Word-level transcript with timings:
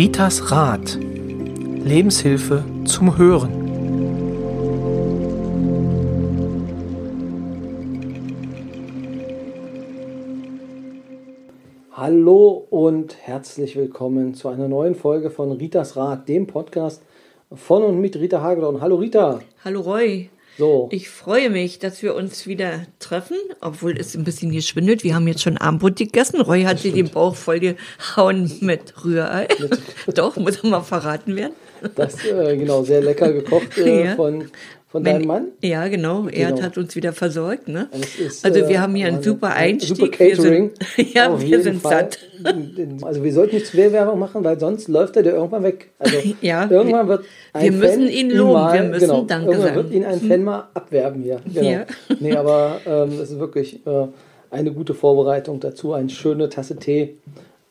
Ritas 0.00 0.50
Rat. 0.50 0.98
Lebenshilfe 0.98 2.64
zum 2.86 3.18
Hören. 3.18 3.52
Hallo 11.92 12.66
und 12.70 13.14
herzlich 13.20 13.76
willkommen 13.76 14.32
zu 14.32 14.48
einer 14.48 14.68
neuen 14.68 14.94
Folge 14.94 15.28
von 15.28 15.52
Ritas 15.52 15.98
Rat, 15.98 16.26
dem 16.30 16.46
Podcast 16.46 17.02
von 17.52 17.82
und 17.82 18.00
mit 18.00 18.16
Rita 18.16 18.40
Hagedorn. 18.40 18.80
Hallo 18.80 18.96
Rita. 18.96 19.40
Hallo 19.62 19.82
Roy. 19.82 20.30
So. 20.60 20.90
Ich 20.92 21.08
freue 21.08 21.48
mich, 21.48 21.78
dass 21.78 22.02
wir 22.02 22.14
uns 22.14 22.46
wieder 22.46 22.82
treffen, 22.98 23.38
obwohl 23.62 23.96
es 23.96 24.14
ein 24.14 24.24
bisschen 24.24 24.52
geschwindelt. 24.52 25.04
Wir 25.04 25.14
haben 25.14 25.26
jetzt 25.26 25.40
schon 25.40 25.56
Abendbrot 25.56 25.96
gegessen. 25.96 26.38
Roy 26.42 26.64
hat 26.64 26.80
sich 26.80 26.92
den 26.92 27.08
Bauch 27.08 27.34
voll 27.34 27.60
gehauen 27.60 28.52
mit 28.60 28.92
Rührei. 29.02 29.48
Doch, 30.14 30.36
muss 30.36 30.62
mal 30.62 30.82
verraten 30.82 31.34
werden. 31.34 31.54
Das, 31.96 32.22
äh, 32.26 32.58
genau, 32.58 32.82
sehr 32.82 33.00
lecker 33.00 33.32
gekocht 33.32 33.78
äh, 33.78 34.04
Ja. 34.04 34.16
von, 34.16 34.50
von 34.90 35.02
Mein- 35.04 35.14
deinem 35.14 35.26
Mann. 35.28 35.48
Ja, 35.62 35.86
genau. 35.88 36.26
Er 36.28 36.48
Genau. 36.50 36.62
hat 36.62 36.76
uns 36.76 36.96
wieder 36.96 37.12
versorgt. 37.12 37.68
Ne? 37.68 37.88
Ist, 38.18 38.44
also 38.44 38.58
äh, 38.60 38.68
wir 38.68 38.80
haben 38.82 38.94
hier 38.96 39.06
einen 39.06 39.18
also 39.18 39.30
super 39.30 39.48
ein 39.54 39.74
Einstieg. 39.74 39.96
Super 39.96 40.08
Catering. 40.10 40.70
Wir 40.96 41.04
sind, 41.04 41.14
ja, 41.14 41.40
wir 41.40 41.62
sind 41.62 41.80
Fall. 41.82 41.92
satt. 41.92 42.18
Also 43.02 43.22
wir 43.22 43.32
sollten 43.32 43.54
nicht 43.56 43.66
zu 43.66 43.72
viel 43.76 43.92
Werbung 43.92 44.18
machen, 44.18 44.42
weil 44.42 44.58
sonst 44.58 44.88
läuft 44.88 45.14
er 45.16 45.22
dir 45.22 45.32
irgendwann 45.32 45.62
weg. 45.62 45.90
Also 45.98 46.16
Ja, 46.40 46.68
irgendwann 46.70 47.06
wird 47.08 47.24
ein 47.52 47.64
wir 47.64 47.72
müssen 47.72 48.02
Fan 48.04 48.08
ihn 48.08 48.30
loben, 48.30 48.52
mal, 48.54 48.74
wir 48.82 48.88
müssen 48.88 49.00
genau, 49.08 49.22
Danke 49.24 49.46
irgendwann 49.50 49.68
sagen. 49.74 49.76
wird 49.76 49.92
ihn 49.92 50.04
ein 50.06 50.20
Fan 50.20 50.42
mal 50.44 50.68
abwerben 50.74 51.22
hier. 51.22 51.40
Genau. 51.44 51.70
Ja. 51.70 51.84
Nee, 52.18 52.32
aber 52.36 52.80
ähm, 52.86 53.10
das 53.18 53.30
ist 53.30 53.38
wirklich 53.38 53.86
äh, 53.86 54.06
eine 54.50 54.72
gute 54.72 54.94
Vorbereitung 54.94 55.60
dazu, 55.60 55.92
eine 55.92 56.08
schöne 56.08 56.48
Tasse 56.48 56.76
Tee. 56.76 57.16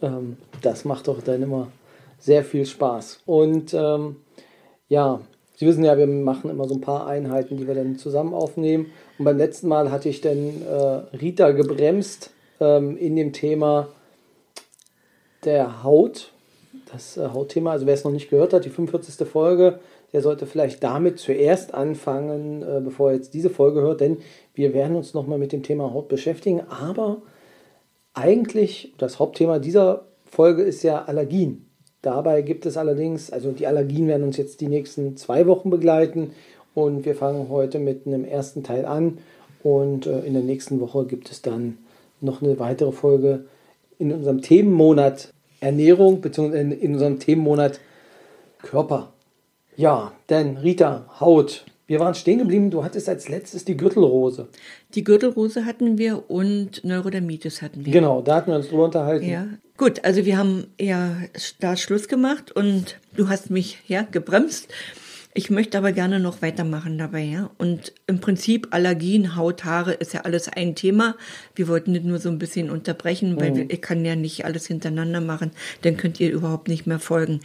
Ähm, 0.02 0.38
das 0.62 0.86
macht 0.86 1.08
doch 1.08 1.22
dann 1.22 1.42
immer 1.42 1.68
sehr 2.20 2.44
viel 2.44 2.66
Spaß. 2.66 3.22
Und 3.26 3.74
ähm, 3.74 4.18
ja, 4.88 5.20
Sie 5.60 5.68
wissen 5.68 5.84
ja, 5.84 5.98
wir 5.98 6.08
machen 6.08 6.50
immer 6.50 6.70
so 6.70 6.76
ein 6.76 6.80
paar 6.80 7.06
Einheiten, 7.06 7.58
die 7.58 7.68
wir 7.68 7.76
dann 7.76 7.98
zusammen 7.98 8.34
aufnehmen. 8.34 8.94
Und 9.18 9.26
beim 9.26 9.38
letzten 9.38 9.68
Mal 9.68 9.92
hatte 9.92 10.08
ich 10.08 10.22
dann 10.22 10.38
äh, 10.38 11.18
Rita 11.18 11.52
gebremst 11.52 12.32
ähm, 12.62 12.96
in 12.96 13.18
dem 13.18 13.34
Thema 13.34 13.90
der 15.44 15.84
Haut. 15.84 16.32
Das 16.90 17.18
äh, 17.18 17.28
Hautthema, 17.34 17.72
also 17.74 17.88
wer 17.88 17.94
es 17.94 18.06
noch 18.06 18.12
nicht 18.14 18.30
gehört 18.30 18.54
hat, 18.54 18.64
die 18.64 18.70
45. 18.70 19.28
Folge, 19.28 19.82
der 20.14 20.22
sollte 20.22 20.46
vielleicht 20.46 20.82
damit 20.82 21.20
zuerst 21.20 21.74
anfangen, 21.74 22.62
äh, 22.62 22.80
bevor 22.80 23.10
er 23.10 23.18
jetzt 23.18 23.34
diese 23.34 23.50
Folge 23.50 23.82
hört, 23.82 24.00
denn 24.00 24.20
wir 24.54 24.74
werden 24.74 24.96
uns 24.96 25.14
nochmal 25.14 25.40
mit 25.40 25.52
dem 25.52 25.62
Thema 25.62 25.94
Haut 25.94 26.08
beschäftigen. 26.08 26.62
Aber 26.70 27.22
eigentlich, 28.14 28.94
das 28.98 29.20
Hauptthema 29.20 29.60
dieser 29.60 30.06
Folge 30.24 30.64
ist 30.64 30.84
ja 30.84 31.04
Allergien. 31.04 31.69
Dabei 32.02 32.42
gibt 32.42 32.66
es 32.66 32.78
allerdings, 32.78 33.30
also 33.30 33.52
die 33.52 33.68
Allergien 33.68 34.08
werden 34.08 34.24
uns 34.24 34.38
jetzt 34.38 34.62
die 34.62 34.68
nächsten 34.68 35.18
zwei 35.18 35.46
Wochen 35.48 35.70
begleiten 35.70 36.32
und 36.74 37.06
wir 37.06 37.16
fangen 37.16 37.50
heute 37.50 37.80
mit 37.80 38.08
einem 38.08 38.24
ersten 38.24 38.64
Teil 38.64 38.86
an 38.86 39.18
und 39.64 40.08
äh, 40.08 40.20
in 40.22 40.34
der 40.34 40.44
nächsten 40.44 40.80
Woche 40.80 41.06
gibt 41.06 41.30
es 41.30 41.42
dann 41.42 41.78
noch 42.22 42.42
eine 42.42 42.60
weitere 42.60 42.92
Folge 42.92 43.46
in 43.98 44.14
unserem 44.14 44.42
Themenmonat 44.42 45.34
Ernährung 45.60 46.24
in, 46.24 46.72
in 46.72 46.94
unserem 46.94 47.20
Themenmonat 47.20 47.80
Körper. 48.62 49.14
Ja, 49.76 50.14
denn 50.30 50.58
Rita, 50.58 51.06
Haut. 51.20 51.66
Wir 51.90 52.00
waren 52.00 52.14
stehen 52.14 52.38
geblieben, 52.38 52.70
du 52.70 52.84
hattest 52.84 53.10
als 53.10 53.30
letztes 53.30 53.66
die 53.66 53.76
Gürtelrose. 53.76 54.48
Die 54.94 55.04
Gürtelrose 55.04 55.66
hatten 55.66 55.98
wir 55.98 56.30
und 56.30 56.84
Neurodermitis 56.84 57.64
hatten 57.64 57.84
wir. 57.84 57.92
Genau, 57.92 58.22
da 58.22 58.36
hatten 58.36 58.52
wir 58.52 58.58
uns 58.58 58.70
drüber 58.70 58.84
unterhalten. 58.86 59.28
Ja, 59.28 59.48
gut, 59.76 60.06
also 60.06 60.24
wir 60.24 60.38
haben 60.38 60.68
ja 60.80 61.18
da 61.60 61.76
Schluss 61.76 62.08
gemacht 62.08 62.52
und 62.52 63.00
du 63.16 63.28
hast 63.28 63.50
mich 63.50 63.80
ja 63.88 64.04
gebremst. 64.04 64.68
Ich 65.40 65.50
möchte 65.50 65.78
aber 65.78 65.94
gerne 65.94 66.20
noch 66.20 66.42
weitermachen 66.42 66.98
dabei, 66.98 67.22
ja. 67.22 67.50
Und 67.58 67.94
im 68.08 68.20
Prinzip 68.20 68.68
Allergien, 68.72 69.38
Haut, 69.38 69.64
Haare 69.64 69.94
ist 69.94 70.14
ja 70.14 70.24
alles 70.26 70.50
ein 70.50 70.76
Thema. 70.76 71.16
Wir 71.56 71.70
wollten 71.70 71.94
das 71.94 72.04
nur 72.04 72.20
so 72.20 72.28
ein 72.28 72.40
bisschen 72.40 72.70
unterbrechen, 72.70 73.40
weil 73.40 73.56
wir, 73.56 73.70
ich 73.70 73.82
kann 73.82 74.04
ja 74.04 74.18
nicht 74.18 74.44
alles 74.44 74.68
hintereinander 74.68 75.22
machen, 75.22 75.52
dann 75.84 75.96
könnt 75.96 76.20
ihr 76.20 76.30
überhaupt 76.30 76.68
nicht 76.68 76.88
mehr 76.88 77.00
folgen. 77.00 77.40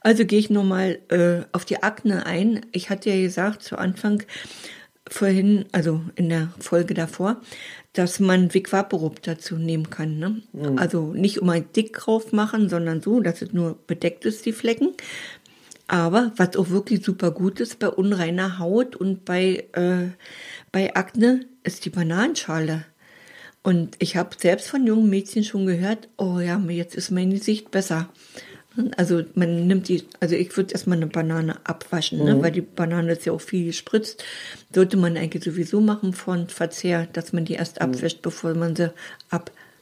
Also 0.00 0.24
gehe 0.24 0.38
ich 0.38 0.48
nur 0.48 0.64
mal 0.64 0.98
äh, 1.10 1.44
auf 1.52 1.66
die 1.66 1.82
Akne 1.82 2.24
ein. 2.24 2.64
Ich 2.72 2.88
hatte 2.88 3.10
ja 3.10 3.20
gesagt 3.20 3.62
zu 3.62 3.76
Anfang, 3.76 4.22
vorhin, 5.10 5.66
also 5.72 6.00
in 6.16 6.30
der 6.30 6.48
Folge 6.60 6.94
davor, 6.94 7.42
dass 7.92 8.20
man 8.20 8.54
Vic 8.54 8.72
Vaporub 8.72 9.22
dazu 9.22 9.56
nehmen 9.56 9.90
kann. 9.90 10.18
Ne? 10.18 10.42
Also 10.76 11.12
nicht 11.12 11.36
immer 11.36 11.60
dick 11.60 11.92
drauf 11.92 12.32
machen, 12.32 12.70
sondern 12.70 13.02
so, 13.02 13.20
dass 13.20 13.42
es 13.42 13.52
nur 13.52 13.76
bedeckt 13.86 14.24
ist, 14.24 14.46
die 14.46 14.52
Flecken. 14.52 14.94
Aber 15.86 16.32
was 16.36 16.56
auch 16.56 16.70
wirklich 16.70 17.04
super 17.04 17.30
gut 17.30 17.60
ist 17.60 17.78
bei 17.78 17.88
unreiner 17.88 18.58
Haut 18.58 18.96
und 18.96 19.24
bei, 19.24 19.66
äh, 19.72 20.08
bei 20.72 20.94
Akne, 20.94 21.46
ist 21.62 21.84
die 21.84 21.90
Bananenschale. 21.90 22.84
Und 23.62 23.96
ich 23.98 24.16
habe 24.16 24.36
selbst 24.38 24.68
von 24.68 24.86
jungen 24.86 25.08
Mädchen 25.08 25.42
schon 25.42 25.66
gehört, 25.66 26.08
oh 26.18 26.38
ja, 26.38 26.58
jetzt 26.68 26.94
ist 26.94 27.10
mein 27.10 27.30
Gesicht 27.30 27.70
besser. 27.70 28.10
Also 28.96 29.22
man 29.34 29.66
nimmt 29.66 29.88
die, 29.88 30.02
also 30.20 30.34
ich 30.34 30.54
würde 30.56 30.72
erstmal 30.72 30.96
eine 30.96 31.06
Banane 31.06 31.56
abwaschen, 31.64 32.24
ne? 32.24 32.42
weil 32.42 32.50
die 32.50 32.60
Banane 32.60 33.12
ist 33.12 33.24
ja 33.24 33.32
auch 33.32 33.40
viel 33.40 33.66
gespritzt. 33.66 34.24
Sollte 34.74 34.96
man 34.96 35.16
eigentlich 35.16 35.44
sowieso 35.44 35.80
machen 35.80 36.12
von 36.12 36.48
Verzehr, 36.48 37.06
dass 37.12 37.32
man 37.32 37.44
die 37.44 37.54
erst 37.54 37.80
abwäscht, 37.80 38.20
bevor 38.20 38.54
man 38.54 38.74
sie 38.74 38.92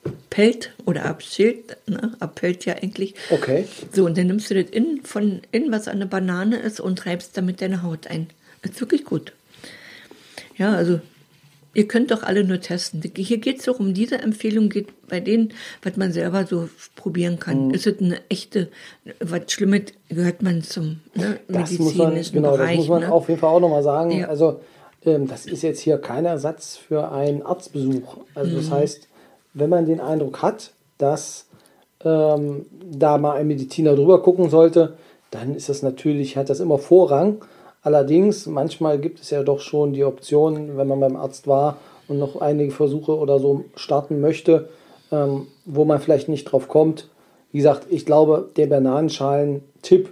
abpellt 0.05 0.73
oder 0.87 1.05
abschält. 1.05 1.77
Ne? 1.87 2.13
Abpellt 2.21 2.65
ja 2.65 2.75
eigentlich. 2.75 3.15
Okay. 3.31 3.67
So, 3.93 4.05
und 4.07 4.17
dann 4.19 4.27
nimmst 4.29 4.51
du 4.51 4.55
das 4.61 4.71
in, 4.71 5.03
von 5.05 5.43
in, 5.53 5.71
was 5.71 5.89
an 5.89 5.99
der 6.01 6.07
Banane 6.07 6.57
ist 6.59 6.81
und 6.81 7.05
reibst 7.07 7.37
damit 7.37 7.61
deine 7.61 7.83
Haut 7.83 8.07
ein. 8.09 8.29
Ist 8.63 8.81
wirklich 8.81 9.05
gut. 9.05 9.33
Ja, 10.57 10.75
also 10.75 11.01
ihr 11.75 11.89
könnt 11.89 12.11
doch 12.11 12.23
alle 12.23 12.45
nur 12.45 12.61
testen. 12.61 13.03
Hier 13.17 13.39
geht 13.39 13.59
es 13.61 13.65
doch 13.65 13.81
um 13.81 13.95
diese 13.95 14.19
Empfehlung, 14.19 14.69
geht 14.69 14.89
bei 15.09 15.21
denen, 15.21 15.53
was 15.83 15.97
man 15.97 16.13
selber 16.13 16.47
so 16.47 16.69
probieren 16.95 17.39
kann. 17.39 17.69
Mhm. 17.69 17.75
Ist 17.75 17.87
es 17.87 17.99
eine 18.01 18.19
echte, 18.29 18.69
was 19.21 19.51
Schlimmes 19.51 19.85
gehört 20.09 20.43
man 20.43 20.63
zum 20.63 21.01
ne, 21.15 21.39
Das 21.49 21.79
muss 21.79 21.95
man, 21.95 22.21
genau, 22.33 22.53
Bereich. 22.53 22.69
das 22.71 22.77
muss 22.79 22.89
man 22.89 23.01
ne? 23.03 23.13
auf 23.13 23.29
jeden 23.29 23.41
Fall 23.41 23.51
auch 23.51 23.61
nochmal 23.61 23.83
sagen. 23.83 24.11
Ja. 24.13 24.29
Also, 24.29 24.61
ähm, 25.05 25.27
das 25.27 25.47
ist 25.47 25.63
jetzt 25.63 25.81
hier 25.81 25.99
kein 25.99 26.25
Ersatz 26.25 26.77
für 26.77 27.11
einen 27.11 27.43
Arztbesuch. 27.43 28.19
Also, 28.35 28.57
das 28.57 28.67
Mhm. 28.67 28.71
heißt, 28.73 29.09
wenn 29.55 29.71
man 29.71 29.87
den 29.87 30.01
Eindruck 30.01 30.43
hat, 30.43 30.73
dass 30.99 31.47
ähm, 32.05 32.67
da 32.85 33.19
mal 33.19 33.37
ein 33.37 33.47
Mediziner 33.47 33.95
drüber 33.95 34.23
gucken 34.23 34.51
sollte, 34.51 34.95
dann 35.31 35.55
ist 35.55 35.69
das 35.69 35.83
natürlich, 35.83 36.37
hat 36.37 36.51
das 36.51 36.61
immer 36.61 36.79
Vorrang. 36.79 37.43
Allerdings, 37.83 38.47
manchmal 38.47 38.99
gibt 38.99 39.21
es 39.21 39.31
ja 39.31 39.43
doch 39.43 39.61
schon 39.61 39.93
die 39.93 40.05
Option, 40.05 40.77
wenn 40.77 40.87
man 40.87 41.01
beim 41.01 41.17
Arzt 41.17 41.47
war 41.47 41.79
und 42.09 42.19
noch 42.19 42.41
einige 42.41 42.71
Versuche 42.71 43.17
oder 43.17 43.39
so 43.39 43.65
starten 43.75 44.21
möchte, 44.21 44.69
ähm, 45.11 45.49
wo 45.65 45.85
man 45.85 46.01
vielleicht 46.01 46.29
nicht 46.29 46.45
drauf 46.45 46.69
kommt. 46.69 47.09
Wie 47.51 47.59
gesagt, 47.59 47.87
ich 47.91 48.07
glaube, 48.07 48.51
der 48.57 48.67
Bananenschalen-Tipp, 48.67 50.11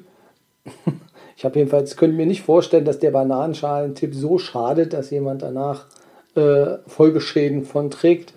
ich 1.36 1.44
habe 1.44 1.58
jedenfalls, 1.58 1.96
könnte 1.96 2.16
mir 2.16 2.26
nicht 2.26 2.42
vorstellen, 2.42 2.84
dass 2.84 2.98
der 2.98 3.12
Bananenschalen-Tipp 3.12 4.14
so 4.14 4.38
schadet, 4.38 4.92
dass 4.92 5.10
jemand 5.10 5.42
danach 5.42 5.86
äh, 6.34 6.78
Folgeschäden 6.86 7.64
von 7.64 7.90
trägt. 7.90 8.34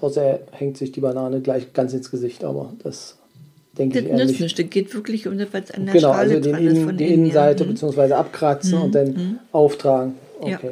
Außer 0.00 0.22
er 0.22 0.40
hängt 0.52 0.76
sich 0.76 0.92
die 0.92 1.00
Banane 1.00 1.40
gleich 1.40 1.72
ganz 1.72 1.92
ins 1.92 2.10
Gesicht, 2.10 2.44
aber 2.44 2.72
das 2.82 3.16
denke 3.76 3.96
Das 3.96 4.04
ich 4.04 4.08
eher 4.10 4.24
nicht. 4.26 4.40
nichts. 4.40 4.56
Das 4.56 4.70
geht 4.70 4.94
wirklich 4.94 5.26
um 5.26 5.38
das, 5.38 5.48
was 5.52 5.70
an 5.72 5.86
der 5.86 5.94
Genau, 5.94 6.12
Schale 6.12 6.30
also 6.34 6.40
den 6.40 6.52
dran 6.52 6.62
Innen, 6.66 6.84
von 6.84 6.96
die 6.96 7.04
innen, 7.04 7.14
Innenseite 7.24 7.62
ja. 7.64 7.66
Mhm. 7.68 7.72
beziehungsweise 7.74 8.16
abkratzen 8.16 8.74
und 8.78 8.94
dann 8.94 9.40
auftragen. 9.52 10.14
Ja. 10.46 10.56
Okay. 10.56 10.70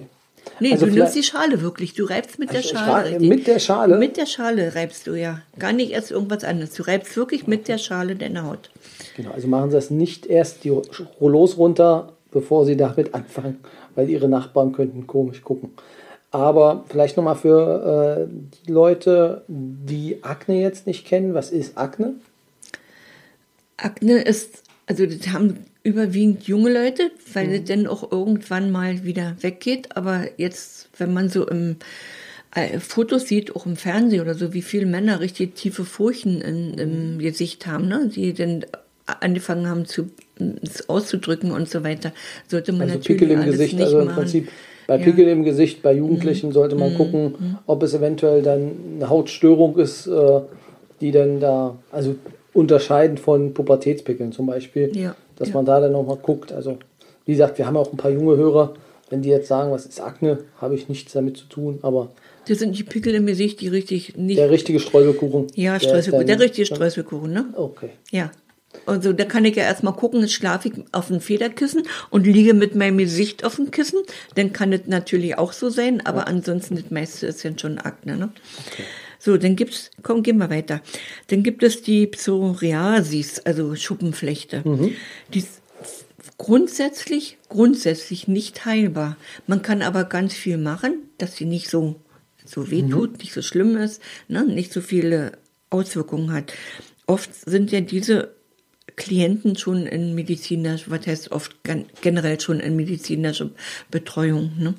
Nee, 0.60 0.72
Also 0.72 0.86
du 0.86 0.92
nimmst 0.92 1.16
die 1.16 1.24
Schale 1.24 1.60
wirklich. 1.60 1.94
Du 1.94 2.04
reibst 2.04 2.38
mit 2.38 2.52
der 2.52 2.60
Ich 2.60 2.68
Schale. 2.68 3.18
mit 3.18 3.48
der 3.48 3.58
Schale? 3.58 3.98
Mit 3.98 4.16
der 4.16 4.26
Schale 4.26 4.74
reibst 4.76 5.06
du 5.08 5.14
ja. 5.14 5.42
Gar 5.58 5.72
nicht 5.72 5.90
erst 5.90 6.12
irgendwas 6.12 6.44
anderes. 6.44 6.72
Du 6.74 6.84
reibst 6.86 7.16
wirklich 7.16 7.48
mit 7.48 7.66
der 7.66 7.78
Schale 7.78 8.14
deine 8.14 8.44
Haut. 8.44 8.70
Genau, 9.16 9.32
also 9.32 9.48
machen 9.48 9.70
Sie 9.70 9.76
das 9.76 9.90
nicht 9.90 10.24
erst 10.26 10.62
die 10.62 10.70
Rollos 11.20 11.58
runter, 11.58 12.12
bevor 12.30 12.64
Sie 12.64 12.76
damit 12.76 13.12
anfangen, 13.12 13.58
weil 13.96 14.08
Ihre 14.08 14.28
Nachbarn 14.28 14.72
könnten 14.72 15.08
komisch 15.08 15.42
gucken. 15.42 15.70
Aber 16.36 16.84
vielleicht 16.88 17.16
nochmal 17.16 17.36
für 17.36 18.28
äh, 18.28 18.34
die 18.66 18.70
Leute, 18.70 19.42
die 19.48 20.22
Akne 20.22 20.60
jetzt 20.60 20.86
nicht 20.86 21.06
kennen, 21.06 21.32
was 21.32 21.50
ist 21.50 21.78
Akne? 21.78 22.14
Akne 23.78 24.22
ist, 24.22 24.62
also 24.86 25.06
das 25.06 25.28
haben 25.28 25.58
überwiegend 25.82 26.46
junge 26.46 26.72
Leute, 26.72 27.10
weil 27.32 27.46
Mhm. 27.48 27.52
es 27.54 27.64
dann 27.64 27.86
auch 27.86 28.10
irgendwann 28.12 28.70
mal 28.70 29.04
wieder 29.04 29.36
weggeht. 29.40 29.96
Aber 29.96 30.26
jetzt, 30.36 30.90
wenn 30.98 31.14
man 31.14 31.28
so 31.30 31.46
im 31.48 31.76
äh, 32.54 32.80
Fotos 32.80 33.28
sieht, 33.28 33.54
auch 33.56 33.64
im 33.66 33.76
Fernsehen 33.76 34.20
oder 34.20 34.34
so, 34.34 34.52
wie 34.52 34.62
viele 34.62 34.86
Männer 34.86 35.20
richtig 35.20 35.54
tiefe 35.56 35.84
Furchen 35.84 36.40
in, 36.42 36.72
Mhm. 36.72 36.78
im 36.78 37.18
Gesicht 37.18 37.66
haben, 37.66 37.88
ne? 37.88 38.10
die 38.14 38.34
dann 38.34 38.64
angefangen 39.06 39.68
haben 39.68 39.86
zu 39.86 40.10
es 40.62 40.88
auszudrücken 40.90 41.50
und 41.50 41.70
so 41.70 41.82
weiter, 41.82 42.12
sollte 42.48 42.72
man 42.72 42.82
Also 42.82 42.94
natürlich 42.98 43.20
Pickel 43.20 43.30
im 43.34 43.40
alles 43.40 43.52
Gesicht, 43.52 43.74
nicht 43.74 43.84
also 43.84 43.98
im 44.00 44.04
machen. 44.06 44.16
Prinzip 44.16 44.48
bei 44.86 44.96
Ja. 44.98 45.04
Pickel 45.04 45.26
im 45.28 45.42
Gesicht, 45.44 45.82
bei 45.82 45.92
Jugendlichen 45.94 46.52
sollte 46.52 46.76
man 46.76 46.94
gucken, 46.94 47.58
ob 47.66 47.82
es 47.82 47.94
eventuell 47.94 48.42
dann 48.42 48.70
eine 48.96 49.08
Hautstörung 49.08 49.78
ist, 49.78 50.06
äh, 50.06 50.40
die 51.00 51.10
dann 51.12 51.40
da, 51.40 51.76
also 51.92 52.14
unterscheiden 52.54 53.18
von 53.18 53.52
Pubertätspickeln 53.52 54.32
zum 54.32 54.46
Beispiel. 54.46 54.96
Ja, 54.96 55.14
Dass 55.36 55.48
ja. 55.48 55.54
man 55.54 55.64
da 55.66 55.80
dann 55.80 55.92
nochmal 55.92 56.16
guckt. 56.22 56.52
Also, 56.52 56.78
wie 57.26 57.32
gesagt, 57.32 57.58
wir 57.58 57.66
haben 57.66 57.76
auch 57.76 57.92
ein 57.92 57.96
paar 57.98 58.10
junge 58.10 58.36
Hörer. 58.36 58.74
Wenn 59.10 59.22
die 59.22 59.28
jetzt 59.28 59.46
sagen, 59.48 59.70
was 59.70 59.86
ist 59.86 60.00
Akne, 60.00 60.38
habe 60.60 60.74
ich 60.74 60.88
nichts 60.88 61.12
damit 61.12 61.36
zu 61.36 61.44
tun. 61.46 61.78
Aber 61.82 62.08
Das 62.48 62.58
sind 62.58 62.76
die 62.76 62.82
Pickel 62.82 63.14
im 63.14 63.26
Gesicht, 63.26 63.60
die 63.60 63.68
richtig 63.68 64.16
nicht. 64.16 64.38
der 64.38 64.50
richtige 64.50 64.80
Streuselkuchen. 64.80 65.46
ja, 65.54 65.74
der 65.74 65.80
Streuselkuchen. 65.80 66.26
dann- 66.26 66.38
Der 66.38 66.44
richtige 66.44 66.66
Streuselkuchen, 66.66 67.32
ne? 67.32 67.44
Okay. 67.56 67.90
Ja. 68.10 68.30
Also 68.84 69.12
da 69.12 69.24
kann 69.24 69.44
ich 69.44 69.56
ja 69.56 69.64
erstmal 69.64 69.94
gucken, 69.94 70.20
jetzt 70.20 70.32
schlafe 70.32 70.68
ich 70.68 70.74
auf 70.92 71.08
dem 71.08 71.20
Federkissen 71.20 71.84
und 72.10 72.26
liege 72.26 72.54
mit 72.54 72.74
meinem 72.74 72.98
Gesicht 72.98 73.44
auf 73.44 73.56
dem 73.56 73.70
Kissen. 73.70 74.00
Dann 74.34 74.52
kann 74.52 74.72
es 74.72 74.82
natürlich 74.86 75.38
auch 75.38 75.52
so 75.52 75.70
sein, 75.70 76.04
aber 76.04 76.28
ansonsten 76.28 76.76
das 76.76 76.90
meiste 76.90 77.26
ist 77.26 77.42
ja 77.42 77.50
schon 77.58 77.78
Akne. 77.78 78.16
Ne? 78.16 78.30
So, 79.18 79.36
dann 79.36 79.56
gibt's, 79.56 79.90
komm, 80.02 80.22
gehen 80.22 80.38
wir 80.38 80.50
weiter. 80.50 80.82
Dann 81.28 81.42
gibt 81.42 81.62
es 81.62 81.82
die 81.82 82.06
Psoriasis, 82.06 83.40
also 83.40 83.74
Schuppenflechte. 83.74 84.62
Die 85.32 85.38
ist 85.38 85.62
grundsätzlich, 86.38 87.38
grundsätzlich 87.48 88.28
nicht 88.28 88.64
heilbar. 88.64 89.16
Man 89.46 89.62
kann 89.62 89.82
aber 89.82 90.04
ganz 90.04 90.34
viel 90.34 90.58
machen, 90.58 91.02
dass 91.18 91.36
sie 91.36 91.46
nicht 91.46 91.68
so, 91.68 91.96
so 92.44 92.70
weh 92.70 92.82
tut, 92.82 93.18
nicht 93.18 93.32
so 93.32 93.42
schlimm 93.42 93.76
ist, 93.76 94.02
ne, 94.28 94.44
nicht 94.44 94.72
so 94.72 94.80
viele 94.80 95.32
Auswirkungen 95.70 96.32
hat. 96.32 96.52
Oft 97.06 97.30
sind 97.34 97.72
ja 97.72 97.80
diese 97.80 98.35
Klienten 98.96 99.56
schon 99.56 99.86
in 99.86 100.14
medizinischer, 100.14 100.90
was 100.90 101.06
heißt 101.06 101.32
oft 101.32 101.62
gen- 101.64 101.86
generell 102.00 102.40
schon 102.40 102.60
in 102.60 102.76
medizinischer 102.76 103.50
Betreuung. 103.90 104.52
Ne? 104.58 104.74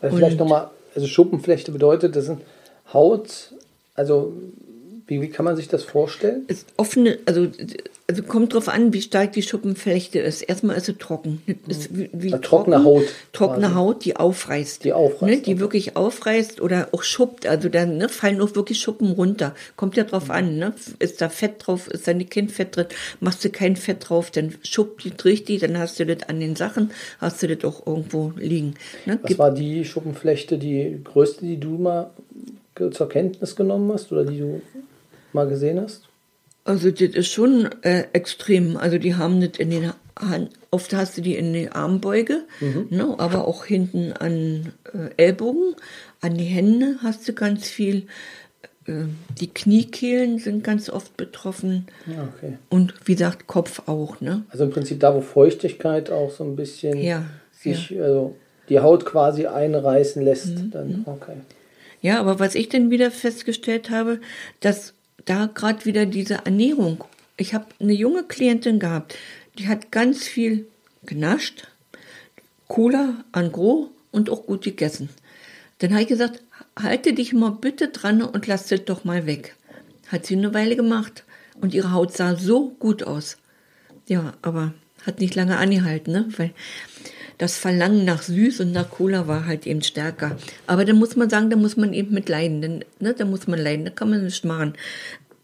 Also 0.00 0.16
vielleicht 0.16 0.38
nochmal, 0.38 0.70
also 0.94 1.06
Schuppenflechte 1.06 1.70
bedeutet, 1.70 2.16
das 2.16 2.26
sind 2.26 2.40
Haut, 2.92 3.52
also 3.94 4.32
wie, 5.12 5.20
wie 5.20 5.28
kann 5.28 5.44
man 5.44 5.56
sich 5.56 5.68
das 5.68 5.84
vorstellen? 5.84 6.44
ist 6.48 6.66
offene, 6.76 7.18
also, 7.26 7.48
also 8.08 8.22
kommt 8.22 8.54
drauf 8.54 8.68
an, 8.68 8.92
wie 8.92 9.02
stark 9.02 9.32
die 9.32 9.42
Schuppenflechte 9.42 10.18
ist. 10.18 10.42
Erstmal 10.42 10.76
ist 10.76 10.86
sie 10.86 10.94
trocken. 10.94 11.42
Das 11.66 11.78
Ist 11.78 11.96
wie, 11.96 12.10
wie 12.12 12.30
Ja, 12.30 12.38
trockene 12.38 12.82
Haut 12.84 13.04
Trockene 13.32 13.66
quasi. 13.66 13.74
Haut, 13.74 14.04
die 14.04 14.16
aufreißt. 14.16 14.84
Die 14.84 14.92
aufreißt, 14.92 15.22
Ne, 15.22 15.42
die 15.42 15.52
okay. 15.52 15.60
wirklich 15.60 15.96
aufreißt 15.96 16.60
oder 16.60 16.88
auch 16.92 17.02
schuppt. 17.02 17.46
Also 17.46 17.68
dann 17.68 17.98
ne, 17.98 18.08
fallen 18.08 18.40
auch 18.40 18.54
wirklich 18.54 18.80
Schuppen 18.80 19.12
runter. 19.12 19.54
Kommt 19.76 19.96
ja 19.96 20.04
drauf 20.04 20.30
an. 20.30 20.56
Ne? 20.56 20.72
Ist 20.98 21.20
da 21.20 21.28
Fett 21.28 21.66
drauf, 21.66 21.88
ist 21.88 22.08
da 22.08 22.14
nicht 22.14 22.30
kein 22.30 22.48
Fett 22.48 22.76
drin, 22.76 22.86
machst 23.20 23.44
du 23.44 23.50
kein 23.50 23.76
Fett 23.76 24.08
drauf, 24.08 24.30
dann 24.30 24.54
schuppt 24.62 25.04
die 25.04 25.12
richtig, 25.24 25.60
dann 25.60 25.78
hast 25.78 26.00
du 26.00 26.06
das 26.06 26.28
an 26.28 26.40
den 26.40 26.56
Sachen, 26.56 26.90
hast 27.18 27.42
du 27.42 27.54
das 27.54 27.64
auch 27.64 27.86
irgendwo 27.86 28.32
liegen. 28.36 28.74
Ne? 29.06 29.18
Was 29.22 29.38
war 29.38 29.52
die 29.52 29.84
Schuppenflechte, 29.84 30.58
die 30.58 30.98
größte, 31.04 31.44
die 31.44 31.58
du 31.58 31.78
mal 31.78 32.10
zur 32.90 33.08
Kenntnis 33.08 33.54
genommen 33.54 33.92
hast 33.92 34.10
oder 34.12 34.24
die 34.24 34.38
du 34.38 34.62
mal 35.34 35.48
gesehen 35.48 35.80
hast? 35.80 36.02
Also 36.64 36.90
das 36.90 37.10
ist 37.10 37.28
schon 37.32 37.68
äh, 37.82 38.04
extrem. 38.12 38.76
Also 38.76 38.98
die 38.98 39.14
haben 39.16 39.40
das 39.40 39.58
in 39.58 39.70
den 39.70 39.92
Hand, 40.18 40.50
oft 40.70 40.94
hast 40.94 41.16
du 41.16 41.20
die 41.22 41.34
in 41.36 41.52
die 41.52 41.70
Armbeuge, 41.70 42.42
ne, 42.90 43.14
aber 43.18 43.48
auch 43.48 43.64
hinten 43.64 44.12
an 44.12 44.72
äh, 44.94 45.10
Ellbogen, 45.16 45.74
an 46.20 46.36
die 46.36 46.44
Hände 46.44 46.98
hast 47.02 47.26
du 47.26 47.32
ganz 47.32 47.66
viel. 47.68 48.06
Äh, 48.86 49.06
die 49.40 49.48
Kniekehlen 49.48 50.38
sind 50.38 50.62
ganz 50.62 50.88
oft 50.88 51.16
betroffen 51.16 51.86
Ja, 52.06 52.28
okay. 52.36 52.58
und 52.68 52.94
wie 53.06 53.14
gesagt 53.14 53.46
Kopf 53.48 53.88
auch, 53.88 54.20
ne? 54.20 54.44
Also 54.50 54.64
im 54.64 54.70
Prinzip 54.70 55.00
da, 55.00 55.14
wo 55.14 55.20
Feuchtigkeit 55.20 56.10
auch 56.10 56.30
so 56.30 56.44
ein 56.44 56.54
bisschen 56.54 56.98
Ja, 57.02 57.24
sich, 57.52 57.98
also 58.00 58.36
die 58.68 58.78
Haut 58.80 59.04
quasi 59.04 59.46
einreißen 59.46 60.22
lässt, 60.22 60.58
Mhm, 60.58 60.70
dann 60.70 61.02
okay. 61.06 61.36
Ja, 62.02 62.20
aber 62.20 62.38
was 62.38 62.54
ich 62.54 62.68
dann 62.68 62.90
wieder 62.90 63.10
festgestellt 63.10 63.90
habe, 63.90 64.20
dass 64.60 64.94
da 65.24 65.46
gerade 65.46 65.84
wieder 65.84 66.06
diese 66.06 66.44
Ernährung. 66.44 67.04
Ich 67.36 67.54
habe 67.54 67.66
eine 67.80 67.92
junge 67.92 68.24
Klientin 68.24 68.78
gehabt, 68.78 69.16
die 69.58 69.68
hat 69.68 69.90
ganz 69.90 70.24
viel 70.24 70.66
genascht, 71.04 71.66
Cola 72.68 73.24
an 73.32 73.52
Gros 73.52 73.88
und 74.10 74.30
auch 74.30 74.46
gut 74.46 74.64
gegessen. 74.64 75.10
Dann 75.78 75.92
habe 75.92 76.02
ich 76.02 76.08
gesagt, 76.08 76.42
halte 76.78 77.12
dich 77.12 77.32
mal 77.32 77.50
bitte 77.50 77.88
dran 77.88 78.22
und 78.22 78.46
lass 78.46 78.68
das 78.68 78.84
doch 78.84 79.04
mal 79.04 79.26
weg. 79.26 79.56
Hat 80.08 80.26
sie 80.26 80.36
eine 80.36 80.54
Weile 80.54 80.76
gemacht 80.76 81.24
und 81.60 81.74
ihre 81.74 81.92
Haut 81.92 82.16
sah 82.16 82.36
so 82.36 82.70
gut 82.70 83.02
aus. 83.02 83.38
Ja, 84.06 84.34
aber 84.42 84.72
hat 85.04 85.20
nicht 85.20 85.34
lange 85.34 85.58
angehalten, 85.58 86.12
ne? 86.12 86.28
Weil 86.36 86.52
das 87.42 87.58
Verlangen 87.58 88.04
nach 88.04 88.22
Süß 88.22 88.60
und 88.60 88.70
nach 88.70 88.88
Cola 88.88 89.26
war 89.26 89.46
halt 89.46 89.66
eben 89.66 89.82
stärker. 89.82 90.38
Aber 90.68 90.84
da 90.84 90.92
muss 90.92 91.16
man 91.16 91.28
sagen, 91.28 91.50
da 91.50 91.56
muss 91.56 91.76
man 91.76 91.92
eben 91.92 92.14
mit 92.14 92.28
leiden. 92.28 92.62
Denn, 92.62 92.84
ne, 93.00 93.14
da 93.14 93.24
muss 93.24 93.48
man 93.48 93.58
leiden, 93.58 93.84
da 93.84 93.90
kann 93.90 94.10
man 94.10 94.24
nicht 94.24 94.44
machen. 94.44 94.74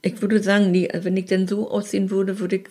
Ich 0.00 0.22
würde 0.22 0.40
sagen, 0.40 0.72
die, 0.72 0.88
wenn 0.92 1.16
ich 1.16 1.24
denn 1.24 1.48
so 1.48 1.68
aussehen 1.68 2.12
würde, 2.12 2.38
würde 2.38 2.54
ich 2.54 2.66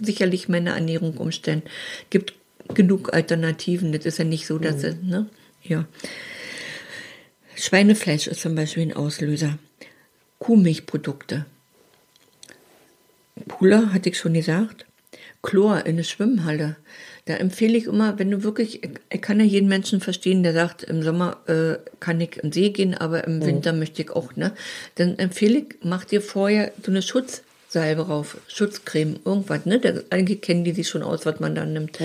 sicherlich 0.00 0.48
meine 0.48 0.70
Ernährung 0.70 1.16
umstellen. 1.16 1.62
Gibt 2.10 2.34
genug 2.72 3.12
Alternativen. 3.12 3.90
Das 3.90 4.06
ist 4.06 4.18
ja 4.18 4.24
nicht 4.24 4.46
so, 4.46 4.58
dass 4.58 4.84
es, 4.84 4.94
ne? 5.02 5.26
Ja. 5.64 5.84
Schweinefleisch 7.56 8.28
ist 8.28 8.42
zum 8.42 8.54
Beispiel 8.54 8.84
ein 8.84 8.96
Auslöser. 8.96 9.58
Kuhmilchprodukte. 10.38 11.46
Pula, 13.48 13.92
hatte 13.92 14.10
ich 14.10 14.18
schon 14.18 14.34
gesagt. 14.34 14.86
Chlor 15.42 15.84
in 15.84 15.96
der 15.96 16.04
Schwimmhalle. 16.04 16.76
Da 17.28 17.34
empfehle 17.34 17.76
ich 17.76 17.84
immer, 17.84 18.18
wenn 18.18 18.30
du 18.30 18.42
wirklich, 18.42 18.80
ich 19.10 19.20
kann 19.20 19.38
ja 19.38 19.44
jeden 19.44 19.68
Menschen 19.68 20.00
verstehen, 20.00 20.42
der 20.42 20.54
sagt, 20.54 20.82
im 20.82 21.02
Sommer 21.02 21.36
äh, 21.46 21.76
kann 22.00 22.22
ich 22.22 22.42
in 22.42 22.52
See 22.52 22.70
gehen, 22.70 22.94
aber 22.94 23.24
im 23.24 23.44
Winter 23.44 23.74
möchte 23.74 24.00
ich 24.00 24.10
auch, 24.12 24.34
ne? 24.34 24.52
Dann 24.94 25.18
empfehle 25.18 25.58
ich, 25.58 25.64
mach 25.82 26.06
dir 26.06 26.22
vorher 26.22 26.72
so 26.82 26.90
eine 26.90 27.02
Schutzsalbe 27.02 28.06
rauf, 28.06 28.38
Schutzcreme, 28.48 29.20
irgendwas, 29.26 29.66
ne? 29.66 29.78
Da, 29.78 29.92
eigentlich 30.08 30.40
kennen 30.40 30.64
die 30.64 30.72
sich 30.72 30.88
schon 30.88 31.02
aus, 31.02 31.26
was 31.26 31.38
man 31.38 31.54
da 31.54 31.66
nimmt. 31.66 31.98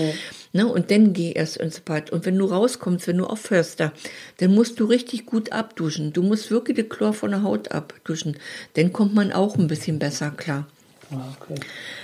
Ne? 0.52 0.66
Und 0.66 0.90
dann 0.90 1.14
geh 1.14 1.32
erst 1.32 1.56
ins 1.56 1.80
Bad. 1.80 2.10
Und 2.10 2.26
wenn 2.26 2.36
du 2.36 2.44
rauskommst, 2.44 3.06
wenn 3.06 3.16
du 3.16 3.24
aufhörst 3.24 3.80
da, 3.80 3.92
dann 4.40 4.54
musst 4.54 4.78
du 4.78 4.84
richtig 4.84 5.24
gut 5.24 5.52
abduschen. 5.52 6.12
Du 6.12 6.22
musst 6.22 6.50
wirklich 6.50 6.76
die 6.76 6.82
Chlor 6.82 7.14
von 7.14 7.30
der 7.30 7.42
Haut 7.42 7.72
abduschen. 7.72 8.36
Dann 8.74 8.92
kommt 8.92 9.14
man 9.14 9.32
auch 9.32 9.56
ein 9.56 9.68
bisschen 9.68 9.98
besser 9.98 10.32
klar. 10.32 10.66
Ah, 11.10 11.34
okay. 11.40 11.58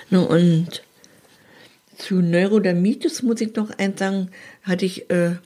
Ne, 0.08 0.26
und 0.26 0.82
zu 2.00 2.16
Neurodermitis 2.16 3.22
muss 3.22 3.40
ich 3.40 3.54
noch 3.54 3.70
eins 3.78 3.98
sagen, 3.98 4.30
hatte 4.62 4.84
ich, 4.84 5.10
äh, 5.10 5.36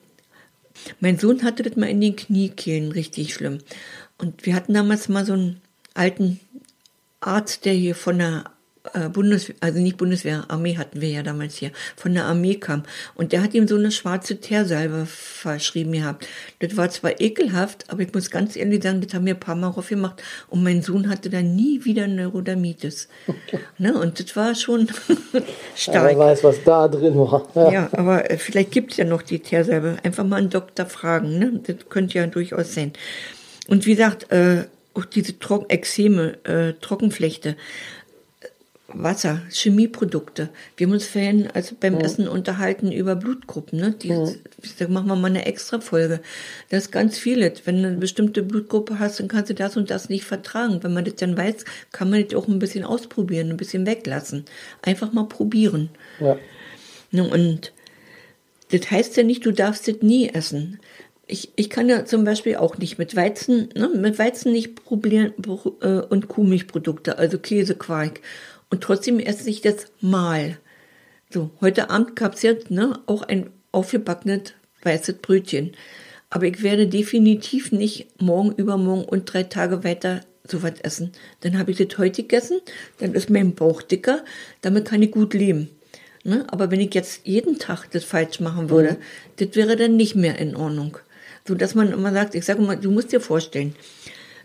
mein 1.00 1.18
Sohn 1.18 1.42
hatte 1.42 1.62
das 1.62 1.76
mal 1.76 1.88
in 1.88 2.00
den 2.00 2.16
Kniekehlen 2.16 2.92
richtig 2.92 3.34
schlimm. 3.34 3.58
Und 4.18 4.46
wir 4.46 4.54
hatten 4.54 4.74
damals 4.74 5.08
mal 5.08 5.24
so 5.24 5.32
einen 5.32 5.60
alten 5.94 6.40
Arzt, 7.20 7.64
der 7.64 7.74
hier 7.74 7.94
von 7.94 8.18
der 8.18 8.44
äh, 8.92 9.08
Bundeswehr, 9.08 9.56
also 9.60 9.78
nicht 9.80 9.96
Bundeswehr, 9.96 10.44
Armee 10.48 10.76
hatten 10.76 11.00
wir 11.00 11.08
ja 11.08 11.22
damals 11.22 11.56
hier, 11.56 11.70
von 11.96 12.12
der 12.12 12.24
Armee 12.24 12.56
kam. 12.56 12.82
Und 13.14 13.32
der 13.32 13.42
hat 13.42 13.54
ihm 13.54 13.66
so 13.66 13.76
eine 13.76 13.90
schwarze 13.90 14.36
Teersalbe 14.36 15.06
verschrieben 15.06 15.92
gehabt. 15.92 16.28
Das 16.58 16.76
war 16.76 16.90
zwar 16.90 17.18
ekelhaft, 17.20 17.86
aber 17.88 18.02
ich 18.02 18.12
muss 18.12 18.30
ganz 18.30 18.56
ehrlich 18.56 18.82
sagen, 18.82 19.00
das 19.00 19.14
haben 19.14 19.24
wir 19.24 19.34
ein 19.34 19.40
paar 19.40 19.54
Mal 19.54 19.68
aufgemacht. 19.68 20.22
Und 20.48 20.62
mein 20.62 20.82
Sohn 20.82 21.08
hatte 21.08 21.30
dann 21.30 21.56
nie 21.56 21.84
wieder 21.84 22.06
Neurodermitis. 22.06 23.08
ne? 23.78 23.98
Und 23.98 24.20
das 24.20 24.36
war 24.36 24.54
schon 24.54 24.88
stark. 25.74 26.10
Wer 26.10 26.18
weiß, 26.18 26.44
was 26.44 26.62
da 26.62 26.86
drin 26.88 27.16
war. 27.16 27.48
Ja. 27.54 27.72
Ja, 27.72 27.88
aber 27.92 28.30
äh, 28.30 28.36
vielleicht 28.36 28.70
gibt 28.70 28.92
es 28.92 28.98
ja 28.98 29.04
noch 29.04 29.22
die 29.22 29.38
Teersalbe. 29.38 29.96
Einfach 30.02 30.24
mal 30.24 30.36
einen 30.36 30.50
Doktor 30.50 30.86
fragen. 30.86 31.38
Ne? 31.38 31.60
Das 31.66 31.88
könnte 31.88 32.18
ja 32.18 32.26
durchaus 32.26 32.74
sein. 32.74 32.92
Und 33.66 33.86
wie 33.86 33.94
gesagt, 33.94 34.30
äh, 34.30 34.64
auch 34.92 35.04
diese 35.04 35.38
Trocken 35.38 35.70
Ekzeme, 35.70 36.38
äh, 36.44 36.74
Trockenflechte, 36.80 37.56
Wasser, 38.94 39.42
Chemieprodukte. 39.50 40.48
Wir 40.76 40.86
haben 40.86 40.94
uns 40.94 41.06
vorhin 41.06 41.48
also 41.52 41.74
beim 41.78 41.98
Essen 41.98 42.28
unterhalten 42.28 42.92
über 42.92 43.16
Blutgruppen. 43.16 43.80
Ne? 43.80 43.94
Die, 44.00 44.08
Da 44.78 44.88
machen 44.88 45.08
wir 45.08 45.16
mal 45.16 45.28
eine 45.28 45.46
extra 45.46 45.80
Folge. 45.80 46.20
Das 46.70 46.84
ist 46.84 46.92
ganz 46.92 47.18
vieles. 47.18 47.62
Wenn 47.64 47.82
du 47.82 47.88
eine 47.88 47.96
bestimmte 47.96 48.42
Blutgruppe 48.42 48.98
hast, 48.98 49.20
dann 49.20 49.28
kannst 49.28 49.50
du 49.50 49.54
das 49.54 49.76
und 49.76 49.90
das 49.90 50.08
nicht 50.08 50.24
vertragen. 50.24 50.82
Wenn 50.82 50.94
man 50.94 51.04
das 51.04 51.16
dann 51.16 51.36
weiß, 51.36 51.64
kann 51.92 52.10
man 52.10 52.24
das 52.24 52.34
auch 52.34 52.48
ein 52.48 52.58
bisschen 52.58 52.84
ausprobieren, 52.84 53.50
ein 53.50 53.56
bisschen 53.56 53.86
weglassen. 53.86 54.44
Einfach 54.82 55.12
mal 55.12 55.24
probieren. 55.28 55.90
Ja. 56.20 56.36
Ne, 57.10 57.28
Und 57.28 57.72
das 58.70 58.90
heißt 58.90 59.16
ja 59.16 59.22
nicht, 59.22 59.44
du 59.46 59.52
darfst 59.52 59.86
das 59.86 59.96
nie 60.00 60.28
essen. 60.28 60.80
Ich, 61.26 61.52
ich 61.56 61.70
kann 61.70 61.88
ja 61.88 62.04
zum 62.04 62.24
Beispiel 62.24 62.56
auch 62.56 62.76
nicht 62.76 62.98
mit 62.98 63.16
Weizen, 63.16 63.70
ne, 63.74 63.88
mit 63.88 64.18
Weizen 64.18 64.52
nicht 64.52 64.84
probieren 64.84 65.32
äh, 65.80 66.00
und 66.00 66.28
Kuhmilchprodukte, 66.28 67.16
also 67.18 67.38
Käse, 67.38 67.76
Quark. 67.76 68.20
Und 68.74 68.80
trotzdem 68.80 69.20
esse 69.20 69.48
ich 69.48 69.60
das 69.60 69.86
mal. 70.00 70.58
So, 71.30 71.50
heute 71.60 71.90
Abend 71.90 72.16
gab's 72.16 72.42
jetzt 72.42 72.72
ne, 72.72 72.98
auch 73.06 73.22
ein 73.22 73.50
aufgebackenes 73.70 74.54
weißes 74.82 75.18
Brötchen. 75.18 75.76
Aber 76.28 76.46
ich 76.46 76.64
werde 76.64 76.88
definitiv 76.88 77.70
nicht 77.70 78.20
morgen, 78.20 78.50
übermorgen 78.50 79.04
und 79.04 79.32
drei 79.32 79.44
Tage 79.44 79.84
weiter 79.84 80.22
sowas 80.44 80.72
essen. 80.82 81.12
Dann 81.42 81.56
habe 81.56 81.70
ich 81.70 81.76
das 81.76 81.96
heute 81.98 82.22
gegessen, 82.22 82.58
dann 82.98 83.14
ist 83.14 83.30
mein 83.30 83.54
Bauch 83.54 83.80
dicker, 83.80 84.24
damit 84.60 84.86
kann 84.86 85.02
ich 85.02 85.12
gut 85.12 85.34
leben. 85.34 85.70
Ne? 86.24 86.44
Aber 86.48 86.72
wenn 86.72 86.80
ich 86.80 86.92
jetzt 86.94 87.20
jeden 87.22 87.60
Tag 87.60 87.86
das 87.92 88.02
falsch 88.02 88.40
machen 88.40 88.70
würde, 88.70 88.96
das 89.36 89.54
wäre 89.54 89.76
dann 89.76 89.94
nicht 89.94 90.16
mehr 90.16 90.40
in 90.40 90.56
Ordnung. 90.56 90.98
So 91.46 91.54
dass 91.54 91.76
man 91.76 91.92
immer 91.92 92.12
sagt, 92.12 92.34
ich 92.34 92.44
sage 92.44 92.60
mal, 92.60 92.76
du 92.76 92.90
musst 92.90 93.12
dir 93.12 93.20
vorstellen, 93.20 93.76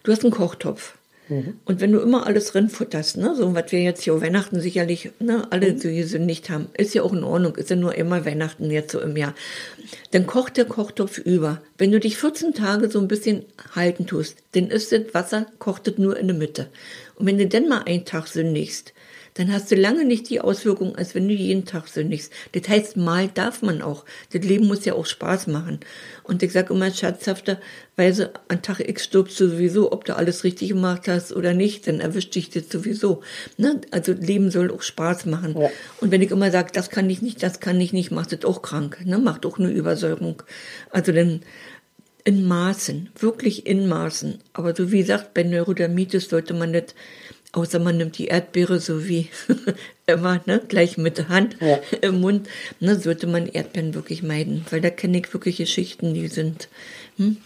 du 0.04 0.12
hast 0.12 0.24
einen 0.24 0.32
Kochtopf. 0.32 0.99
Und 1.66 1.80
wenn 1.80 1.92
du 1.92 2.00
immer 2.00 2.26
alles 2.26 2.56
reinfutterst, 2.56 3.18
ne, 3.18 3.36
so 3.36 3.54
was 3.54 3.72
wir 3.72 3.82
jetzt 3.82 4.02
hier 4.02 4.20
Weihnachten 4.20 4.60
sicherlich, 4.60 5.12
ne, 5.20 5.48
alle 5.52 5.78
so 5.78 6.18
nicht 6.18 6.50
haben, 6.50 6.70
ist 6.76 6.96
ja 6.96 7.04
auch 7.04 7.14
in 7.14 7.24
Ordnung, 7.24 7.56
ist 7.56 7.70
ja 7.70 7.76
nur 7.76 7.94
immer 7.96 8.26
Weihnachten 8.26 8.72
jetzt 8.72 8.92
so 8.92 9.00
im 9.00 9.16
Jahr. 9.16 9.36
Dann 10.12 10.26
kocht 10.26 10.58
der 10.58 10.66
Kochtopf 10.66 11.20
über. 11.20 11.62
Wenn 11.78 11.92
du 11.92 12.00
dich 12.00 12.18
14 12.18 12.54
Tage 12.54 12.90
so 12.90 13.00
ein 13.00 13.08
bisschen 13.08 13.46
halten 13.76 14.08
tust, 14.08 14.38
dann 14.54 14.68
ist 14.68 14.92
das 14.92 15.14
Wasser, 15.14 15.46
kocht 15.60 15.88
das 15.88 15.98
nur 15.98 16.18
in 16.18 16.28
der 16.28 16.36
Mitte. 16.36 16.68
Und 17.16 17.28
wenn 17.28 17.38
du 17.38 17.48
dann 17.48 17.68
mal 17.68 17.84
einen 17.84 18.06
Tag 18.06 18.28
sündigst, 18.28 18.94
dann 19.40 19.54
hast 19.54 19.72
du 19.72 19.76
lange 19.76 20.04
nicht 20.04 20.30
die 20.30 20.42
Auswirkung, 20.42 20.98
als 20.98 21.16
wenn 21.16 21.30
du 21.30 21.34
jeden 21.34 21.64
Tag 21.64 21.88
sündigst. 21.88 22.34
Das 22.52 22.68
heißt, 22.68 22.98
mal 22.98 23.30
darf 23.30 23.62
man 23.62 23.82
auch. 23.82 24.04
Das 24.34 24.44
Leben 24.44 24.68
muss 24.68 24.84
ja 24.84 24.96
auch 24.96 25.06
Spaß 25.06 25.48
machen. 25.48 25.80
Und 26.24 26.44
ich 26.44 26.52
sage 26.52 26.74
immer 26.74 26.92
scherzhafterweise, 26.92 28.34
an 28.50 28.62
Tag 28.62 28.82
X 28.82 29.06
stirbst 29.06 29.40
du 29.40 29.48
sowieso, 29.48 29.94
ob 29.94 30.04
du 30.04 30.18
alles 30.18 30.44
richtig 30.44 30.68
gemacht 30.70 31.08
hast 31.08 31.32
oder 31.32 31.54
nicht, 31.54 31.88
dann 31.88 32.02
erwischt 32.02 32.36
dich 32.36 32.50
das 32.50 32.68
sowieso. 32.68 33.22
Ne? 33.56 33.80
Also 33.92 34.12
Leben 34.12 34.52
soll 34.52 34.72
auch 34.72 34.82
Spaß 34.82 35.26
machen. 35.28 35.56
Ja. 35.58 35.70
Und 36.02 36.12
wenn 36.12 36.22
ich 36.22 36.32
immer 36.32 36.52
sage, 36.52 36.72
das 36.74 36.90
kann 36.90 37.10
ich 37.10 37.22
nicht, 37.22 37.42
das 37.42 37.62
kann 37.62 37.80
ich 37.80 37.94
nicht, 37.94 38.12
macht 38.12 38.34
das 38.34 38.44
auch 38.44 38.62
krank. 38.62 39.06
Ne? 39.06 39.20
Macht 39.20 39.46
auch 39.46 39.58
eine 39.58 39.70
Übersäuerung. 39.70 40.44
Also 40.90 41.14
dann 41.14 41.44
in 42.26 42.46
Maßen, 42.46 43.10
wirklich 43.18 43.66
in 43.66 43.88
Maßen. 43.88 44.40
Aber 44.52 44.76
so 44.76 44.92
wie 44.92 45.00
gesagt, 45.00 45.34
bei 45.34 45.44
Neurodermitis 45.44 46.28
sollte 46.28 46.54
man 46.54 46.74
das 46.74 46.94
Außer 47.52 47.80
man 47.80 47.98
nimmt 47.98 48.18
die 48.20 48.28
Erdbeere 48.28 48.80
so 48.80 49.08
wie 49.08 49.30
immer, 50.06 50.42
ne, 50.46 50.62
gleich 50.68 50.98
mit 50.98 51.18
der 51.18 51.30
Hand 51.30 51.58
ja. 51.60 51.80
im 52.02 52.22
Mund, 52.22 52.48
ne, 52.80 52.96
sollte 52.96 53.26
man 53.26 53.48
Erdbeeren 53.48 53.96
wirklich 53.96 54.22
meiden, 54.22 54.66
weil 54.70 54.82
da 54.82 54.92
kenne 54.92 55.18
ich 55.20 55.34
wirklich 55.34 55.58
Geschichten, 55.58 56.14
die 56.14 56.28
sind. 56.28 56.70
Hm? 57.18 57.38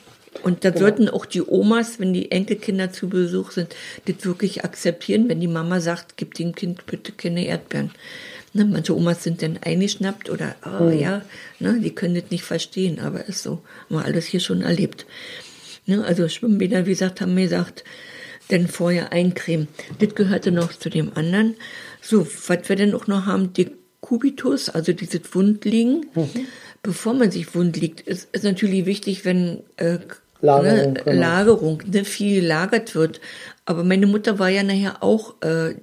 Und 0.41 0.65
da 0.65 0.71
genau. 0.71 0.81
sollten 0.81 1.09
auch 1.09 1.25
die 1.25 1.47
Omas, 1.47 1.99
wenn 1.99 2.13
die 2.13 2.31
Enkelkinder 2.31 2.91
zu 2.91 3.07
Besuch 3.07 3.51
sind, 3.51 3.75
das 4.05 4.25
wirklich 4.25 4.65
akzeptieren, 4.65 5.29
wenn 5.29 5.39
die 5.39 5.47
Mama 5.47 5.79
sagt, 5.79 6.17
gib 6.17 6.33
dem 6.33 6.55
Kind 6.55 6.85
bitte 6.85 7.11
keine 7.11 7.45
Erdbeeren. 7.45 7.91
Ne, 8.53 8.65
manche 8.65 8.95
Omas 8.95 9.23
sind 9.23 9.41
dann 9.41 9.57
eingeschnappt 9.61 10.29
oder, 10.29 10.55
oh 10.65 10.85
mhm. 10.85 10.99
ja, 10.99 11.21
ne, 11.59 11.79
die 11.79 11.95
können 11.95 12.15
das 12.15 12.29
nicht 12.29 12.43
verstehen, 12.43 12.99
aber 12.99 13.25
ist 13.25 13.43
so. 13.43 13.61
Haben 13.89 13.95
wir 13.95 14.05
alles 14.05 14.25
hier 14.25 14.39
schon 14.39 14.61
erlebt. 14.61 15.05
Ne, 15.85 16.03
also 16.03 16.27
Schwimmbäder, 16.27 16.85
wie 16.85 16.91
gesagt, 16.91 17.21
haben 17.21 17.35
mir 17.35 17.43
gesagt, 17.43 17.83
denn 18.51 18.67
vorher 18.67 19.11
eincremen. 19.11 19.67
Das 19.99 20.15
gehörte 20.15 20.51
noch 20.51 20.73
zu 20.73 20.89
dem 20.89 21.11
anderen. 21.15 21.55
So, 22.01 22.27
was 22.47 22.69
wir 22.69 22.75
denn 22.75 22.93
auch 22.93 23.07
noch 23.07 23.25
haben, 23.25 23.53
die 23.53 23.71
Kubitus, 24.01 24.69
also 24.69 24.91
dieses 24.93 25.21
Wundliegen. 25.33 26.07
Mhm. 26.13 26.47
Bevor 26.81 27.13
man 27.13 27.31
sich 27.31 27.55
wund 27.55 27.77
liegt, 27.77 28.01
ist, 28.01 28.27
ist 28.33 28.43
natürlich 28.43 28.85
wichtig, 28.85 29.23
wenn 29.23 29.63
äh, 29.77 29.99
Lagerung, 30.41 30.93
ne, 30.93 31.01
genau. 31.05 31.19
Lagerung 31.19 31.83
ne, 31.89 32.03
viel 32.03 32.45
lagert 32.45 32.95
wird. 32.95 33.21
Aber 33.65 33.85
meine 33.85 34.05
Mutter 34.05 34.39
war 34.39 34.49
ja 34.49 34.63
nachher 34.63 35.01
auch 35.01 35.41
äh, 35.41 35.75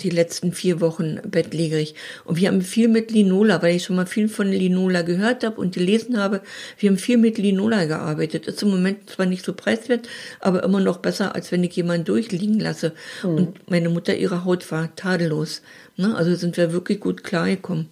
die 0.00 0.10
letzten 0.10 0.52
vier 0.52 0.80
Wochen 0.80 1.20
bettlägerig. 1.26 1.94
Und 2.24 2.38
wir 2.38 2.48
haben 2.48 2.62
viel 2.62 2.88
mit 2.88 3.10
Linola, 3.10 3.60
weil 3.60 3.76
ich 3.76 3.84
schon 3.84 3.96
mal 3.96 4.06
viel 4.06 4.28
von 4.28 4.50
Linola 4.50 5.02
gehört 5.02 5.44
habe 5.44 5.60
und 5.60 5.74
gelesen 5.74 6.18
habe. 6.18 6.40
Wir 6.78 6.90
haben 6.90 6.96
viel 6.96 7.18
mit 7.18 7.36
Linola 7.36 7.84
gearbeitet. 7.84 8.46
Ist 8.46 8.62
im 8.62 8.70
Moment 8.70 9.10
zwar 9.10 9.26
nicht 9.26 9.44
so 9.44 9.52
preiswert, 9.52 10.08
aber 10.40 10.62
immer 10.62 10.80
noch 10.80 10.98
besser, 10.98 11.34
als 11.34 11.52
wenn 11.52 11.62
ich 11.62 11.76
jemanden 11.76 12.06
durchliegen 12.06 12.58
lasse. 12.58 12.92
Mhm. 13.22 13.34
Und 13.34 13.70
meine 13.70 13.90
Mutter, 13.90 14.16
ihre 14.16 14.44
Haut 14.46 14.70
war 14.72 14.96
tadellos. 14.96 15.60
Ne? 15.96 16.14
Also 16.16 16.34
sind 16.36 16.56
wir 16.56 16.72
wirklich 16.72 16.98
gut 16.98 17.22
klargekommen. 17.22 17.90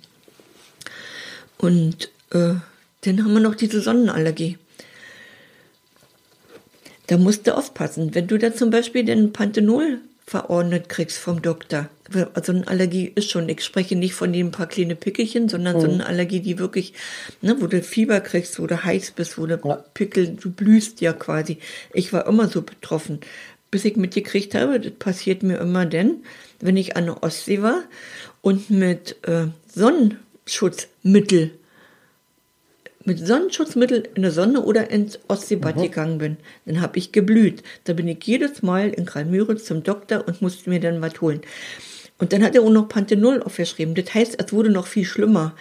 Und 1.59 2.11
äh, 2.31 2.55
dann 3.03 3.25
haben 3.25 3.35
wir 3.35 3.41
noch 3.41 3.55
diese 3.55 3.83
Sonnenallergie. 3.83 4.57
Da 7.09 7.19
musst 7.19 7.47
du 7.47 7.55
aufpassen. 7.55 8.15
Wenn 8.15 8.27
du 8.27 8.39
da 8.39 8.55
zum 8.55 8.71
Beispiel 8.71 9.05
den 9.05 9.35
Panthenol 9.35 9.99
verordnet 10.31 10.89
kriegst 10.89 11.19
vom 11.19 11.43
Doktor. 11.43 11.89
Also 12.35 12.53
eine 12.53 12.69
Allergie 12.69 13.11
ist 13.13 13.33
schon, 13.33 13.49
ich 13.49 13.65
spreche 13.65 13.97
nicht 13.97 14.15
von 14.15 14.33
den 14.33 14.53
paar 14.53 14.69
kleine 14.69 14.95
Pickelchen, 14.95 15.49
sondern 15.49 15.77
mhm. 15.77 15.81
so 15.81 15.89
eine 15.89 16.07
Allergie, 16.07 16.39
die 16.39 16.61
wirklich, 16.61 16.95
ne, 17.43 17.57
wo 17.61 17.67
du 17.67 17.83
Fieber 17.83 18.21
kriegst, 18.21 18.61
wo 18.61 18.69
du 18.69 18.85
heiß 18.85 19.11
bist, 19.11 19.39
wo 19.39 19.47
du 19.47 19.61
ja. 19.65 19.85
Pickel, 19.93 20.37
du 20.41 20.53
blühst 20.53 21.01
ja 21.01 21.13
quasi. 21.13 21.59
Ich 21.93 22.13
war 22.13 22.29
immer 22.29 22.47
so 22.47 22.63
betroffen. 22.63 23.19
Bis 23.73 23.85
ich 23.85 23.97
mitgekriegt 23.97 24.55
habe, 24.55 24.79
das 24.79 24.93
passiert 24.93 25.43
mir 25.43 25.59
immer 25.59 25.85
denn, 25.85 26.23
wenn 26.61 26.77
ich 26.77 26.97
an 26.97 27.07
der 27.07 27.25
Ostsee 27.25 27.63
war 27.63 27.83
und 28.41 28.71
mit 28.71 29.17
äh, 29.27 29.47
Sonnenschutzmittel 29.75 31.51
mit 33.05 33.19
Sonnenschutzmittel 33.19 34.09
in 34.15 34.23
der 34.23 34.31
Sonne 34.31 34.63
oder 34.63 34.91
ins 34.91 35.19
Ostseebad 35.29 35.77
mhm. 35.77 35.83
gegangen 35.83 36.19
bin, 36.19 36.37
dann 36.67 36.81
habe 36.81 36.99
ich 36.99 37.13
geblüht. 37.13 37.63
Da 37.85 37.95
bin 37.95 38.09
ich 38.09 38.23
jedes 38.25 38.63
Mal 38.63 38.91
in 38.91 39.07
Kralmüritz 39.07 39.65
zum 39.65 39.83
Doktor 39.83 40.27
und 40.27 40.43
musste 40.43 40.69
mir 40.69 40.81
dann 40.81 41.01
was 41.01 41.21
holen. 41.21 41.41
Und 42.19 42.33
dann 42.33 42.43
hat 42.43 42.55
er 42.55 42.63
auch 42.63 42.71
noch 42.71 42.89
Panthenol 42.89 43.43
aufgeschrieben. 43.43 43.95
Das 43.95 44.13
heißt, 44.13 44.43
es 44.43 44.53
wurde 44.53 44.71
noch 44.71 44.87
viel 44.87 45.07
schlimmer. 45.07 45.55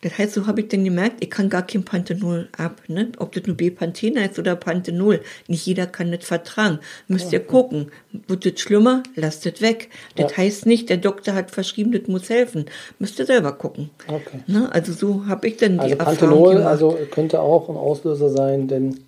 Das 0.00 0.16
heißt, 0.16 0.34
so 0.34 0.46
habe 0.46 0.60
ich 0.60 0.68
dann 0.68 0.84
gemerkt, 0.84 1.16
ich 1.20 1.30
kann 1.30 1.48
gar 1.48 1.66
kein 1.66 1.84
Panthenol 1.84 2.48
ab. 2.56 2.80
Ne? 2.86 3.10
Ob 3.18 3.32
das 3.32 3.46
nur 3.46 3.56
B-Panthen 3.56 4.18
heißt 4.18 4.38
oder 4.38 4.54
Panthenol. 4.54 5.20
Nicht 5.48 5.66
jeder 5.66 5.86
kann 5.86 6.12
das 6.12 6.24
vertragen. 6.24 6.78
Müsst 7.08 7.32
ihr 7.32 7.40
gucken. 7.40 7.90
Wird 8.28 8.46
das 8.46 8.60
schlimmer, 8.60 9.02
lasst 9.16 9.44
es 9.46 9.60
weg. 9.60 9.90
Das 10.14 10.32
ja. 10.32 10.36
heißt 10.38 10.66
nicht, 10.66 10.88
der 10.88 10.98
Doktor 10.98 11.34
hat 11.34 11.50
verschrieben, 11.50 11.90
das 11.92 12.06
muss 12.06 12.30
helfen. 12.30 12.66
Müsst 12.98 13.18
ihr 13.18 13.26
selber 13.26 13.52
gucken. 13.52 13.90
Okay. 14.06 14.40
Ne? 14.46 14.68
Also 14.72 14.92
so 14.92 15.26
habe 15.26 15.48
ich 15.48 15.56
dann 15.56 15.80
also 15.80 15.94
die 15.94 15.96
Panthenol, 15.96 16.32
Erfahrung 16.32 16.54
gemacht. 16.54 16.70
Also 16.70 16.98
könnte 17.10 17.40
auch 17.40 17.68
ein 17.68 17.76
Auslöser 17.76 18.30
sein, 18.30 18.68
denn 18.68 19.07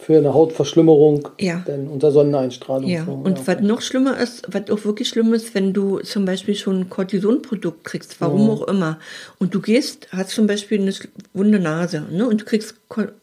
für 0.00 0.16
eine 0.16 0.32
Hautverschlimmerung 0.32 1.28
ja. 1.38 1.62
denn 1.66 1.88
unter 1.88 2.10
Sonneneinstrahlung. 2.10 2.88
Ja, 2.88 3.04
so, 3.04 3.12
und 3.12 3.38
ja, 3.38 3.46
was 3.46 3.60
noch 3.60 3.82
schlimmer 3.82 4.18
ist, 4.18 4.46
was 4.48 4.70
auch 4.70 4.84
wirklich 4.84 5.08
schlimm 5.08 5.34
ist, 5.34 5.54
wenn 5.54 5.72
du 5.72 5.98
zum 5.98 6.24
Beispiel 6.24 6.54
schon 6.54 6.80
ein 6.80 6.90
Cortisonprodukt 6.90 7.84
kriegst, 7.84 8.20
warum 8.20 8.46
ja. 8.46 8.54
auch 8.54 8.68
immer, 8.68 8.98
und 9.38 9.54
du 9.54 9.60
gehst, 9.60 10.08
hast 10.12 10.30
zum 10.30 10.46
Beispiel 10.46 10.80
eine 10.80 10.94
wunde 11.34 11.58
Nase, 11.58 12.06
ne, 12.10 12.26
und 12.26 12.40
du 12.40 12.44
kriegst 12.44 12.76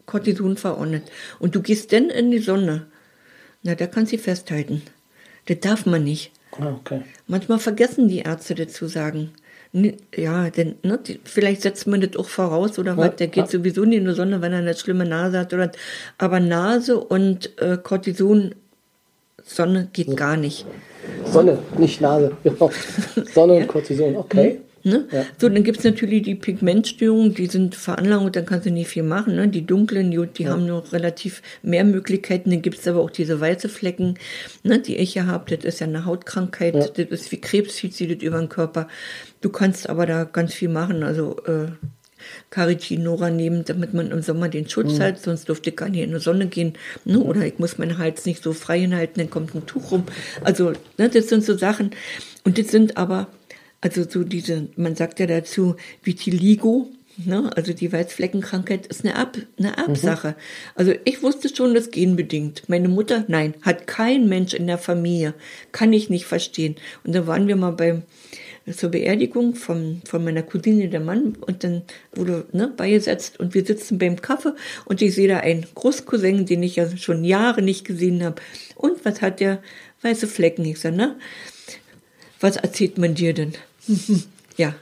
Cortison 0.06 0.56
verordnet, 0.56 1.04
und 1.40 1.56
du 1.56 1.62
gehst 1.62 1.92
dann 1.94 2.10
in 2.10 2.30
die 2.30 2.40
Sonne, 2.40 2.86
na, 3.64 3.74
da 3.74 3.88
kannst 3.88 4.14
du 4.14 4.18
festhalten. 4.18 4.84
Das 5.48 5.60
darf 5.62 5.86
man 5.86 6.04
nicht. 6.04 6.32
Ah, 6.60 6.76
okay. 6.80 7.02
Manchmal 7.26 7.60
vergessen 7.60 8.08
die 8.08 8.20
Ärzte 8.20 8.54
dazu 8.56 8.88
sagen. 8.88 9.32
Ja, 9.74 10.50
denn 10.50 10.76
ne, 10.84 11.00
vielleicht 11.24 11.62
setzt 11.62 11.88
man 11.88 12.02
das 12.02 12.16
auch 12.16 12.28
voraus 12.28 12.80
oder 12.80 12.92
ja, 12.92 12.98
was. 12.98 13.16
Der 13.18 13.28
geht 13.28 13.46
ja. 13.46 13.50
sowieso 13.50 13.86
nicht 13.86 14.00
in 14.00 14.06
die 14.06 14.14
Sonne, 14.14 14.42
wenn 14.42 14.54
er 14.54 14.60
eine 14.60 14.76
schlimme 14.76 15.06
Nase 15.06 15.40
hat. 15.40 15.54
Oder, 15.54 15.72
aber 16.18 16.40
Nase 16.40 16.98
und 16.98 17.52
äh, 17.62 17.78
Cortison, 17.82 18.56
Sonne 19.44 19.90
geht 19.94 20.16
gar 20.16 20.38
nicht. 20.38 20.66
Sonne, 21.26 21.60
nicht 21.78 22.02
Nase, 22.02 22.32
genau. 22.44 22.72
Sonne 23.34 23.56
ja. 23.56 23.62
und 23.62 23.68
Cortison, 23.68 24.16
okay. 24.16 24.62
Ne? 24.88 25.08
Ja. 25.12 25.26
So, 25.38 25.50
dann 25.50 25.64
gibt 25.64 25.80
es 25.80 25.84
natürlich 25.84 26.24
die 26.24 26.36
Pigmentstörungen, 26.36 27.34
die 27.34 27.48
sind 27.48 27.76
Veranlagung, 27.76 28.32
dann 28.32 28.46
kannst 28.46 28.66
du 28.66 28.72
nicht 28.72 28.90
viel 28.90 29.04
machen. 29.04 29.36
Ne? 29.36 29.48
Die 29.48 29.66
dunklen, 29.66 30.12
die, 30.12 30.26
die 30.28 30.44
ja. 30.44 30.52
haben 30.52 30.66
noch 30.66 30.94
relativ 30.94 31.42
mehr 31.62 31.84
Möglichkeiten. 31.84 32.50
Dann 32.50 32.62
gibt 32.62 32.80
es 32.80 32.88
aber 32.88 33.02
auch 33.02 33.12
diese 33.12 33.40
weiße 33.40 33.70
Flecken, 33.70 34.16
ne, 34.64 34.80
die 34.80 34.98
ich 34.98 35.16
ja 35.16 35.26
habe. 35.26 35.56
Das 35.56 35.66
ist 35.66 35.80
ja 35.80 35.88
eine 35.88 36.06
Hautkrankheit, 36.06 36.76
ja. 36.76 36.88
das 36.88 37.08
ist 37.22 37.32
wie 37.32 37.42
Krebs, 37.42 37.76
zieht 37.76 37.94
das 37.94 38.24
über 38.24 38.40
den 38.40 38.50
Körper. 38.50 38.88
Du 39.42 39.50
kannst 39.50 39.90
aber 39.90 40.06
da 40.06 40.24
ganz 40.24 40.54
viel 40.54 40.70
machen. 40.70 41.04
Also 41.04 41.38
äh, 41.46 41.68
Caritinora 42.50 43.30
nehmen, 43.30 43.66
damit 43.66 43.94
man 43.94 44.12
im 44.12 44.22
Sommer 44.22 44.50
den 44.50 44.70
Schutz 44.70 44.94
mhm. 44.94 45.04
hat, 45.04 45.20
sonst 45.20 45.48
dürfte 45.48 45.70
ich 45.70 45.76
gar 45.76 45.90
nicht 45.90 46.02
in 46.02 46.12
die 46.12 46.20
Sonne 46.20 46.48
gehen. 46.48 46.74
Ne? 47.06 47.20
Oder 47.20 47.46
ich 47.46 47.60
muss 47.60 47.78
meinen 47.78 47.98
Hals 47.98 48.26
nicht 48.26 48.44
so 48.44 48.54
frei 48.54 48.80
hinhalten, 48.80 49.20
dann 49.20 49.30
kommt 49.30 49.54
ein 49.56 49.66
Tuch 49.66 49.92
rum. 49.92 50.04
Also, 50.44 50.74
ne, 50.98 51.10
das 51.10 51.30
sind 51.30 51.44
so 51.44 51.58
Sachen. 51.58 51.92
Und 52.44 52.58
das 52.58 52.70
sind 52.70 52.98
aber 52.98 53.28
also 53.82 54.04
so 54.08 54.24
diese, 54.24 54.70
man 54.76 54.96
sagt 54.96 55.20
ja 55.20 55.28
dazu 55.28 55.76
Vitiligo, 56.04 56.90
ne? 57.18 57.52
also 57.56 57.74
die 57.74 57.92
Weißfleckenkrankheit 57.92 58.88
ist 58.88 59.04
eine, 59.06 59.16
Ab, 59.16 59.38
eine 59.58 59.78
Erbsache. 59.78 60.30
Mhm. 60.30 60.36
Also 60.76 60.94
ich 61.06 61.22
wusste 61.22 61.54
schon, 61.54 61.74
das 61.74 61.92
genbedingt. 61.92 62.64
Meine 62.68 62.90
Mutter, 62.90 63.26
nein, 63.28 63.54
hat 63.62 63.88
kein 63.88 64.28
Mensch 64.28 64.54
in 64.54 64.68
der 64.68 64.78
Familie. 64.78 65.34
Kann 65.72 65.94
ich 65.94 66.10
nicht 66.10 66.26
verstehen. 66.26 66.76
Und 67.04 67.14
da 67.14 67.28
waren 67.28 67.48
wir 67.48 67.56
mal 67.56 67.72
beim 67.72 68.04
zur 68.76 68.90
Beerdigung 68.90 69.56
von, 69.56 70.02
von 70.06 70.24
meiner 70.24 70.44
Cousine, 70.44 70.90
der 70.90 71.00
Mann, 71.00 71.38
und 71.40 71.64
dann 71.64 71.84
wurde 72.14 72.46
ne, 72.52 72.68
beigesetzt 72.76 73.40
und 73.40 73.54
wir 73.54 73.66
sitzen 73.66 73.98
beim 73.98 74.22
Kaffee 74.22 74.54
und 74.86 75.02
ich 75.02 75.16
sehe 75.16 75.28
da 75.28 75.38
einen 75.38 75.66
Großcousin, 75.74 76.46
den 76.46 76.64
ich 76.64 76.76
ja 76.76 76.98
schon 76.98 77.24
Jahre 77.24 77.62
nicht 77.62 77.86
gesehen 77.86 78.24
habe. 78.24 78.42
Und 78.76 79.06
was 79.06 79.22
hat 79.22 79.40
der? 79.40 79.62
Weiße 80.02 80.28
Flecken. 80.28 80.64
Ich 80.66 80.80
sage, 80.80 80.96
ne? 80.96 81.16
Was 82.40 82.58
erzählt 82.58 83.00
man 83.00 83.16
dir 83.16 83.34
denn? 83.34 83.54
ja, 84.58 84.76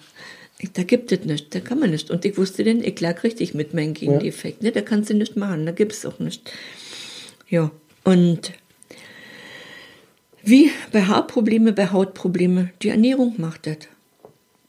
da 0.74 0.84
gibt 0.84 1.12
es 1.12 1.26
nichts, 1.26 1.50
da 1.50 1.60
kann 1.60 1.80
man 1.80 1.92
nicht. 1.92 2.10
Und 2.10 2.26
ich 2.26 2.38
wusste 2.38 2.64
denn, 2.64 2.84
ich 2.84 3.00
lag 3.02 3.24
richtig 3.24 3.54
mit 3.54 3.74
meinem 3.74 3.94
Gendefekt. 3.94 4.64
Ja. 4.64 4.68
Ne? 4.68 4.72
Da 4.72 4.82
kannst 4.82 5.10
du 5.10 5.14
nicht 5.14 5.36
machen, 5.36 5.66
da 5.66 5.72
gibt 5.72 5.94
es 5.94 6.06
auch 6.06 6.20
nicht. 6.20 6.52
Ja, 7.50 7.72
und 8.04 8.54
wie 10.44 10.72
bei 10.92 11.02
Haarprobleme, 11.02 11.74
bei 11.74 11.88
Hautprobleme, 11.92 12.72
die 12.82 12.90
Ernährung 12.90 13.34
macht 13.38 13.68
das. 13.68 13.78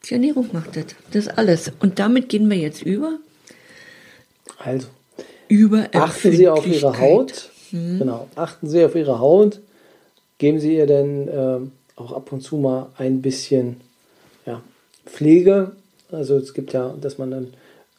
Die 0.05 0.13
Ernährung 0.13 0.49
macht 0.51 0.75
das. 0.75 0.85
Das 1.11 1.27
ist 1.27 1.37
alles. 1.37 1.71
Und 1.79 1.99
damit 1.99 2.29
gehen 2.29 2.49
wir 2.49 2.57
jetzt 2.57 2.81
über. 2.81 3.19
geben 10.37 10.59
Sie 10.59 10.75
ihr 10.75 10.87
denn 10.87 11.27
äh, 11.27 11.59
auch 11.95 12.13
ab 12.13 12.31
und 12.31 12.41
zu 12.41 12.57
mal 12.57 12.89
ein 12.97 13.21
bisschen 13.21 13.81
Pflege? 15.07 15.71
Also 16.11 16.37
es 16.37 16.53
gibt 16.53 16.73
ja, 16.73 16.93
dass 16.99 17.17
man 17.17 17.31
dann 17.31 17.47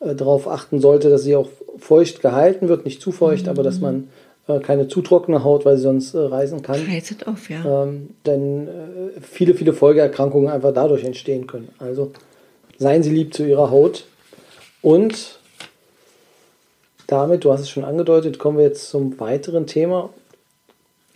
äh, 0.01 0.15
darauf 0.15 0.49
achten 0.49 0.81
sollte, 0.81 1.11
dass 1.11 1.25
sie 1.25 1.37
auch 1.37 1.49
feucht 1.79 2.23
gehalten 2.23 2.69
wird, 2.69 2.85
nicht 2.85 3.03
zu 3.03 3.13
feucht, 3.13 3.45
mhm. 3.45 3.51
aber 3.51 3.63
dass 3.63 3.81
man 3.81 4.09
äh, 4.49 4.61
keine 4.61 4.89
zu 4.89 5.03
trockene 5.03 5.45
Haut, 5.45 5.65
weil 5.65 5.77
sie 5.77 5.83
sonst 5.83 6.15
äh, 6.15 6.19
reisen 6.19 6.63
kann. 6.63 6.87
Heizet 6.89 7.27
auf, 7.27 7.51
ja. 7.51 7.85
Ähm, 7.85 8.11
denn 8.27 8.69
äh, 8.69 9.21
viele, 9.21 9.55
viele 9.55 9.73
Folgeerkrankungen 9.73 10.49
einfach 10.49 10.73
dadurch 10.73 11.05
entstehen 11.05 11.47
können. 11.47 11.69
Also 11.79 12.13
seien 12.79 13.03
Sie 13.03 13.11
lieb 13.11 13.35
zu 13.35 13.45
Ihrer 13.45 13.71
Haut. 13.71 14.07
Und 14.81 15.39
damit, 17.07 17.45
du 17.45 17.53
hast 17.53 17.61
es 17.61 17.71
schon 17.71 17.85
angedeutet, 17.85 18.39
kommen 18.39 18.59
wir 18.59 18.65
jetzt 18.65 18.89
zum 18.89 19.19
weiteren 19.21 19.67
Thema. 19.67 20.11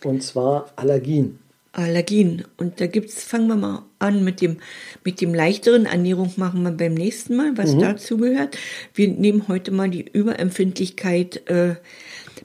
Und 0.05 0.23
zwar 0.23 0.67
Allergien. 0.77 1.39
Allergien. 1.73 2.45
Und 2.57 2.81
da 2.81 2.87
gibt's, 2.87 3.25
fangen 3.25 3.49
wir 3.49 3.57
mal 3.57 3.85
an 3.99 4.25
mit 4.25 4.41
dem, 4.41 4.59
mit 5.05 5.21
dem 5.21 5.35
leichteren. 5.35 5.87
Ernährung 5.87 6.33
machen 6.37 6.63
wir 6.63 6.71
beim 6.71 6.95
nächsten 6.95 7.37
Mal, 7.37 7.57
was 7.57 7.75
mhm. 7.75 7.81
dazu 7.81 8.19
gehört. 8.19 8.59
Wir 8.95 9.09
nehmen 9.09 9.49
heute 9.49 9.71
mal 9.71 9.89
die 9.89 10.05
Überempfindlichkeit 10.11 11.49
äh, 11.49 11.77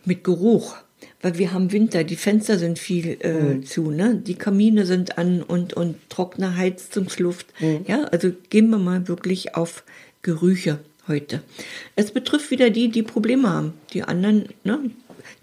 mit 0.06 0.24
Geruch. 0.24 0.78
Weil 1.22 1.38
wir 1.40 1.52
haben 1.52 1.72
Winter, 1.72 2.04
die 2.04 2.16
Fenster 2.16 2.60
sind 2.60 2.78
viel 2.78 3.18
äh, 3.22 3.34
mhm. 3.34 3.66
zu, 3.66 3.90
ne? 3.90 4.16
Die 4.16 4.36
Kamine 4.36 4.86
sind 4.86 5.18
an 5.18 5.42
und, 5.42 5.74
und 5.74 5.96
trockene 6.10 6.56
Heizungsluft. 6.56 7.48
Mhm. 7.60 7.86
Ja, 7.88 8.04
also 8.04 8.32
gehen 8.50 8.70
wir 8.70 8.78
mal 8.78 9.08
wirklich 9.08 9.56
auf 9.56 9.84
Gerüche 10.22 10.80
heute. 11.08 11.42
Es 11.96 12.12
betrifft 12.12 12.52
wieder 12.52 12.70
die, 12.70 12.90
die 12.90 13.04
Probleme 13.04 13.50
haben. 13.50 13.74
Die 13.94 14.04
anderen, 14.04 14.50
ne? 14.64 14.92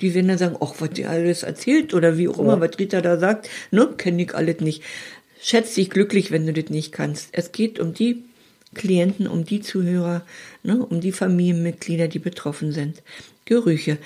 Die 0.00 0.14
werden 0.14 0.28
dann 0.28 0.38
sagen, 0.38 0.56
ach, 0.60 0.74
was 0.78 0.90
die 0.90 1.06
alles 1.06 1.42
erzählt 1.42 1.94
oder 1.94 2.18
wie 2.18 2.28
auch 2.28 2.38
immer, 2.38 2.54
ja. 2.54 2.60
was 2.60 2.78
Rita 2.78 3.00
da 3.00 3.18
sagt, 3.18 3.48
ne? 3.70 3.88
Kenne 3.96 4.22
ich 4.22 4.34
alles 4.34 4.60
nicht. 4.60 4.82
Schätz 5.40 5.74
dich 5.74 5.90
glücklich, 5.90 6.30
wenn 6.30 6.46
du 6.46 6.52
das 6.52 6.70
nicht 6.70 6.92
kannst. 6.92 7.28
Es 7.32 7.52
geht 7.52 7.78
um 7.78 7.94
die 7.94 8.24
Klienten, 8.74 9.26
um 9.26 9.44
die 9.44 9.60
Zuhörer, 9.60 10.22
ne, 10.62 10.84
um 10.84 11.00
die 11.00 11.12
Familienmitglieder, 11.12 12.08
die 12.08 12.18
betroffen 12.18 12.72
sind. 12.72 13.02
Gerüche. 13.44 13.98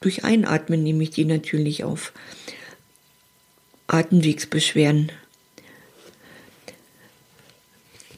Durch 0.00 0.24
Einatmen 0.24 0.82
nehme 0.82 1.02
ich 1.02 1.10
die 1.10 1.24
natürlich 1.24 1.84
auf. 1.84 2.12
Atemwegsbeschwerden. 3.86 5.12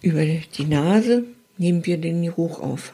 Über 0.02 0.24
die 0.24 0.64
Nase 0.64 1.24
nehmen 1.58 1.86
wir 1.86 1.96
den 1.96 2.22
Geruch 2.22 2.60
auf. 2.60 2.92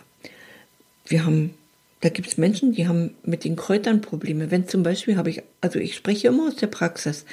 Wir 1.06 1.24
haben, 1.24 1.54
da 2.00 2.08
gibt 2.08 2.28
es 2.28 2.38
Menschen, 2.38 2.72
die 2.72 2.86
haben 2.86 3.14
mit 3.24 3.44
den 3.44 3.56
Kräutern 3.56 4.00
Probleme. 4.00 4.50
Wenn 4.50 4.68
zum 4.68 4.82
Beispiel 4.82 5.16
habe 5.16 5.30
ich, 5.30 5.42
also 5.60 5.78
ich 5.78 5.96
spreche 5.96 6.28
immer 6.28 6.48
aus 6.48 6.56
der 6.56 6.68
Praxis. 6.68 7.24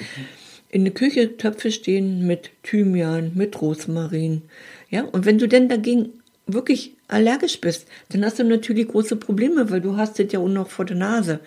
In 0.68 0.84
der 0.84 0.94
Küche 0.94 1.36
Töpfe 1.36 1.70
stehen 1.70 2.26
mit 2.26 2.50
Thymian, 2.62 3.32
mit 3.34 3.60
Rosmarin. 3.60 4.42
Ja, 4.90 5.04
und 5.04 5.24
wenn 5.24 5.38
du 5.38 5.46
denn 5.46 5.68
dagegen 5.68 6.10
wirklich 6.46 6.94
allergisch 7.08 7.60
bist, 7.60 7.86
dann 8.08 8.24
hast 8.24 8.38
du 8.38 8.44
natürlich 8.44 8.88
große 8.88 9.16
Probleme, 9.16 9.70
weil 9.70 9.80
du 9.80 9.96
hast 9.96 10.18
das 10.18 10.32
ja 10.32 10.38
auch 10.38 10.48
noch 10.48 10.68
vor 10.68 10.84
der 10.84 10.96
Nase. 10.96 11.40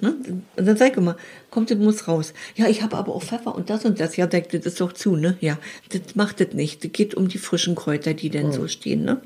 Ne? 0.00 0.14
Und 0.56 0.66
dann 0.66 0.76
sag 0.76 0.92
ich 0.92 0.96
immer, 0.96 1.16
kommt, 1.50 1.70
das 1.70 1.78
muss 1.78 2.08
raus. 2.08 2.32
Ja, 2.56 2.68
ich 2.68 2.82
habe 2.82 2.96
aber 2.96 3.14
auch 3.14 3.22
Pfeffer 3.22 3.54
und 3.54 3.70
das 3.70 3.84
und 3.84 4.00
das. 4.00 4.16
Ja, 4.16 4.26
das 4.26 4.74
doch 4.74 4.92
zu, 4.92 5.16
ne? 5.16 5.36
Ja, 5.40 5.58
das 5.90 6.14
macht 6.14 6.40
das 6.40 6.52
nicht. 6.52 6.84
Das 6.84 6.92
geht 6.92 7.14
um 7.14 7.28
die 7.28 7.38
frischen 7.38 7.74
Kräuter, 7.74 8.14
die 8.14 8.30
denn 8.30 8.48
oh. 8.48 8.52
so 8.52 8.68
stehen, 8.68 9.04
ne? 9.04 9.20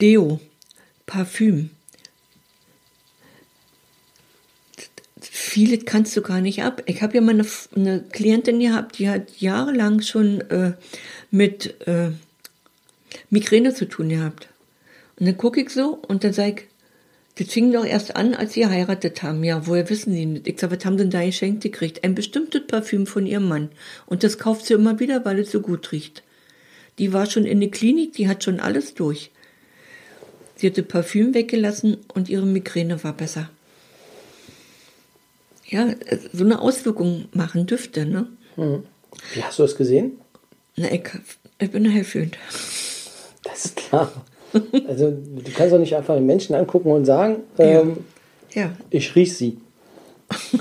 Deo, 0.00 0.40
Parfüm. 1.06 1.70
Viele 5.20 5.78
kannst 5.78 6.16
du 6.16 6.22
gar 6.22 6.40
nicht 6.40 6.62
ab. 6.62 6.82
Ich 6.86 7.02
habe 7.02 7.14
ja 7.14 7.20
mal 7.20 7.30
eine, 7.30 7.46
eine, 7.76 8.02
Klientin 8.02 8.58
gehabt, 8.58 8.98
die 8.98 9.08
hat 9.08 9.40
jahrelang 9.40 10.00
schon 10.00 10.40
äh, 10.50 10.72
mit 11.30 11.86
äh, 11.86 12.10
Migräne 13.30 13.74
zu 13.74 13.86
tun 13.86 14.08
gehabt. 14.08 14.48
Und 15.18 15.26
dann 15.26 15.36
gucke 15.36 15.60
ich 15.60 15.70
so 15.70 15.94
und 16.08 16.24
dann 16.24 16.32
sage 16.32 16.50
ich, 16.56 16.68
das 17.36 17.52
fing 17.52 17.72
doch 17.72 17.84
erst 17.84 18.14
an, 18.14 18.34
als 18.34 18.52
sie 18.52 18.60
geheiratet 18.60 19.22
haben. 19.22 19.42
Ja, 19.42 19.66
woher 19.66 19.88
wissen 19.90 20.12
sie 20.12 20.26
nicht? 20.26 20.46
Ich 20.46 20.60
sage, 20.60 20.76
was 20.76 20.84
haben 20.84 20.98
sie 20.98 21.04
denn 21.04 21.10
da 21.10 21.24
geschenkt 21.24 21.62
gekriegt? 21.62 22.04
Ein 22.04 22.14
bestimmtes 22.14 22.66
Parfüm 22.66 23.06
von 23.06 23.26
ihrem 23.26 23.48
Mann. 23.48 23.70
Und 24.06 24.22
das 24.22 24.38
kauft 24.38 24.66
sie 24.66 24.74
immer 24.74 25.00
wieder, 25.00 25.24
weil 25.24 25.40
es 25.40 25.50
so 25.50 25.60
gut 25.60 25.90
riecht. 25.90 26.22
Die 26.98 27.12
war 27.12 27.26
schon 27.26 27.44
in 27.44 27.58
der 27.58 27.70
Klinik, 27.70 28.12
die 28.12 28.28
hat 28.28 28.44
schon 28.44 28.60
alles 28.60 28.94
durch. 28.94 29.32
Sie 30.56 30.66
hatte 30.66 30.82
Parfüm 30.82 31.34
weggelassen 31.34 31.98
und 32.14 32.28
ihre 32.28 32.46
Migräne 32.46 33.02
war 33.02 33.12
besser. 33.12 33.50
Ja, 35.66 35.94
so 36.32 36.44
eine 36.44 36.60
Auswirkung 36.60 37.26
machen 37.32 37.66
Düfte, 37.66 38.06
ne? 38.06 38.28
Hm. 38.56 38.84
Wie 39.32 39.42
hast 39.42 39.58
du 39.58 39.62
das 39.62 39.76
gesehen? 39.76 40.18
Na, 40.76 40.90
ich, 40.92 41.02
ich 41.58 41.70
bin 41.70 41.84
hellfühlend. 41.84 42.38
Das 43.42 43.64
ist 43.66 43.76
klar. 43.76 44.12
Also 44.86 45.10
du 45.10 45.50
kannst 45.52 45.72
doch 45.72 45.78
nicht 45.78 45.96
einfach 45.96 46.14
den 46.14 46.26
Menschen 46.26 46.54
angucken 46.54 46.92
und 46.92 47.04
sagen, 47.04 47.42
ähm, 47.58 47.98
ja. 48.52 48.62
ja. 48.62 48.72
ich 48.90 49.14
riech 49.16 49.36
sie. 49.36 49.58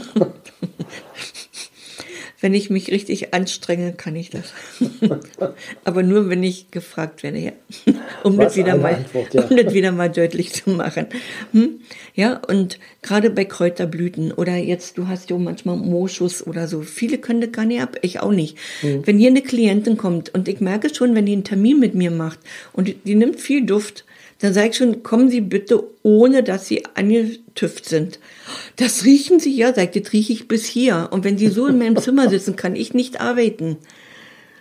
wenn 2.43 2.53
ich 2.53 2.69
mich 2.69 2.91
richtig 2.91 3.33
anstrenge, 3.33 3.93
kann 3.93 4.17
ich 4.17 4.29
das. 4.29 4.53
Aber 5.85 6.03
nur, 6.03 6.29
wenn 6.29 6.43
ich 6.43 6.71
gefragt 6.71 7.23
werde, 7.23 7.39
ja. 7.39 7.51
Um, 8.23 8.37
das 8.37 8.57
wieder, 8.57 8.77
mal, 8.77 8.95
Antwort, 8.95 9.33
ja. 9.33 9.43
um 9.43 9.55
das 9.55 9.73
wieder 9.73 9.93
mal 9.93 10.09
deutlich 10.09 10.51
zu 10.51 10.71
machen. 10.71 11.05
Hm? 11.53 11.79
Ja, 12.15 12.41
und 12.47 12.79
gerade 13.01 13.29
bei 13.29 13.45
Kräuterblüten 13.45 14.33
oder 14.33 14.57
jetzt, 14.57 14.97
du 14.97 15.07
hast 15.07 15.29
ja 15.29 15.37
manchmal 15.37 15.77
Moschus 15.77 16.45
oder 16.45 16.67
so. 16.67 16.81
Viele 16.81 17.17
können 17.17 17.39
das 17.39 17.53
gar 17.53 17.63
nicht 17.63 17.81
ab, 17.81 17.95
ich 18.01 18.19
auch 18.19 18.31
nicht. 18.31 18.57
Mhm. 18.81 19.07
Wenn 19.07 19.17
hier 19.17 19.29
eine 19.29 19.41
Klientin 19.41 19.95
kommt 19.95 20.33
und 20.33 20.49
ich 20.49 20.59
merke 20.59 20.93
schon, 20.93 21.15
wenn 21.15 21.25
die 21.25 21.33
einen 21.33 21.45
Termin 21.45 21.79
mit 21.79 21.95
mir 21.95 22.11
macht 22.11 22.39
und 22.73 22.93
die 23.05 23.15
nimmt 23.15 23.39
viel 23.39 23.65
Duft, 23.65 24.03
dann 24.39 24.53
sage 24.53 24.69
ich 24.69 24.75
schon, 24.75 25.01
kommen 25.03 25.29
Sie 25.29 25.39
bitte, 25.39 25.81
ohne 26.01 26.43
dass 26.43 26.67
Sie 26.67 26.83
angetüft 27.53 27.85
sind. 27.85 28.19
Das 28.75 29.05
riechen 29.05 29.39
Sie, 29.39 29.55
ja, 29.55 29.73
sagt, 29.73 29.95
das 29.95 30.11
rieche 30.13 30.33
ich 30.33 30.47
bis 30.47 30.65
hier. 30.65 31.09
Und 31.11 31.23
wenn 31.23 31.37
Sie 31.37 31.47
so 31.47 31.67
in 31.67 31.77
meinem 31.77 31.97
Zimmer 31.97 32.29
sitzen, 32.29 32.55
kann 32.55 32.75
ich 32.75 32.93
nicht 32.93 33.21
arbeiten. 33.21 33.77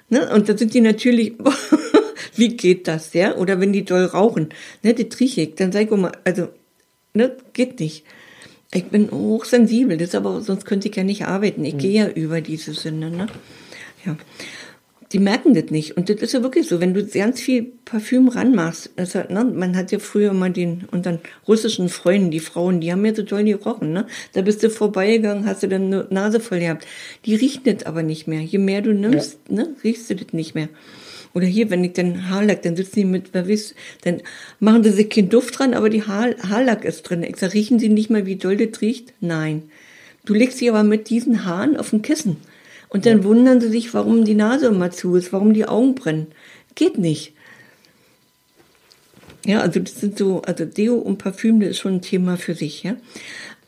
Ne? 0.09 0.33
Und 0.33 0.49
dann 0.49 0.59
sind 0.59 0.75
die 0.75 0.81
natürlich, 0.81 1.35
wie 2.37 2.57
geht 2.57 2.89
das, 2.89 3.15
ja? 3.15 3.37
Oder 3.37 3.61
wenn 3.61 3.73
die 3.73 3.85
doll 3.85 4.05
rauchen, 4.05 4.51
ne, 4.83 4.95
das 4.95 5.19
rieche 5.21 5.43
ich, 5.43 5.55
dann 5.55 5.73
sage 5.73 5.87
ich 5.87 5.91
mal, 5.91 6.13
also, 6.25 6.49
ne, 7.15 7.35
geht 7.53 7.81
nicht. 7.81 8.05
Ich 8.75 8.85
bin 8.85 9.11
hochsensibel, 9.11 9.99
das 9.99 10.15
aber, 10.15 10.41
sonst 10.41 10.65
könnte 10.65 10.89
ich 10.89 10.97
ja 10.97 11.05
nicht 11.05 11.27
arbeiten. 11.27 11.65
Ich 11.65 11.75
mhm. 11.75 11.79
gehe 11.79 11.93
ja 11.93 12.09
über 12.09 12.41
diese 12.41 12.73
Sünde, 12.73 13.11
ne? 13.11 13.27
Ja 14.05 14.17
die 15.13 15.19
merken 15.19 15.55
das 15.55 15.71
nicht. 15.71 15.97
Und 15.97 16.09
das 16.09 16.17
ist 16.23 16.33
ja 16.33 16.43
wirklich 16.43 16.67
so, 16.67 16.81
wenn 16.81 16.95
du 16.95 17.05
ganz 17.07 17.41
viel 17.41 17.73
Parfüm 17.85 18.29
ranmachst, 18.29 18.91
also, 18.97 19.21
ne, 19.29 19.45
man 19.45 19.77
hat 19.77 19.93
ja 19.93 19.99
früher 19.99 20.33
mal 20.33 20.51
den, 20.51 20.85
unseren 20.91 21.21
russischen 21.47 21.89
Freunden, 21.89 22.31
die 22.31 22.41
Frauen, 22.41 22.81
die 22.81 22.91
haben 22.93 23.05
ja 23.05 23.15
so 23.15 23.23
toll 23.23 23.45
gerochen, 23.45 23.93
ne? 23.93 24.07
Da 24.33 24.43
bist 24.43 24.63
du 24.63 24.71
vorbeigegangen, 24.71 25.47
hast 25.47 25.63
du 25.63 25.69
dann 25.69 25.87
eine 25.87 26.07
Nase 26.11 26.41
voll 26.41 26.61
gehabt. 26.61 26.87
Die 27.27 27.35
riechen 27.35 27.63
das 27.65 27.85
aber 27.85 28.03
nicht 28.03 28.27
mehr. 28.27 28.41
Je 28.41 28.59
mehr 28.59 28.81
du 28.81 28.95
nimmst, 28.95 29.39
ja. 29.49 29.57
ne, 29.57 29.77
riechst 29.85 30.09
du 30.09 30.17
das 30.17 30.33
nicht 30.33 30.55
mehr. 30.55 30.69
Oder 31.35 31.47
hier, 31.47 31.71
wenn 31.71 31.85
ich 31.85 31.93
den 31.93 32.29
Haarlack, 32.31 32.63
dann 32.63 32.77
sitzen 32.77 33.01
die 33.01 33.05
mit, 33.05 33.33
wer 33.33 33.49
weiß, 33.49 33.75
dann 34.03 34.21
machen 34.61 34.85
sie 34.85 34.91
sich 34.91 35.11
keinen 35.11 35.29
Duft 35.29 35.59
dran, 35.59 35.75
aber 35.75 35.91
die 35.91 36.03
Haar, 36.03 36.35
Haarlack 36.49 36.85
ist 36.85 37.03
drin. 37.03 37.23
Ich 37.23 37.37
sag, 37.37 37.55
riechen 37.55 37.79
sie 37.79 37.89
nicht 37.89 38.11
mal, 38.11 38.27
wie 38.27 38.37
doll 38.37 38.57
das 38.57 38.81
riecht? 38.81 39.13
Nein. 39.21 39.65
Du 40.25 40.35
legst 40.35 40.59
sie 40.59 40.71
aber 40.71 40.85
mit 40.85 41.11
diesen 41.11 41.45
Haaren 41.45 41.77
auf 41.77 41.93
ein 41.93 42.03
Kissen. 42.03 42.37
Und 42.93 43.07
dann 43.07 43.25
wundern 43.25 43.59
sie 43.63 43.71
sich, 43.71 43.95
warum 43.95 44.27
die 44.27 44.35
Nase 44.35 44.67
immer 44.67 44.91
zu 44.91 45.17
ist, 45.17 45.33
warum 45.33 45.55
die 45.55 45.65
Augen 45.65 45.95
brennen. 45.95 46.27
Geht 46.75 46.99
nicht. 46.99 47.33
Ja, 49.47 49.63
also 49.63 49.81
das 49.81 49.99
sind 49.99 50.19
so, 50.19 50.43
also 50.43 50.67
Deo 50.67 50.97
und 50.97 51.17
Parfüm, 51.17 51.59
das 51.59 51.71
ist 51.71 51.79
schon 51.79 51.95
ein 51.95 52.03
Thema 52.03 52.37
für 52.37 52.55
sich, 52.55 52.83
ja. 52.83 52.97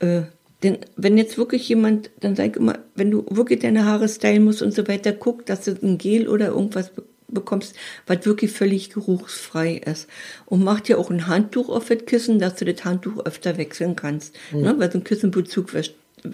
Äh, 0.00 0.22
denn 0.62 0.78
wenn 0.96 1.16
jetzt 1.16 1.38
wirklich 1.38 1.66
jemand, 1.68 2.10
dann 2.20 2.36
sag 2.36 2.50
ich 2.50 2.56
immer, 2.56 2.78
wenn 2.94 3.10
du 3.10 3.24
wirklich 3.30 3.60
deine 3.60 3.86
Haare 3.86 4.08
stylen 4.08 4.44
musst 4.44 4.60
und 4.60 4.74
so 4.74 4.86
weiter, 4.88 5.12
guck, 5.12 5.46
dass 5.46 5.64
du 5.64 5.76
ein 5.82 5.96
Gel 5.96 6.28
oder 6.28 6.48
irgendwas 6.48 6.92
bekommst, 7.28 7.74
was 8.06 8.26
wirklich 8.26 8.52
völlig 8.52 8.90
geruchsfrei 8.90 9.76
ist. 9.76 10.06
Und 10.44 10.62
mach 10.62 10.80
dir 10.80 10.98
auch 10.98 11.10
ein 11.10 11.26
Handtuch 11.28 11.70
auf 11.70 11.88
das 11.88 12.04
Kissen, 12.04 12.38
dass 12.38 12.56
du 12.56 12.66
das 12.66 12.84
Handtuch 12.84 13.24
öfter 13.24 13.56
wechseln 13.56 13.96
kannst. 13.96 14.36
Mhm. 14.52 14.60
Ne? 14.60 14.74
Weil 14.78 14.92
so 14.92 14.98
ein 14.98 15.04
Kissenbezug 15.04 15.72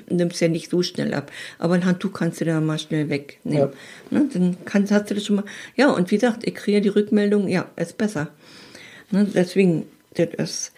nimmst 0.08 0.40
ja 0.40 0.48
nicht 0.48 0.70
so 0.70 0.82
schnell 0.82 1.14
ab. 1.14 1.30
Aber 1.58 1.74
ein 1.74 1.84
Handtuch 1.84 2.12
kannst 2.12 2.40
du 2.40 2.44
da 2.44 2.60
mal 2.60 2.78
schnell 2.78 3.08
wegnehmen. 3.08 3.70
Ja. 4.10 4.18
Ne, 4.18 4.28
dann 4.32 4.56
kannst, 4.64 4.92
hast 4.92 5.10
du 5.10 5.14
das 5.14 5.24
schon 5.24 5.36
mal. 5.36 5.44
Ja, 5.76 5.90
und 5.90 6.10
wie 6.10 6.16
gesagt, 6.16 6.46
ich 6.46 6.54
kriege 6.54 6.80
die 6.80 6.88
Rückmeldung, 6.88 7.48
ja, 7.48 7.70
ist 7.76 7.98
besser. 7.98 8.28
Ne, 9.10 9.26
deswegen, 9.34 9.86
das 10.14 10.28
ist. 10.36 10.72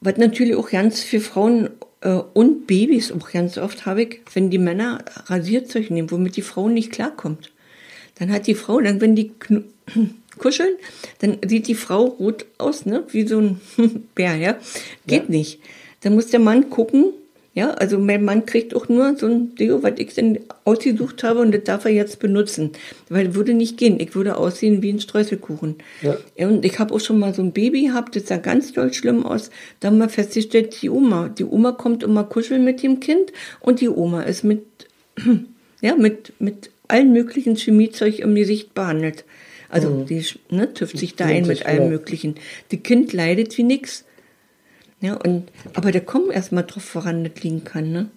Was 0.00 0.16
natürlich 0.16 0.54
auch 0.54 0.70
ganz 0.70 1.02
für 1.02 1.20
Frauen 1.20 1.70
äh, 2.02 2.10
und 2.10 2.66
Babys 2.66 3.12
auch 3.12 3.30
ganz 3.30 3.58
oft 3.58 3.86
habe 3.86 4.02
ich, 4.02 4.20
wenn 4.32 4.50
die 4.50 4.58
Männer 4.58 5.04
Rasierzeug 5.26 5.90
nehmen, 5.90 6.10
womit 6.10 6.36
die 6.36 6.42
Frau 6.42 6.68
nicht 6.68 6.92
klarkommt. 6.92 7.50
Dann 8.18 8.32
hat 8.32 8.46
die 8.46 8.54
Frau, 8.54 8.80
dann 8.80 9.00
wenn 9.00 9.16
die 9.16 9.32
kuscheln, 10.38 10.76
dann 11.18 11.38
sieht 11.46 11.66
die 11.66 11.74
Frau 11.74 12.04
rot 12.04 12.46
aus, 12.58 12.86
ne? 12.86 13.04
Wie 13.10 13.26
so 13.26 13.40
ein 13.40 13.60
Bär, 14.14 14.36
ja? 14.36 14.56
Geht 15.06 15.24
ja. 15.24 15.30
nicht. 15.30 15.60
Dann 16.00 16.14
muss 16.14 16.28
der 16.28 16.40
Mann 16.40 16.70
gucken, 16.70 17.12
Ja, 17.58 17.72
also 17.72 17.98
mein 17.98 18.22
Mann 18.24 18.46
kriegt 18.46 18.72
auch 18.72 18.88
nur 18.88 19.16
so 19.16 19.26
ein 19.26 19.56
Deo, 19.56 19.82
was 19.82 19.94
ich 19.96 20.14
denn 20.14 20.38
ausgesucht 20.64 21.24
habe 21.24 21.40
und 21.40 21.50
das 21.52 21.64
darf 21.64 21.86
er 21.86 21.90
jetzt 21.90 22.20
benutzen. 22.20 22.70
Weil 23.08 23.34
würde 23.34 23.52
nicht 23.52 23.76
gehen. 23.76 23.98
Ich 23.98 24.14
würde 24.14 24.36
aussehen 24.36 24.80
wie 24.80 24.92
ein 24.92 25.00
Streuselkuchen. 25.00 25.74
Ja. 26.00 26.16
Und 26.46 26.64
ich 26.64 26.78
habe 26.78 26.94
auch 26.94 27.00
schon 27.00 27.18
mal 27.18 27.34
so 27.34 27.42
ein 27.42 27.50
Baby 27.50 27.86
gehabt, 27.86 28.14
das 28.14 28.28
sah 28.28 28.36
ganz 28.36 28.72
doll 28.74 28.92
schlimm 28.94 29.26
aus. 29.26 29.50
Da 29.80 29.88
haben 29.88 29.98
wir 29.98 30.08
festgestellt, 30.08 30.80
die 30.80 30.88
Oma. 30.88 31.30
Die 31.30 31.44
Oma 31.44 31.72
kommt 31.72 32.04
immer 32.04 32.22
kuscheln 32.22 32.62
mit 32.62 32.80
dem 32.84 33.00
Kind 33.00 33.32
und 33.58 33.80
die 33.80 33.88
Oma 33.88 34.22
ist 34.22 34.44
mit, 34.44 34.62
ja, 35.80 35.96
mit, 35.96 36.34
mit 36.38 36.70
allen 36.86 37.12
möglichen 37.12 37.56
Chemiezeug 37.56 38.20
im 38.20 38.36
Gesicht 38.36 38.72
behandelt. 38.72 39.24
Also 39.68 39.90
Mhm. 39.90 40.06
die 40.06 40.24
ne, 40.50 40.72
tüft 40.72 40.96
sich 40.96 41.16
da 41.16 41.24
ein 41.24 41.44
mit 41.44 41.66
allem. 41.66 41.88
Möglichen. 41.88 42.36
Das 42.70 42.84
Kind 42.84 43.12
leidet 43.12 43.58
wie 43.58 43.64
nix. 43.64 44.04
Ja, 45.00 45.14
und, 45.14 45.50
aber 45.74 45.92
da 45.92 46.00
kommen 46.00 46.30
erstmal 46.30 46.64
drauf 46.64 46.82
voran, 46.84 47.24
das 47.24 47.42
liegen 47.42 47.64
kann, 47.64 47.92
ne? 47.92 48.10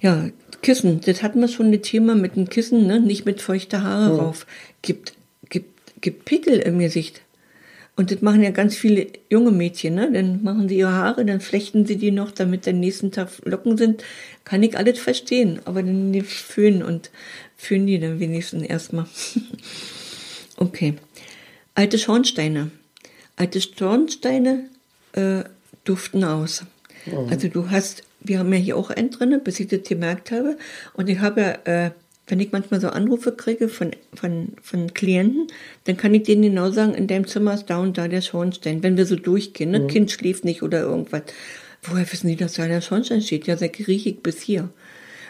Ja, 0.00 0.28
Kissen, 0.62 1.00
das 1.00 1.22
hatten 1.22 1.40
wir 1.40 1.48
schon 1.48 1.70
das 1.72 1.82
Thema 1.82 2.14
mit 2.14 2.36
dem 2.36 2.48
Kissen, 2.48 2.86
ne? 2.86 3.00
Nicht 3.00 3.24
mit 3.24 3.40
feuchter 3.40 3.82
Haare 3.82 4.12
Mhm. 4.14 4.20
rauf. 4.20 4.46
Gibt, 4.82 5.14
gibt, 5.48 6.00
gibt 6.00 6.24
Pickel 6.24 6.58
im 6.58 6.78
Gesicht. 6.78 7.22
Und 7.96 8.12
das 8.12 8.22
machen 8.22 8.42
ja 8.44 8.50
ganz 8.50 8.76
viele 8.76 9.08
junge 9.28 9.50
Mädchen, 9.50 9.94
ne? 9.94 10.10
Dann 10.12 10.42
machen 10.42 10.68
sie 10.68 10.78
ihre 10.78 10.92
Haare, 10.92 11.24
dann 11.24 11.40
flechten 11.40 11.84
sie 11.86 11.96
die 11.96 12.10
noch, 12.12 12.30
damit 12.30 12.66
der 12.66 12.72
nächsten 12.72 13.10
Tag 13.10 13.28
Locken 13.44 13.76
sind. 13.76 14.04
Kann 14.44 14.62
ich 14.62 14.76
alles 14.76 14.98
verstehen. 15.00 15.60
Aber 15.64 15.82
dann 15.82 16.12
die 16.12 16.20
föhnen 16.22 16.82
und 16.82 17.10
föhnen 17.56 17.86
die 17.86 17.98
dann 17.98 18.20
wenigstens 18.20 18.62
erstmal. 18.64 19.06
okay. 20.56 20.94
Alte 21.74 21.98
Schornsteine. 21.98 22.70
Alte 23.36 23.60
Schornsteine 23.60 24.68
äh, 25.18 25.44
duften 25.84 26.24
aus. 26.24 26.64
Also 27.30 27.48
du 27.48 27.70
hast, 27.70 28.02
wir 28.20 28.38
haben 28.38 28.52
ja 28.52 28.58
hier 28.58 28.76
auch 28.76 28.90
einen 28.90 29.10
drin, 29.10 29.40
bis 29.42 29.60
ich 29.60 29.68
das 29.68 29.82
gemerkt 29.82 30.30
habe. 30.30 30.56
Und 30.92 31.08
ich 31.08 31.20
habe 31.20 31.40
ja, 31.40 31.86
äh, 31.86 31.90
wenn 32.26 32.40
ich 32.40 32.52
manchmal 32.52 32.80
so 32.80 32.88
Anrufe 32.88 33.32
kriege 33.32 33.68
von, 33.68 33.92
von, 34.14 34.52
von 34.62 34.92
Klienten, 34.92 35.46
dann 35.84 35.96
kann 35.96 36.12
ich 36.12 36.24
denen 36.24 36.42
genau 36.42 36.70
sagen, 36.70 36.94
in 36.94 37.06
deinem 37.06 37.26
Zimmer 37.26 37.54
ist 37.54 37.66
da 37.66 37.78
und 37.78 37.96
da 37.96 38.08
der 38.08 38.20
Schornstein. 38.20 38.82
Wenn 38.82 38.96
wir 38.98 39.06
so 39.06 39.16
durchgehen, 39.16 39.70
ne? 39.70 39.86
Kind 39.86 40.10
schläft 40.10 40.44
nicht 40.44 40.62
oder 40.62 40.80
irgendwas. 40.80 41.22
Woher 41.82 42.10
wissen 42.10 42.28
die, 42.28 42.36
dass 42.36 42.54
da 42.54 42.66
der 42.66 42.82
Schornstein 42.82 43.22
steht? 43.22 43.46
Ja, 43.46 43.56
sag 43.56 43.78
riech 43.78 44.06
ich 44.06 44.22
bis 44.22 44.42
hier. 44.42 44.68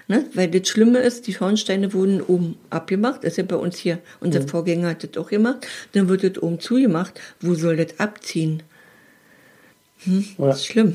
Ne? 0.08 0.24
Weil 0.34 0.48
das 0.48 0.66
Schlimme 0.66 0.98
ist, 1.00 1.26
die 1.26 1.34
Schornsteine 1.34 1.92
wurden 1.92 2.22
oben 2.22 2.56
abgemacht. 2.70 3.22
Das 3.22 3.32
ist 3.32 3.36
ja 3.36 3.44
bei 3.44 3.56
uns 3.56 3.76
hier, 3.76 3.98
unser 4.20 4.40
Vorgänger 4.48 4.88
hat 4.88 5.04
das 5.04 5.22
auch 5.22 5.28
gemacht. 5.28 5.66
Dann 5.92 6.08
wird 6.08 6.24
das 6.24 6.42
oben 6.42 6.58
zugemacht. 6.58 7.20
Wo 7.40 7.54
soll 7.54 7.76
das 7.76 8.00
abziehen? 8.00 8.62
Ja. 10.06 10.46
Das 10.46 10.58
ist 10.58 10.66
schlimm. 10.66 10.94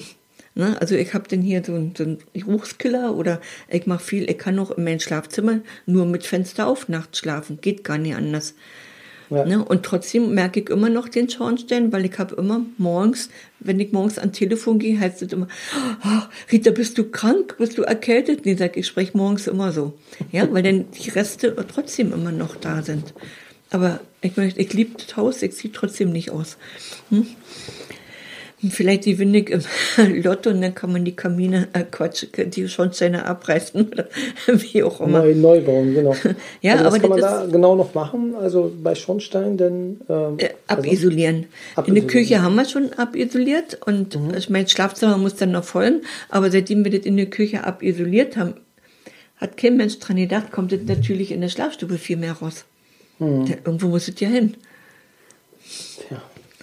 Ne? 0.56 0.80
Also 0.80 0.96
ich 0.96 1.14
habe 1.14 1.28
dann 1.28 1.42
hier 1.42 1.64
so 1.66 1.74
einen, 1.74 1.94
so 1.96 2.04
einen 2.04 2.20
Geruchskiller 2.34 3.16
oder 3.16 3.42
ich 3.70 3.88
mache 3.88 4.04
viel, 4.04 4.30
ich 4.30 4.38
kann 4.38 4.60
auch 4.60 4.72
in 4.72 4.84
meinem 4.84 5.00
Schlafzimmer 5.00 5.60
nur 5.86 6.06
mit 6.06 6.26
Fenster 6.26 6.68
auf 6.68 6.90
nachts 6.90 7.20
schlafen. 7.20 7.60
Geht 7.62 7.84
gar 7.84 7.98
nicht 7.98 8.16
anders. 8.16 8.54
Ja. 9.30 9.46
Ne? 9.46 9.64
Und 9.64 9.84
trotzdem 9.84 10.34
merke 10.36 10.60
ich 10.60 10.70
immer 10.70 10.90
noch 10.90 11.10
den 11.10 11.28
Schornstein, 11.28 11.92
weil 11.92 12.06
ich 12.06 12.20
habe 12.20 12.36
immer 12.36 12.64
morgens, 12.78 13.30
wenn 13.60 13.80
ich 13.80 13.92
morgens 13.92 14.20
ans 14.20 14.38
Telefon 14.38 14.78
gehe, 14.78 15.00
heißt 15.00 15.24
es 15.24 15.34
immer, 15.34 15.48
oh, 16.06 16.22
Rita, 16.52 16.70
bist 16.70 16.98
du 17.00 17.10
krank? 17.10 17.56
Bist 17.58 17.78
du 17.78 17.82
erkältet? 17.82 18.46
Nee, 18.46 18.56
sag 18.56 18.72
ich, 18.72 18.82
ich 18.82 18.88
spreche 18.88 19.18
morgens 19.18 19.48
immer 19.48 19.72
so. 19.72 19.94
Ja, 20.32 20.52
weil 20.52 20.62
dann 20.62 20.86
die 20.92 21.10
Reste 21.10 21.56
trotzdem 21.74 22.14
immer 22.14 22.32
noch 22.32 22.56
da 22.56 22.84
sind. 22.84 23.14
Aber 23.72 24.02
ich 24.22 24.38
möchte, 24.38 24.62
ich 24.62 24.72
liebe 24.74 24.92
das 24.98 25.18
Haus, 25.18 25.42
ich 25.42 25.56
sehe 25.56 25.72
trotzdem 25.72 26.12
nicht 26.12 26.30
aus. 26.30 26.58
Hm? 27.10 27.26
Vielleicht 28.70 29.06
die 29.06 29.20
windig 29.20 29.50
im 29.50 29.62
Lotto 30.24 30.50
und 30.50 30.62
dann 30.62 30.74
kann 30.74 30.92
man 30.92 31.04
die 31.04 31.16
Kamine, 31.16 31.68
äh 31.74 31.84
Quatsch, 31.90 32.26
die 32.38 32.68
Schornsteine 32.70 33.26
abreißen 33.26 33.90
oder 33.92 34.08
wie 34.48 34.84
auch 34.84 35.02
immer. 35.02 35.20
Neu, 35.20 35.36
neu 35.36 35.62
bauen, 35.62 35.94
genau. 35.94 36.16
Ja, 36.62 36.74
also 36.74 36.86
was 36.86 36.94
aber 36.94 37.00
kann 37.02 37.10
man 37.10 37.20
das 37.20 37.32
da 37.32 37.46
genau 37.48 37.76
noch 37.76 37.94
machen? 37.94 38.36
Also 38.36 38.72
bei 38.82 38.96
Schornstein, 38.96 39.58
denn 39.58 40.00
ähm, 40.10 40.38
Äh, 40.40 40.50
abisolieren. 40.68 41.36
In 41.36 41.48
Abisolieren. 41.76 42.08
der 42.08 42.14
Küche 42.14 42.42
haben 42.42 42.56
wir 42.56 42.66
schon 42.66 42.94
abisoliert 42.94 43.80
und 43.86 44.16
Mhm. 44.16 44.34
ich 44.38 44.50
mein 44.50 44.68
Schlafzimmer 44.68 45.18
muss 45.18 45.36
dann 45.36 45.52
noch 45.52 45.64
folgen. 45.66 46.02
Aber 46.30 46.50
seitdem 46.50 46.84
wir 46.86 46.92
das 46.92 47.06
in 47.06 47.18
der 47.18 47.26
Küche 47.28 47.64
abisoliert 47.66 48.38
haben, 48.38 48.54
hat 49.38 49.58
kein 49.58 49.76
Mensch 49.78 50.00
dran 50.00 50.16
gedacht, 50.18 50.52
kommt 50.52 50.72
das 50.72 50.80
natürlich 50.88 51.32
in 51.32 51.42
der 51.42 51.50
Schlafstube 51.50 51.98
viel 51.98 52.18
mehr 52.18 52.34
raus. 52.34 52.64
Mhm. 53.20 53.46
Irgendwo 53.66 53.88
muss 53.88 54.08
es 54.08 54.20
ja 54.20 54.30
hin. 54.30 54.56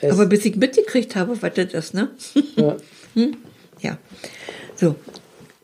Es, 0.01 0.13
Aber 0.13 0.27
bis 0.27 0.45
ich 0.45 0.57
mitgekriegt 0.57 1.17
habe, 1.17 1.41
was 1.43 1.55
das 1.55 1.75
ist, 1.75 1.95
ne? 1.95 2.11
ja, 2.57 2.77
Ja. 3.81 3.99
So, 4.77 4.97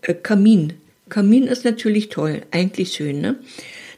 äh, 0.03 0.15
Kamin. 0.15 0.75
Kamin 1.09 1.45
ist 1.45 1.65
natürlich 1.65 2.09
toll, 2.09 2.43
eigentlich 2.51 2.93
schön, 2.93 3.21
ne? 3.21 3.39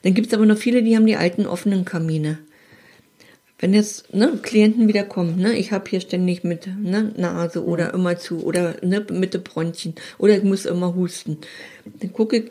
Dann 0.03 0.15
gibt 0.15 0.29
es 0.29 0.35
aber 0.35 0.47
noch 0.47 0.59
viele, 0.59 0.83
die 0.83 0.97
haben 0.97 1.07
die 1.07 1.17
alten 1.17 1.47
offenen 1.47 1.85
Kamine. 1.85 2.39
Wenn 3.59 3.75
jetzt 3.75 4.15
ne, 4.15 4.39
Klienten 4.41 4.87
wieder 4.87 5.03
kommen, 5.03 5.39
ne, 5.41 5.59
ich 5.59 5.73
habe 5.73 5.91
hier 5.91 6.01
ständig 6.01 6.45
mit 6.45 6.69
ne, 6.81 7.13
Nase 7.17 7.65
oder 7.65 7.93
immer 7.93 8.17
zu 8.17 8.45
oder 8.45 8.77
ne, 8.83 9.05
mit 9.11 9.35
den 9.35 9.43
Bronchien 9.43 9.95
oder 10.19 10.37
ich 10.37 10.45
muss 10.45 10.65
immer 10.65 10.95
husten, 10.95 11.39
dann 11.85 12.13
gucke 12.13 12.37
ich, 12.37 12.45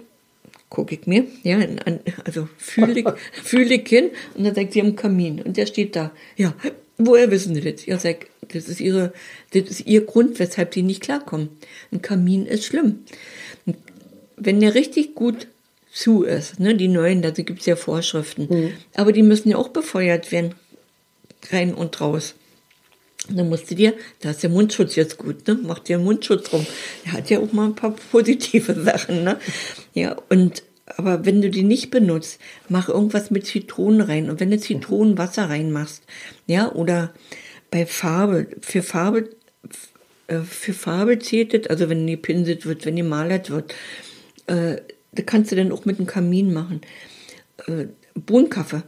gucke 0.69 0.95
ich 0.95 1.07
mir, 1.07 1.25
ja, 1.43 1.59
an, 1.59 2.01
also 2.25 2.49
fühle 2.57 2.99
ich, 2.99 3.07
fühle 3.43 3.75
ich 3.75 3.87
hin 3.87 4.09
und 4.35 4.43
dann 4.43 4.55
sagt 4.55 4.73
sie 4.73 4.81
am 4.81 4.97
Kamin 4.97 5.41
und 5.41 5.55
der 5.55 5.65
steht 5.65 5.95
da. 5.95 6.11
Ja, 6.35 6.53
woher 6.97 7.31
wissen 7.31 7.55
Sie 7.55 7.61
das? 7.61 7.85
Ja, 7.85 7.97
sag, 7.99 8.27
das 8.53 8.67
ist 8.69 8.79
ihre, 8.79 9.13
das 9.53 9.63
ist 9.63 9.87
ihr 9.87 10.05
Grund, 10.05 10.39
weshalb 10.39 10.71
die 10.71 10.83
nicht 10.83 11.01
klarkommen. 11.01 11.49
Ein 11.91 12.01
Kamin 12.01 12.45
ist 12.45 12.65
schlimm. 12.65 13.05
Wenn 14.35 14.59
der 14.59 14.75
richtig 14.75 15.15
gut 15.15 15.47
zu 15.91 16.23
ist, 16.23 16.59
ne, 16.59 16.75
die 16.75 16.87
neuen, 16.87 17.21
da 17.21 17.31
gibt's 17.31 17.65
ja 17.65 17.75
Vorschriften, 17.75 18.73
aber 18.95 19.11
die 19.11 19.23
müssen 19.23 19.49
ja 19.49 19.57
auch 19.57 19.69
befeuert 19.69 20.31
werden, 20.31 20.53
rein 21.51 21.73
und 21.73 21.99
raus. 21.99 22.35
Und 23.29 23.37
dann 23.37 23.49
musst 23.49 23.69
du 23.69 23.75
dir, 23.75 23.93
da 24.21 24.29
ist 24.29 24.43
der 24.43 24.49
Mundschutz 24.49 24.95
jetzt 24.95 25.17
gut, 25.17 25.47
ne? 25.47 25.59
Mach 25.61 25.79
dir 25.79 25.97
einen 25.97 26.05
Mundschutz 26.05 26.53
rum. 26.53 26.65
Der 27.03 27.13
hat 27.13 27.29
ja 27.29 27.39
auch 27.39 27.51
mal 27.51 27.65
ein 27.65 27.75
paar 27.75 27.95
positive 28.11 28.73
Sachen, 28.83 29.23
ne? 29.23 29.39
Ja, 29.93 30.15
und, 30.29 30.63
aber 30.95 31.25
wenn 31.25 31.41
du 31.41 31.49
die 31.49 31.63
nicht 31.63 31.91
benutzt, 31.91 32.39
mach 32.69 32.87
irgendwas 32.87 33.29
mit 33.29 33.45
Zitronen 33.45 34.01
rein. 34.01 34.29
Und 34.29 34.39
wenn 34.39 34.51
du 34.51 34.57
Zitronenwasser 34.57 35.49
reinmachst, 35.49 36.03
ja, 36.45 36.71
oder 36.71 37.13
bei 37.69 37.85
Farbe, 37.85 38.47
für 38.61 38.81
Farbe, 38.81 39.29
äh, 40.27 40.39
für 40.39 40.73
Farbe 40.73 41.19
zählt 41.19 41.53
das, 41.53 41.67
also 41.69 41.89
wenn 41.89 42.07
die 42.07 42.17
pinselt 42.17 42.65
wird, 42.65 42.85
wenn 42.85 42.95
die 42.95 43.03
malert 43.03 43.49
wird, 43.49 43.75
äh, 44.47 44.77
da 45.11 45.23
kannst 45.23 45.51
du 45.51 45.55
dann 45.55 45.71
auch 45.71 45.85
mit 45.85 45.99
dem 45.99 46.05
Kamin 46.05 46.53
machen. 46.53 46.81
Äh, 47.67 47.87
Bohnenkaffee. 48.15 48.83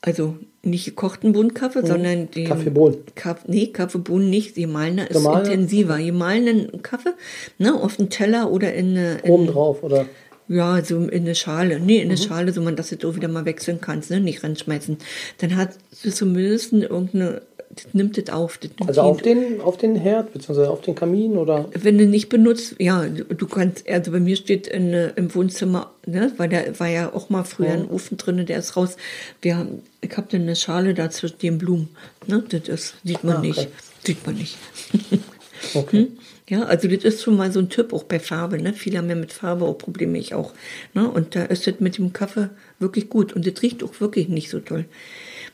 Also 0.00 0.36
nicht 0.62 0.84
gekochten 0.84 1.32
Bohnenkaffee, 1.32 1.86
sondern 1.86 2.30
den 2.30 2.48
Kaffeebohnen. 2.48 2.98
Kaff, 3.14 3.46
nee, 3.46 3.68
Kaffeebohnen 3.68 4.30
nicht. 4.30 4.56
Die 4.56 4.66
Malne 4.66 5.06
ist 5.06 5.12
Gemahlene? 5.12 5.52
intensiver. 5.52 5.98
Die 5.98 6.12
malnen 6.12 6.82
Kaffee, 6.82 7.14
ne, 7.58 7.74
auf 7.74 7.96
den 7.96 8.10
Teller 8.10 8.50
oder 8.50 8.72
in 8.74 8.96
eine, 8.96 9.18
in, 9.18 9.30
oben 9.30 9.46
drauf 9.46 9.82
oder 9.82 10.06
ja, 10.52 10.84
so 10.84 10.98
in 11.06 11.22
eine 11.22 11.34
Schale. 11.34 11.80
Nee, 11.80 11.96
in 11.98 12.10
eine 12.10 12.18
Mhm. 12.20 12.24
Schale, 12.24 12.52
so 12.52 12.60
man 12.62 12.76
das 12.76 12.90
jetzt 12.90 13.04
auch 13.04 13.16
wieder 13.16 13.28
mal 13.28 13.44
wechseln 13.44 13.80
kannst, 13.80 14.10
ne, 14.10 14.20
nicht 14.20 14.42
reinschmeißen. 14.44 14.98
Dann 15.38 15.56
hat 15.56 15.70
es 16.04 16.16
zumindest 16.16 16.72
irgendeine, 16.72 17.42
das 17.70 17.86
nimmt 17.94 18.18
das 18.18 18.28
auf. 18.34 18.58
Das 18.58 18.70
also 18.88 19.00
auf 19.02 19.22
den 19.22 19.60
auf 19.62 19.78
den 19.78 19.96
Herd 19.96 20.32
beziehungsweise 20.32 20.68
auf 20.70 20.82
den 20.82 20.94
Kamin 20.94 21.38
oder 21.38 21.68
wenn 21.74 21.96
du 21.96 22.06
nicht 22.06 22.28
benutzt, 22.28 22.74
ja, 22.78 23.06
du, 23.06 23.24
du 23.24 23.46
kannst, 23.46 23.88
also 23.88 24.12
bei 24.12 24.20
mir 24.20 24.36
steht 24.36 24.66
in, 24.66 24.92
äh, 24.92 25.12
im 25.16 25.34
Wohnzimmer, 25.34 25.90
ne, 26.06 26.32
weil 26.36 26.48
da 26.50 26.58
war 26.78 26.88
ja 26.88 27.12
auch 27.14 27.30
mal 27.30 27.44
früher 27.44 27.70
ein 27.70 27.88
Ofen 27.88 28.18
drin, 28.18 28.44
der 28.44 28.58
ist 28.58 28.76
raus. 28.76 28.96
Wir 29.40 29.56
haben, 29.56 29.80
ich 30.02 30.14
habe 30.16 30.26
dann 30.30 30.42
eine 30.42 30.56
Schale 30.56 30.92
da 30.92 31.08
zwischen 31.10 31.38
den 31.38 31.56
Blumen, 31.58 31.88
ne, 32.26 32.44
das 32.48 32.68
ist, 32.68 32.94
sieht 33.04 33.24
man 33.24 33.36
Ah, 33.36 33.38
okay. 33.38 33.48
nicht, 33.48 33.68
sieht 34.04 34.26
man 34.26 34.34
nicht. 34.36 34.58
okay. 35.74 35.96
Hm? 35.98 36.08
Ja, 36.52 36.64
also 36.64 36.86
das 36.86 37.02
ist 37.02 37.22
schon 37.22 37.38
mal 37.38 37.50
so 37.50 37.60
ein 37.60 37.70
Tipp, 37.70 37.94
auch 37.94 38.02
bei 38.02 38.20
Farbe, 38.20 38.60
ne, 38.60 38.74
viele 38.74 38.98
haben 38.98 39.08
ja 39.08 39.14
mit 39.14 39.32
Farbe 39.32 39.64
auch 39.64 39.78
Probleme, 39.78 40.18
ich 40.18 40.34
auch, 40.34 40.52
ne, 40.92 41.08
und 41.08 41.34
da 41.34 41.44
ist 41.44 41.66
das 41.66 41.80
mit 41.80 41.96
dem 41.96 42.12
Kaffee 42.12 42.50
wirklich 42.78 43.08
gut 43.08 43.32
und 43.32 43.46
das 43.46 43.62
riecht 43.62 43.82
auch 43.82 43.98
wirklich 44.00 44.28
nicht 44.28 44.50
so 44.50 44.60
toll. 44.60 44.84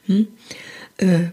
Hm? 0.07 0.27
Äh, 0.97 1.27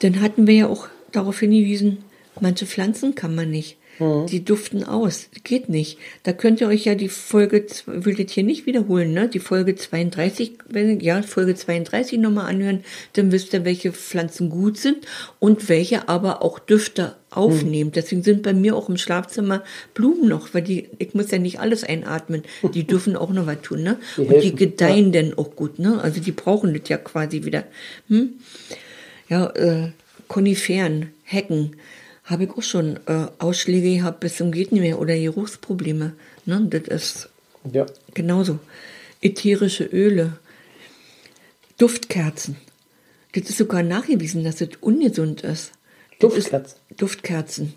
dann 0.00 0.20
hatten 0.20 0.48
wir 0.48 0.54
ja 0.54 0.66
auch 0.66 0.88
darauf 1.12 1.38
hingewiesen, 1.38 1.98
manche 2.40 2.66
Pflanzen 2.66 3.14
kann 3.14 3.36
man 3.36 3.48
nicht. 3.48 3.76
Die 3.98 4.44
duften 4.44 4.84
aus. 4.84 5.28
Geht 5.44 5.68
nicht. 5.68 5.98
Da 6.22 6.32
könnt 6.32 6.60
ihr 6.60 6.68
euch 6.68 6.84
ja 6.84 6.94
die 6.94 7.08
Folge, 7.08 7.64
will 7.86 8.14
das 8.14 8.32
hier 8.32 8.42
nicht 8.42 8.66
wiederholen, 8.66 9.12
ne? 9.12 9.28
Die 9.28 9.38
Folge 9.38 9.74
32, 9.76 10.58
wenn, 10.68 11.00
ja, 11.00 11.22
Folge 11.22 11.54
32 11.54 12.18
nochmal 12.18 12.50
anhören, 12.50 12.84
dann 13.12 13.30
wisst 13.30 13.52
ihr, 13.52 13.64
welche 13.64 13.92
Pflanzen 13.92 14.50
gut 14.50 14.78
sind 14.78 15.06
und 15.38 15.68
welche 15.68 16.08
aber 16.08 16.42
auch 16.42 16.58
Düfte 16.58 17.16
aufnehmen. 17.30 17.90
Deswegen 17.92 18.22
sind 18.22 18.42
bei 18.42 18.52
mir 18.52 18.76
auch 18.76 18.88
im 18.88 18.96
Schlafzimmer 18.96 19.64
Blumen 19.92 20.28
noch, 20.28 20.54
weil 20.54 20.62
die, 20.62 20.88
ich 20.98 21.14
muss 21.14 21.30
ja 21.30 21.38
nicht 21.38 21.60
alles 21.60 21.84
einatmen. 21.84 22.42
Die 22.74 22.84
dürfen 22.86 23.16
auch 23.16 23.30
noch 23.30 23.46
was 23.46 23.60
tun, 23.62 23.82
ne? 23.82 23.98
Die 24.16 24.22
und 24.22 24.42
die 24.42 24.54
gedeihen 24.54 25.12
dann 25.12 25.34
auch 25.34 25.54
gut, 25.56 25.78
ne? 25.78 26.00
Also 26.00 26.20
die 26.20 26.32
brauchen 26.32 26.72
das 26.74 26.88
ja 26.88 26.96
quasi 26.96 27.44
wieder. 27.44 27.64
Hm? 28.08 28.34
ja, 29.28 29.46
äh, 29.50 29.90
Koniferen, 30.28 31.10
Hecken, 31.22 31.76
habe 32.24 32.44
ich 32.44 32.50
auch 32.50 32.62
schon 32.62 32.98
äh, 33.06 33.26
Ausschläge 33.38 33.96
gehabt 33.96 34.20
bis 34.20 34.36
zum 34.36 34.50
geht 34.52 34.72
nicht 34.72 34.80
mehr 34.80 34.98
oder 34.98 35.16
Geruchsprobleme. 35.16 36.14
Ne? 36.46 36.66
Das 36.70 36.82
ist 36.88 37.28
Ja. 37.72 37.86
genauso. 38.14 38.58
Ätherische 39.20 39.84
Öle, 39.84 40.38
Duftkerzen. 41.78 42.56
Das 43.32 43.48
ist 43.50 43.58
sogar 43.58 43.82
nachgewiesen, 43.82 44.44
dass 44.44 44.56
das 44.56 44.68
ungesund 44.80 45.42
ist. 45.42 45.72
Das 46.20 46.34
ist- 46.34 46.52
Duftkerzen. 46.52 46.76
Duftkerzen. 46.96 47.72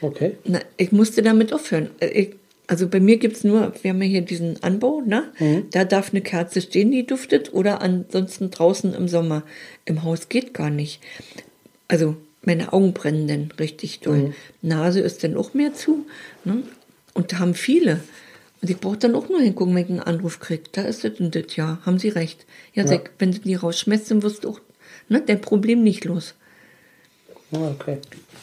Okay. 0.00 0.36
Na, 0.44 0.60
ich 0.76 0.92
musste 0.92 1.22
damit 1.22 1.52
aufhören. 1.52 1.90
Äh, 2.00 2.08
Ich, 2.08 2.34
also 2.68 2.88
bei 2.88 3.00
mir 3.00 3.18
gibt's 3.18 3.44
nur, 3.44 3.72
wir 3.82 3.90
haben 3.90 4.00
ja 4.02 4.08
hier 4.08 4.20
diesen 4.22 4.62
Anbau, 4.62 5.00
ne? 5.02 5.32
Da 5.72 5.84
darf 5.84 6.10
eine 6.10 6.22
Kerze 6.22 6.60
stehen, 6.62 6.90
die 6.92 7.04
duftet, 7.06 7.52
oder 7.52 7.82
ansonsten 7.82 8.50
draußen 8.50 8.94
im 8.94 9.08
Sommer. 9.08 9.42
Im 9.84 10.04
Haus 10.04 10.28
geht 10.28 10.54
gar 10.54 10.70
nicht. 10.70 11.00
Also 11.88 12.16
meine 12.42 12.72
Augen 12.72 12.92
brennen 12.92 13.28
dann 13.28 13.52
richtig 13.58 14.00
doll. 14.00 14.34
Nase 14.62 15.00
ist 15.00 15.22
dann 15.22 15.36
auch 15.36 15.54
mehr 15.54 15.74
zu. 15.74 16.06
Ne? 16.44 16.62
Und 17.14 17.32
da 17.32 17.38
haben 17.38 17.54
viele. 17.54 18.00
Und 18.60 18.70
ich 18.70 18.78
brauche 18.78 18.96
dann 18.96 19.14
auch 19.14 19.28
nur 19.28 19.40
hingucken, 19.40 19.74
wenn 19.74 19.84
ich 19.84 19.90
einen 19.90 20.00
Anruf 20.00 20.40
kriege. 20.40 20.62
Da 20.72 20.82
ist 20.82 21.04
das 21.04 21.18
und 21.18 21.34
das, 21.34 21.56
ja, 21.56 21.78
haben 21.84 21.98
Sie 21.98 22.08
recht. 22.08 22.46
Ja, 22.74 22.86
sag, 22.86 23.10
wenn 23.18 23.32
du 23.32 23.38
die 23.40 23.54
rausschmeißt, 23.54 24.10
dann 24.10 24.22
wirst 24.22 24.44
du 24.44 24.50
auch 24.50 24.60
ne, 25.08 25.22
dein 25.24 25.40
Problem 25.40 25.82
nicht 25.82 26.04
los. 26.04 26.34
Ah, 27.52 27.70
okay. 27.70 27.98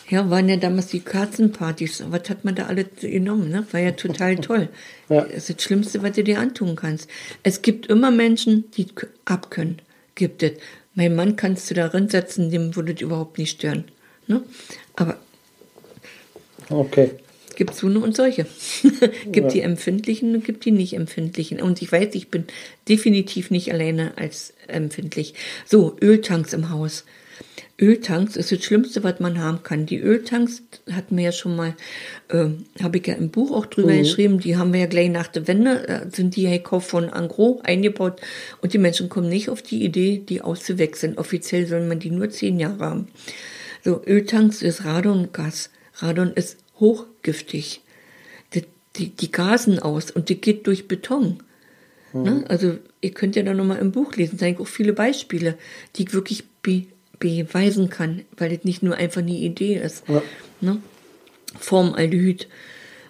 Ja, 0.10 0.30
waren 0.30 0.50
ja 0.50 0.58
damals 0.58 0.88
die 0.88 1.00
Katzenpartys. 1.00 2.04
Was 2.10 2.30
hat 2.30 2.46
man 2.46 2.56
da 2.56 2.66
alles 2.66 2.88
genommen, 3.02 3.50
ne? 3.50 3.66
War 3.72 3.80
ja 3.80 3.92
total 3.92 4.36
toll. 4.42 4.70
Ja. 5.08 5.22
Das 5.22 5.50
ist 5.50 5.58
das 5.58 5.64
Schlimmste, 5.64 6.04
was 6.04 6.14
du 6.14 6.24
dir 6.24 6.40
antun 6.40 6.76
kannst. 6.76 7.10
Es 7.44 7.62
gibt 7.62 7.88
immer 7.88 8.12
Menschen, 8.12 8.70
die 8.72 8.88
abkönnen. 9.26 9.82
Gibt 10.16 10.44
es. 10.44 10.54
Mein 10.96 11.16
Mann 11.16 11.36
kannst 11.36 11.70
du 11.70 11.74
darin 11.74 12.10
setzen, 12.10 12.50
dem 12.50 12.76
würde 12.76 12.94
es 12.94 13.02
überhaupt 13.02 13.38
nicht 13.38 13.52
stören. 13.52 13.86
Ne? 14.28 14.44
Aber 14.96 15.18
Okay. 16.70 17.12
gibt 17.60 17.76
so 17.76 17.88
eine 17.88 18.00
und 18.00 18.16
solche. 18.16 18.46
gibt 19.32 19.54
die 19.54 19.60
Empfindlichen 19.60 20.34
und 20.34 20.46
gibt 20.46 20.64
die 20.64 20.72
nicht 20.72 20.94
Empfindlichen. 20.94 21.62
Und 21.62 21.82
ich 21.82 21.92
weiß, 21.92 22.16
ich 22.16 22.30
bin 22.30 22.46
definitiv 22.88 23.52
nicht 23.52 23.74
alleine 23.74 24.18
als 24.18 24.54
empfindlich. 24.68 25.34
So, 25.66 25.98
Öltanks 26.02 26.54
im 26.54 26.70
Haus. 26.70 27.04
Öltanks 27.80 28.36
ist 28.36 28.52
das 28.52 28.64
Schlimmste, 28.64 29.04
was 29.04 29.20
man 29.20 29.40
haben 29.40 29.64
kann. 29.64 29.86
Die 29.86 30.00
Öltanks 30.00 30.64
hatten 30.92 31.16
wir 31.16 31.26
ja 31.26 31.32
schon 31.32 31.56
mal, 31.56 31.76
äh, 32.28 32.48
habe 32.82 32.98
ich 32.98 33.08
ja 33.08 33.16
im 33.16 33.30
Buch 33.30 33.52
auch 33.52 33.66
drüber 33.66 33.96
geschrieben, 33.96 34.40
die 34.40 34.58
haben 34.58 34.74
wir 34.74 34.82
ja 34.82 34.86
gleich 34.86 35.10
nach 35.10 35.28
der 35.28 35.48
Wende, 35.48 35.88
äh, 35.88 36.06
sind 36.12 36.36
die 36.36 36.44
ja 36.44 36.52
gekauft 36.52 36.90
von 36.90 37.10
Angro 37.10 37.62
eingebaut 37.64 38.22
und 38.62 38.74
die 38.74 38.78
Menschen 38.78 39.08
kommen 39.08 39.30
nicht 39.30 39.50
auf 39.50 39.62
die 39.62 39.84
Idee, 39.84 40.18
die 40.18 40.42
auszuwechseln. 40.42 41.18
Offiziell 41.18 41.68
soll 41.68 41.86
man 41.88 42.00
die 42.00 42.12
nur 42.12 42.30
zehn 42.30 42.60
Jahre 42.60 42.86
haben. 42.86 43.08
So, 43.84 44.02
Öltanks 44.06 44.62
ist 44.62 44.84
Radongas. 44.84 45.70
Radon 45.96 46.34
ist 46.34 46.58
hochgiftig. 46.80 47.82
Die, 48.54 48.66
die, 48.98 49.10
die 49.10 49.32
gasen 49.32 49.80
aus 49.80 50.12
und 50.12 50.30
die 50.30 50.42
geht 50.42 50.68
durch 50.68 50.88
Beton. 50.88 51.42
Ne? 52.12 52.44
Also 52.48 52.78
ihr 53.02 53.12
könnt 53.12 53.36
ja 53.36 53.44
da 53.44 53.54
nochmal 53.54 53.78
im 53.78 53.92
Buch 53.92 54.16
lesen, 54.16 54.38
da 54.38 54.46
sind 54.46 54.60
auch 54.60 54.68
viele 54.68 54.94
Beispiele, 54.94 55.58
die 55.96 56.04
ich 56.04 56.14
wirklich 56.14 56.44
be, 56.64 56.86
beweisen 57.20 57.90
kann, 57.90 58.24
weil 58.38 58.56
das 58.56 58.66
nicht 58.66 58.84
nur 58.84 58.96
einfach 58.96 59.22
eine 59.22 59.32
Idee 59.32 59.76
ist. 59.76 60.04
Ja. 60.08 60.22
Ne? 60.62 60.82
Formaldehyd. 61.60 62.48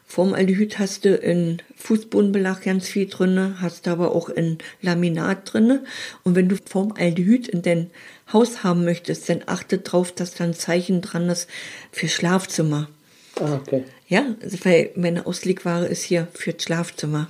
Formaldehyd 0.06 0.80
hast 0.80 1.06
du 1.06 1.16
in 1.16 1.62
Fußbodenbelag 1.76 2.64
ganz 2.64 2.88
viel 2.90 3.08
drinne, 3.08 3.58
hast 3.62 3.86
du 3.86 3.92
aber 3.92 4.16
auch 4.16 4.30
in 4.30 4.58
Laminat 4.82 5.54
drinne. 5.54 5.84
Und 6.24 6.36
wenn 6.36 6.50
du 6.50 6.56
Formaldehyd 6.66 7.48
in 7.48 7.62
dein 7.62 7.92
Haus 8.34 8.64
haben 8.64 8.86
möchtest, 8.86 9.30
dann 9.30 9.44
achte 9.46 9.78
drauf, 9.78 10.12
dass 10.12 10.34
da 10.34 10.46
ein 10.46 10.56
Zeichen 10.56 11.02
dran 11.02 11.30
ist 11.30 11.48
für 11.92 12.08
Schlafzimmer. 12.08 12.90
Ah, 13.36 13.56
okay. 13.56 13.84
Ja, 14.08 14.36
also 14.42 14.58
weil 14.64 14.90
meine 14.96 15.28
Auslegware 15.28 15.86
ist 15.86 16.02
hier 16.02 16.28
für 16.34 16.54
das 16.54 16.64
Schlafzimmer. 16.64 17.30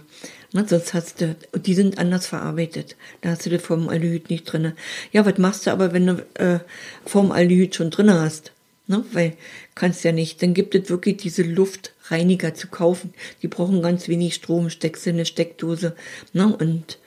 Ne, 0.51 0.65
sonst 0.67 0.95
hast 0.95 1.21
du, 1.21 1.35
die 1.55 1.75
sind 1.75 1.99
anders 1.99 2.25
verarbeitet. 2.25 2.95
Da 3.21 3.29
hast 3.29 3.45
du 3.45 3.51
das 3.51 3.61
Formaldehyd 3.61 4.31
nicht 4.31 4.45
drinne. 4.45 4.75
Ja, 5.11 5.25
was 5.25 5.37
machst 5.37 5.67
du 5.67 5.71
aber, 5.71 5.93
wenn 5.93 6.07
du 6.07 6.25
äh, 6.35 6.59
Formaldehyd 7.05 7.75
schon 7.75 7.91
drinne 7.91 8.19
hast? 8.19 8.51
Ne, 8.87 9.05
weil 9.11 9.33
kannst 9.75 10.03
ja 10.03 10.11
nicht. 10.11 10.41
Dann 10.41 10.55
gibt 10.55 10.73
es 10.73 10.89
wirklich 10.89 11.17
diese 11.17 11.43
Luftreiniger 11.43 12.55
zu 12.55 12.67
kaufen. 12.67 13.13
Die 13.43 13.47
brauchen 13.47 13.83
ganz 13.83 14.07
wenig 14.07 14.33
Strom, 14.33 14.71
steckst 14.71 15.05
in 15.05 15.15
eine 15.15 15.25
Steckdose. 15.25 15.95
Ne, 16.33 16.55
und 16.57 16.97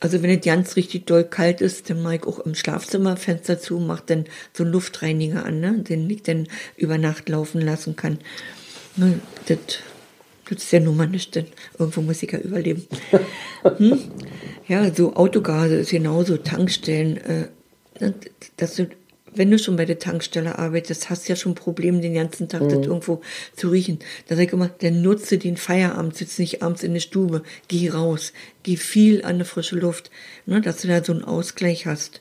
also 0.00 0.22
wenn 0.22 0.30
es 0.30 0.44
ganz 0.44 0.76
richtig 0.76 1.06
doll 1.06 1.24
kalt 1.24 1.60
ist, 1.60 1.90
dann 1.90 2.02
mache 2.02 2.16
ich 2.16 2.24
auch 2.24 2.40
im 2.40 2.54
Schlafzimmer 2.54 3.16
Fenster 3.16 3.58
zu, 3.58 3.78
mach 3.78 4.00
dann 4.00 4.24
so 4.52 4.64
einen 4.64 4.72
Luftreiniger 4.72 5.44
an, 5.44 5.60
ne? 5.60 5.78
den 5.78 6.08
ich 6.08 6.22
dann 6.22 6.46
über 6.76 6.98
Nacht 6.98 7.28
laufen 7.28 7.60
lassen 7.60 7.96
kann. 7.96 8.18
Ne, 8.96 9.20
das, 9.46 9.58
ist 10.56 10.72
ja 10.72 10.80
nun 10.80 10.96
mal 10.96 11.06
nicht, 11.06 11.34
denn 11.34 11.46
irgendwo 11.78 12.00
muss 12.02 12.22
ich 12.22 12.32
ja 12.32 12.38
überleben. 12.38 12.86
hm? 13.76 13.98
Ja, 14.66 14.92
so 14.94 15.14
Autogase 15.14 15.76
ist 15.76 15.90
genauso, 15.90 16.36
Tankstellen. 16.36 17.16
Äh, 17.18 17.48
ne, 18.00 18.14
dass 18.56 18.76
du, 18.76 18.88
wenn 19.34 19.50
du 19.50 19.58
schon 19.58 19.76
bei 19.76 19.84
der 19.84 19.98
Tankstelle 19.98 20.58
arbeitest, 20.58 21.10
hast 21.10 21.28
du 21.28 21.32
ja 21.32 21.36
schon 21.36 21.54
Probleme, 21.54 22.00
den 22.00 22.14
ganzen 22.14 22.48
Tag 22.48 22.62
das 22.68 22.86
irgendwo 22.86 23.22
zu 23.56 23.68
riechen. 23.68 23.98
Da 24.26 24.36
sag 24.36 24.46
ich 24.46 24.52
immer, 24.52 24.68
dann 24.68 25.02
nutze 25.02 25.38
den 25.38 25.56
Feierabend, 25.56 26.16
sitz 26.16 26.38
nicht 26.38 26.62
abends 26.62 26.82
in 26.82 26.94
der 26.94 27.00
Stube, 27.00 27.42
geh 27.68 27.90
raus, 27.90 28.32
geh 28.62 28.76
viel 28.76 29.24
an 29.24 29.38
die 29.38 29.44
frische 29.44 29.76
Luft, 29.76 30.10
ne, 30.46 30.60
dass 30.60 30.82
du 30.82 30.88
da 30.88 31.02
so 31.02 31.12
einen 31.12 31.24
Ausgleich 31.24 31.86
hast. 31.86 32.20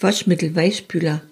Waschmittel, 0.00 0.54
Weichspüler. 0.54 1.22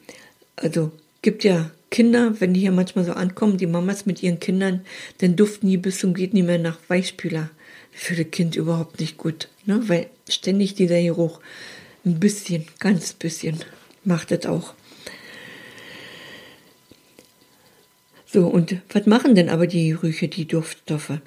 Also 0.57 0.93
gibt 1.21 1.45
ja 1.45 1.71
Kinder, 1.93 2.41
wenn 2.41 2.55
die 2.55 2.61
hier 2.61 2.73
manchmal 2.73 3.05
so 3.05 3.13
ankommen, 3.13 3.59
die 3.59 3.67
Mamas 3.67 4.07
mit 4.07 4.23
ihren 4.23 4.41
Kindern, 4.41 4.85
dann 5.19 5.37
duften 5.37 5.69
die 5.69 5.77
bis 5.77 5.99
zum 5.99 6.15
geht 6.15 6.35
nicht 6.35 6.47
mehr 6.47 6.59
nach 6.59 6.79
Weichspüler. 6.89 7.51
Für 7.93 8.17
das 8.17 8.31
Kind 8.31 8.57
überhaupt 8.57 8.99
nicht 8.99 9.19
gut, 9.19 9.49
ne? 9.67 9.81
weil 9.87 10.09
ständig 10.29 10.75
dieser 10.75 11.01
Geruch, 11.01 11.41
ein 12.05 12.19
bisschen, 12.19 12.65
ganz 12.81 13.13
bisschen, 13.13 13.61
macht 14.05 14.31
das 14.31 14.47
auch. 14.47 14.75
So, 18.27 18.47
und 18.47 18.77
was 18.89 19.05
machen 19.05 19.35
denn 19.35 19.51
aber 19.51 19.67
die 19.67 19.91
Gerüche, 19.91 20.27
die 20.29 20.49
Duftstoffe? 20.49 21.19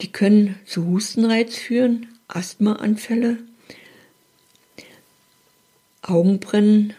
Die 0.00 0.10
können 0.10 0.56
zu 0.66 0.84
Hustenreiz 0.84 1.54
führen, 1.54 2.08
Asthmaanfälle, 2.26 3.38
Augenbrennen, 6.02 6.94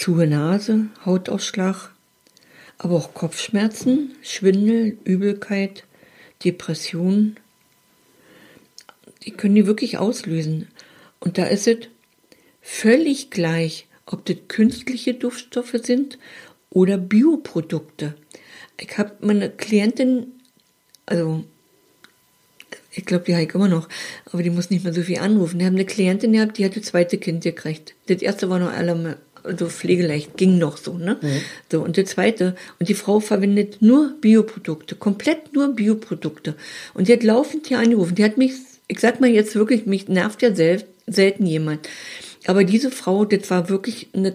zuhe 0.00 0.26
Nase, 0.26 0.86
Hautausschlag, 1.04 1.90
aber 2.78 2.96
auch 2.96 3.12
Kopfschmerzen, 3.12 4.12
Schwindel, 4.22 4.96
Übelkeit, 5.04 5.84
Depression. 6.42 7.36
Die 9.24 9.32
können 9.32 9.54
die 9.54 9.66
wirklich 9.66 9.98
auslösen. 9.98 10.68
Und 11.18 11.36
da 11.36 11.44
ist 11.44 11.68
es 11.68 11.88
völlig 12.62 13.30
gleich, 13.30 13.86
ob 14.06 14.24
das 14.24 14.36
künstliche 14.48 15.12
Duftstoffe 15.12 15.76
sind 15.82 16.18
oder 16.70 16.96
Bioprodukte. 16.96 18.14
Ich 18.80 18.96
habe 18.96 19.12
meine 19.20 19.50
Klientin, 19.50 20.28
also 21.04 21.44
ich 22.90 23.04
glaube, 23.04 23.24
die 23.24 23.32
ich 23.32 23.54
immer 23.54 23.68
noch, 23.68 23.86
aber 24.32 24.42
die 24.42 24.48
muss 24.48 24.70
nicht 24.70 24.82
mehr 24.82 24.94
so 24.94 25.02
viel 25.02 25.18
anrufen. 25.18 25.58
Die 25.58 25.66
haben 25.66 25.74
eine 25.74 25.84
Klientin 25.84 26.32
gehabt, 26.32 26.56
die 26.56 26.64
hat 26.64 26.74
das 26.74 26.84
zweite 26.84 27.18
Kind 27.18 27.44
gekriegt. 27.44 27.94
Das 28.06 28.22
erste 28.22 28.48
war 28.48 28.58
noch 28.58 28.72
so 29.58 29.68
pflegeleicht, 29.68 30.36
ging 30.36 30.58
noch 30.58 30.76
so, 30.76 30.98
ne? 30.98 31.18
So, 31.70 31.82
und 31.82 31.96
das 31.98 32.10
zweite, 32.10 32.54
und 32.78 32.88
die 32.88 32.94
Frau 32.94 33.20
verwendet 33.20 33.78
nur 33.80 34.14
Bioprodukte, 34.20 34.94
komplett 34.94 35.52
nur 35.54 35.74
Bioprodukte. 35.74 36.54
Und 36.94 37.08
die 37.08 37.12
hat 37.12 37.22
laufend 37.22 37.66
hier 37.66 37.78
angerufen. 37.78 38.14
Die 38.14 38.24
hat 38.24 38.38
mich, 38.38 38.52
ich 38.88 39.00
sag 39.00 39.20
mal 39.20 39.30
jetzt 39.30 39.54
wirklich, 39.54 39.86
mich 39.86 40.08
nervt 40.08 40.42
ja 40.42 40.54
sel 40.54 40.84
selten 41.06 41.46
jemand. 41.46 41.88
Aber 42.46 42.64
diese 42.64 42.90
Frau, 42.90 43.24
das 43.24 43.50
war 43.50 43.68
wirklich 43.68 44.08
eine 44.12 44.34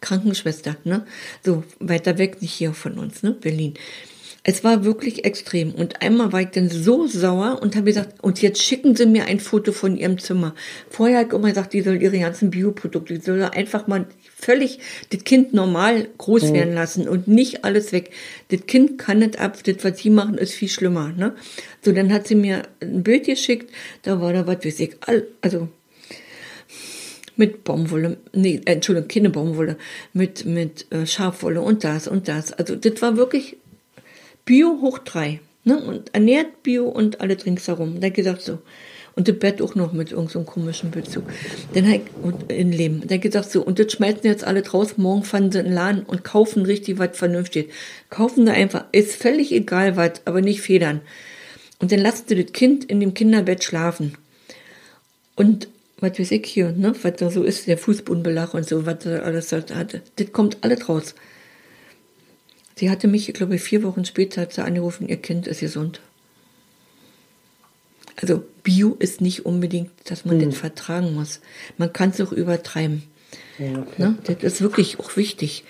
Krankenschwester, 0.00 0.76
ne? 0.84 1.06
So, 1.44 1.64
weiter 1.80 2.18
weg, 2.18 2.42
nicht 2.42 2.52
hier 2.52 2.72
von 2.72 2.98
uns, 2.98 3.22
ne? 3.22 3.32
Berlin. 3.32 3.74
Es 4.44 4.64
war 4.64 4.84
wirklich 4.84 5.24
extrem. 5.24 5.72
Und 5.72 6.00
einmal 6.00 6.32
war 6.32 6.40
ich 6.40 6.48
dann 6.48 6.70
so 6.70 7.06
sauer 7.06 7.58
und 7.60 7.76
habe 7.76 7.86
gesagt, 7.86 8.22
und 8.22 8.40
jetzt 8.40 8.62
schicken 8.62 8.96
Sie 8.96 9.06
mir 9.06 9.24
ein 9.26 9.40
Foto 9.40 9.72
von 9.72 9.96
Ihrem 9.96 10.18
Zimmer. 10.18 10.54
Vorher 10.88 11.18
hat 11.18 11.26
ich 11.28 11.32
immer 11.34 11.48
gesagt, 11.48 11.72
die 11.72 11.82
soll 11.82 12.00
ihre 12.00 12.18
ganzen 12.18 12.50
Bioprodukte, 12.50 13.14
die 13.14 13.20
soll 13.20 13.42
einfach 13.42 13.86
mal 13.88 14.06
völlig 14.40 14.78
das 15.10 15.24
Kind 15.24 15.52
normal 15.52 16.08
groß 16.16 16.52
werden 16.52 16.74
lassen 16.74 17.08
und 17.08 17.28
nicht 17.28 17.64
alles 17.64 17.92
weg. 17.92 18.10
Das 18.48 18.66
Kind 18.66 18.98
kann 18.98 19.18
nicht 19.18 19.38
ab, 19.38 19.58
das, 19.64 19.76
was 19.82 19.98
sie 19.98 20.10
machen, 20.10 20.38
ist 20.38 20.54
viel 20.54 20.68
schlimmer. 20.68 21.12
Ne? 21.12 21.34
So, 21.82 21.92
dann 21.92 22.12
hat 22.12 22.28
sie 22.28 22.34
mir 22.34 22.62
ein 22.80 23.02
Bild 23.02 23.26
geschickt, 23.26 23.70
da 24.02 24.20
war 24.20 24.32
da 24.32 24.46
was 24.46 24.64
weiß 24.64 24.80
ich, 24.80 24.96
also 25.40 25.68
mit 27.36 27.62
Baumwolle, 27.64 28.18
nee, 28.32 28.60
Entschuldigung, 28.64 29.08
keine 29.08 29.30
Baumwolle, 29.30 29.76
mit, 30.12 30.44
mit 30.44 30.90
äh, 30.90 31.06
Schafwolle 31.06 31.60
und 31.60 31.84
das 31.84 32.08
und 32.08 32.26
das. 32.26 32.52
Also 32.52 32.74
das 32.74 33.00
war 33.00 33.16
wirklich 33.16 33.56
Bio 34.44 34.80
hoch 34.80 34.98
drei. 34.98 35.40
Ne? 35.64 35.78
Und 35.78 36.14
ernährt 36.14 36.62
Bio 36.62 36.88
und 36.88 37.20
alle 37.20 37.36
ringsherum. 37.44 38.00
Da 38.00 38.06
hab 38.06 38.10
ich 38.10 38.14
gesagt 38.14 38.42
so. 38.42 38.58
Und 39.18 39.26
das 39.26 39.36
Bett 39.36 39.60
auch 39.60 39.74
noch 39.74 39.92
mit 39.92 40.12
irgendeinem 40.12 40.44
so 40.44 40.50
komischen 40.52 40.92
Bezug. 40.92 41.24
Dann 41.74 41.90
hat 41.90 42.02
und 42.22 42.52
in 42.52 42.70
Leben. 42.70 43.02
Dann 43.04 43.20
gesagt 43.20 43.50
so, 43.50 43.64
und 43.64 43.80
das 43.80 43.90
schmeißen 43.92 44.20
jetzt 44.22 44.44
alle 44.44 44.62
draus, 44.62 44.96
morgen 44.96 45.24
fahren 45.24 45.50
sie 45.50 45.58
in 45.58 45.64
den 45.64 45.74
Laden 45.74 46.04
und 46.04 46.22
kaufen 46.22 46.64
richtig 46.64 46.98
was 46.98 47.18
vernünftig. 47.18 47.72
Kaufen 48.10 48.46
da 48.46 48.52
einfach, 48.52 48.84
ist 48.92 49.16
völlig 49.16 49.50
egal 49.50 49.96
was, 49.96 50.20
aber 50.24 50.40
nicht 50.40 50.60
federn. 50.60 51.00
Und 51.80 51.90
dann 51.90 51.98
lasst 51.98 52.30
du 52.30 52.36
das 52.36 52.52
Kind 52.52 52.84
in 52.84 53.00
dem 53.00 53.12
Kinderbett 53.12 53.64
schlafen. 53.64 54.14
Und 55.34 55.66
was 55.98 56.16
weiß 56.16 56.30
ich 56.30 56.46
hier, 56.46 56.70
ne, 56.70 56.94
was 57.02 57.16
da 57.16 57.28
so 57.28 57.42
ist, 57.42 57.66
der 57.66 57.76
Fußbodenbelach 57.76 58.54
und 58.54 58.68
so, 58.68 58.86
was 58.86 59.00
da 59.00 59.18
alles 59.18 59.50
hatte, 59.50 60.00
das 60.14 60.30
kommt 60.30 60.58
alles 60.60 60.88
raus. 60.88 61.16
Sie 62.76 62.88
hatte 62.88 63.08
mich, 63.08 63.28
ich 63.28 63.34
glaube, 63.34 63.58
vier 63.58 63.82
Wochen 63.82 64.04
später 64.04 64.46
angerufen, 64.64 65.08
ihr 65.08 65.16
Kind 65.16 65.48
ist 65.48 65.58
gesund. 65.58 66.00
Also 68.14 68.44
Bio 68.68 68.96
ist 68.98 69.22
nicht 69.22 69.46
unbedingt, 69.46 69.90
dass 70.04 70.26
man 70.26 70.38
hm. 70.38 70.50
das 70.50 70.58
vertragen 70.58 71.14
muss. 71.14 71.40
Man 71.78 71.90
kann 71.90 72.10
es 72.10 72.20
auch 72.20 72.32
übertreiben. 72.32 73.02
Ja, 73.58 73.78
okay. 73.78 74.02
ne? 74.02 74.18
Das 74.26 74.42
ist 74.42 74.60
wirklich 74.60 75.00
auch 75.00 75.16
wichtig. 75.16 75.64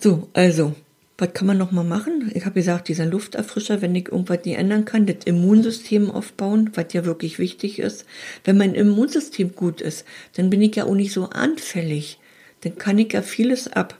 So, 0.00 0.30
also 0.32 0.74
was 1.18 1.34
kann 1.34 1.46
man 1.46 1.58
noch 1.58 1.72
mal 1.72 1.84
machen? 1.84 2.30
Ich 2.32 2.46
habe 2.46 2.54
gesagt, 2.54 2.88
dieser 2.88 3.04
Lufterfrischer, 3.04 3.82
wenn 3.82 3.94
ich 3.94 4.08
irgendwas 4.08 4.46
nicht 4.46 4.56
ändern 4.56 4.86
kann, 4.86 5.04
das 5.04 5.26
Immunsystem 5.26 6.10
aufbauen, 6.10 6.70
was 6.72 6.94
ja 6.94 7.04
wirklich 7.04 7.38
wichtig 7.38 7.80
ist. 7.80 8.06
Wenn 8.44 8.56
mein 8.56 8.74
Immunsystem 8.74 9.54
gut 9.54 9.82
ist, 9.82 10.06
dann 10.36 10.48
bin 10.48 10.62
ich 10.62 10.74
ja 10.74 10.84
auch 10.84 10.94
nicht 10.94 11.12
so 11.12 11.24
anfällig. 11.28 12.18
Dann 12.62 12.78
kann 12.78 12.96
ich 12.96 13.12
ja 13.12 13.20
vieles 13.20 13.70
ab. 13.70 13.98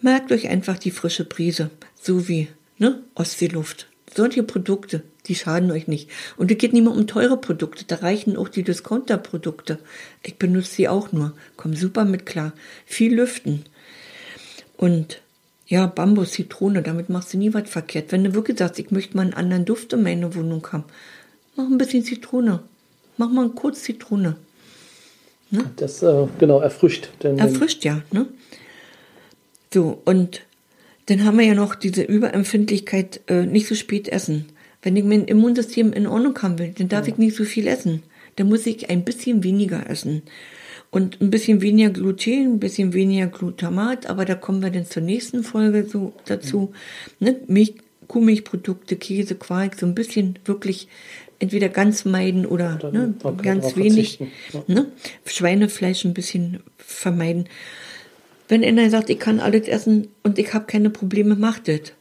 Merkt 0.00 0.32
euch 0.32 0.48
einfach 0.48 0.76
die 0.76 0.90
frische 0.90 1.24
Brise, 1.24 1.70
so 1.94 2.26
wie 2.26 2.48
ne, 2.78 3.04
Ostseeluft. 3.14 3.86
Solche 4.12 4.42
Produkte, 4.42 5.04
die 5.28 5.34
schaden 5.34 5.70
euch 5.70 5.86
nicht. 5.86 6.10
Und 6.36 6.50
es 6.50 6.58
geht 6.58 6.72
nicht 6.72 6.82
mehr 6.82 6.92
um 6.92 7.06
teure 7.06 7.36
Produkte, 7.36 7.84
da 7.86 7.96
reichen 7.96 8.36
auch 8.36 8.48
die 8.48 8.62
Discounter-Produkte. 8.62 9.78
Ich 10.22 10.36
benutze 10.36 10.74
sie 10.74 10.88
auch 10.88 11.12
nur, 11.12 11.34
komm 11.56 11.74
super 11.74 12.04
mit 12.04 12.26
klar. 12.26 12.52
Viel 12.86 13.14
lüften. 13.14 13.64
Und 14.76 15.20
ja, 15.66 15.86
Bambus, 15.86 16.32
Zitrone, 16.32 16.82
damit 16.82 17.10
machst 17.10 17.34
du 17.34 17.38
nie 17.38 17.52
was 17.52 17.68
verkehrt. 17.68 18.10
Wenn 18.10 18.24
du 18.24 18.34
wirklich 18.34 18.58
sagst, 18.58 18.78
ich 18.78 18.90
möchte 18.90 19.16
mal 19.16 19.22
einen 19.22 19.34
anderen 19.34 19.66
Duft 19.66 19.92
in 19.92 20.02
meine 20.02 20.34
Wohnung 20.34 20.66
haben, 20.72 20.84
mach 21.56 21.66
ein 21.66 21.78
bisschen 21.78 22.04
Zitrone. 22.04 22.62
Mach 23.18 23.30
mal 23.30 23.50
kurz 23.50 23.82
Zitrone. 23.82 24.36
Ne? 25.50 25.70
Das, 25.76 26.02
äh, 26.02 26.26
genau, 26.38 26.60
erfrischt. 26.60 27.10
Den, 27.22 27.38
erfrischt, 27.38 27.84
ja. 27.84 28.02
Ne? 28.12 28.26
So, 29.72 30.00
und 30.04 30.42
dann 31.06 31.24
haben 31.24 31.38
wir 31.38 31.46
ja 31.46 31.54
noch 31.54 31.74
diese 31.74 32.02
Überempfindlichkeit, 32.02 33.20
äh, 33.28 33.44
nicht 33.44 33.66
so 33.66 33.74
spät 33.74 34.08
essen. 34.08 34.46
Wenn 34.82 34.96
ich 34.96 35.04
mein 35.04 35.24
Immunsystem 35.24 35.92
in 35.92 36.06
Ordnung 36.06 36.40
haben 36.40 36.58
will, 36.58 36.72
dann 36.76 36.88
darf 36.88 37.06
ja. 37.06 37.12
ich 37.12 37.18
nicht 37.18 37.36
so 37.36 37.44
viel 37.44 37.66
essen. 37.66 38.02
Dann 38.36 38.48
muss 38.48 38.66
ich 38.66 38.88
ein 38.90 39.04
bisschen 39.04 39.42
weniger 39.42 39.88
essen 39.90 40.22
und 40.90 41.20
ein 41.20 41.30
bisschen 41.30 41.60
weniger 41.60 41.90
Gluten, 41.90 42.54
ein 42.54 42.60
bisschen 42.60 42.92
weniger 42.94 43.26
Glutamat, 43.26 44.08
aber 44.08 44.24
da 44.24 44.34
kommen 44.34 44.62
wir 44.62 44.70
dann 44.70 44.86
zur 44.86 45.02
nächsten 45.02 45.42
Folge 45.42 45.86
so 45.86 46.12
dazu. 46.24 46.72
Ne? 47.20 47.36
Milch, 47.46 47.74
Kuhmilchprodukte, 48.06 48.96
Käse, 48.96 49.34
Quark, 49.34 49.78
so 49.78 49.84
ein 49.84 49.94
bisschen 49.94 50.38
wirklich 50.46 50.88
entweder 51.40 51.68
ganz 51.68 52.04
meiden 52.04 52.46
oder, 52.46 52.76
oder 52.76 52.90
ne, 52.90 53.14
ganz 53.42 53.76
wenig. 53.76 54.18
Ja. 54.52 54.62
Ne? 54.66 54.86
Schweinefleisch 55.26 56.04
ein 56.04 56.14
bisschen 56.14 56.60
vermeiden. 56.78 57.48
Wenn 58.48 58.64
einer 58.64 58.88
sagt, 58.88 59.10
ich 59.10 59.18
kann 59.18 59.40
alles 59.40 59.68
essen 59.68 60.08
und 60.22 60.38
ich 60.38 60.54
habe 60.54 60.64
keine 60.66 60.88
Probleme, 60.88 61.36
macht 61.36 61.68
das. 61.68 61.92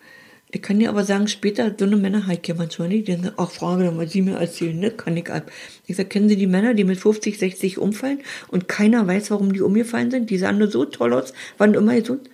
Ich 0.58 0.64
kann 0.64 0.80
dir 0.80 0.90
aber 0.90 1.04
sagen, 1.04 1.28
später, 1.28 1.76
so 1.78 1.86
eine 1.86 1.98
Männer 1.98 2.26
halt 2.26 2.48
ja 2.48 2.56
manchmal 2.56 2.88
nicht, 2.88 3.08
die 3.08 3.12
sagen, 3.12 3.32
ach, 3.38 3.52
frage 3.52 3.86
doch 3.86 3.94
mal, 3.94 4.08
Sie 4.08 4.24
mir 4.24 4.38
erzählen, 4.38 4.80
ne, 4.80 4.90
kann 4.90 5.16
ich 5.16 5.30
ab. 5.30 5.52
Ich 5.86 5.98
sag, 5.98 6.10
kennen 6.10 6.30
Sie 6.30 6.36
die 6.36 6.48
Männer, 6.48 6.74
die 6.74 6.84
mit 6.84 6.98
50, 6.98 7.38
60 7.38 7.78
umfallen 7.78 8.22
und 8.48 8.68
keiner 8.68 9.06
weiß, 9.06 9.30
warum 9.30 9.54
die 9.54 9.62
umgefallen 9.62 10.10
sind? 10.10 10.32
Die 10.32 10.40
sahen 10.40 10.58
nur 10.58 10.72
so 10.72 10.86
toll 10.86 11.14
aus, 11.14 11.34
waren 11.60 11.76
immer 11.76 11.94
gesund. 11.94 12.28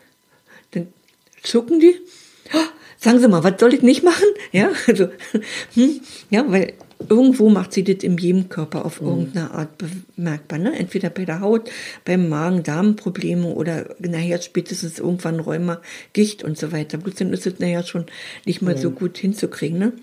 Dann 0.72 0.88
zucken 1.42 1.82
die. 1.82 2.00
Oh, 2.54 2.60
sagen 2.98 3.20
Sie 3.20 3.28
mal, 3.28 3.44
was 3.44 3.60
soll 3.60 3.74
ich 3.74 3.82
nicht 3.82 4.04
machen? 4.04 4.24
Ja, 4.54 4.72
also, 4.88 5.10
hm, 5.74 6.00
ja, 6.30 6.50
weil 6.50 6.76
irgendwo 7.10 7.50
macht 7.50 7.74
sie 7.74 7.84
das 7.84 8.04
in 8.04 8.18
jedem 8.18 8.50
Körper 8.50 8.86
auf 8.86 9.02
mhm. 9.02 9.08
irgendeine 9.08 9.52
Art 9.52 9.70
bemerkbar. 10.16 10.60
Ne? 10.60 10.78
Entweder 10.78 11.10
bei 11.10 11.26
der 11.26 11.42
Haut, 11.42 11.70
beim 12.06 12.30
Magen-Darm-Probleme 12.30 13.48
oder 13.48 13.96
nachher 14.00 14.42
spätestens 14.42 15.00
irgendwann 15.00 15.40
Rheuma, 15.40 15.82
Gicht 16.14 16.44
und 16.44 16.58
so 16.58 16.72
weiter. 16.72 16.98
Bloß 16.98 17.16
dann 17.16 17.34
ist 17.34 17.46
es 17.46 17.60
nachher 17.60 17.84
schon 17.84 18.06
nicht 18.46 18.62
mal 18.62 18.76
mhm. 18.76 18.80
so 18.80 18.92
gut 18.92 19.18
hinzukriegen. 19.18 19.80
Ne? 19.80 19.94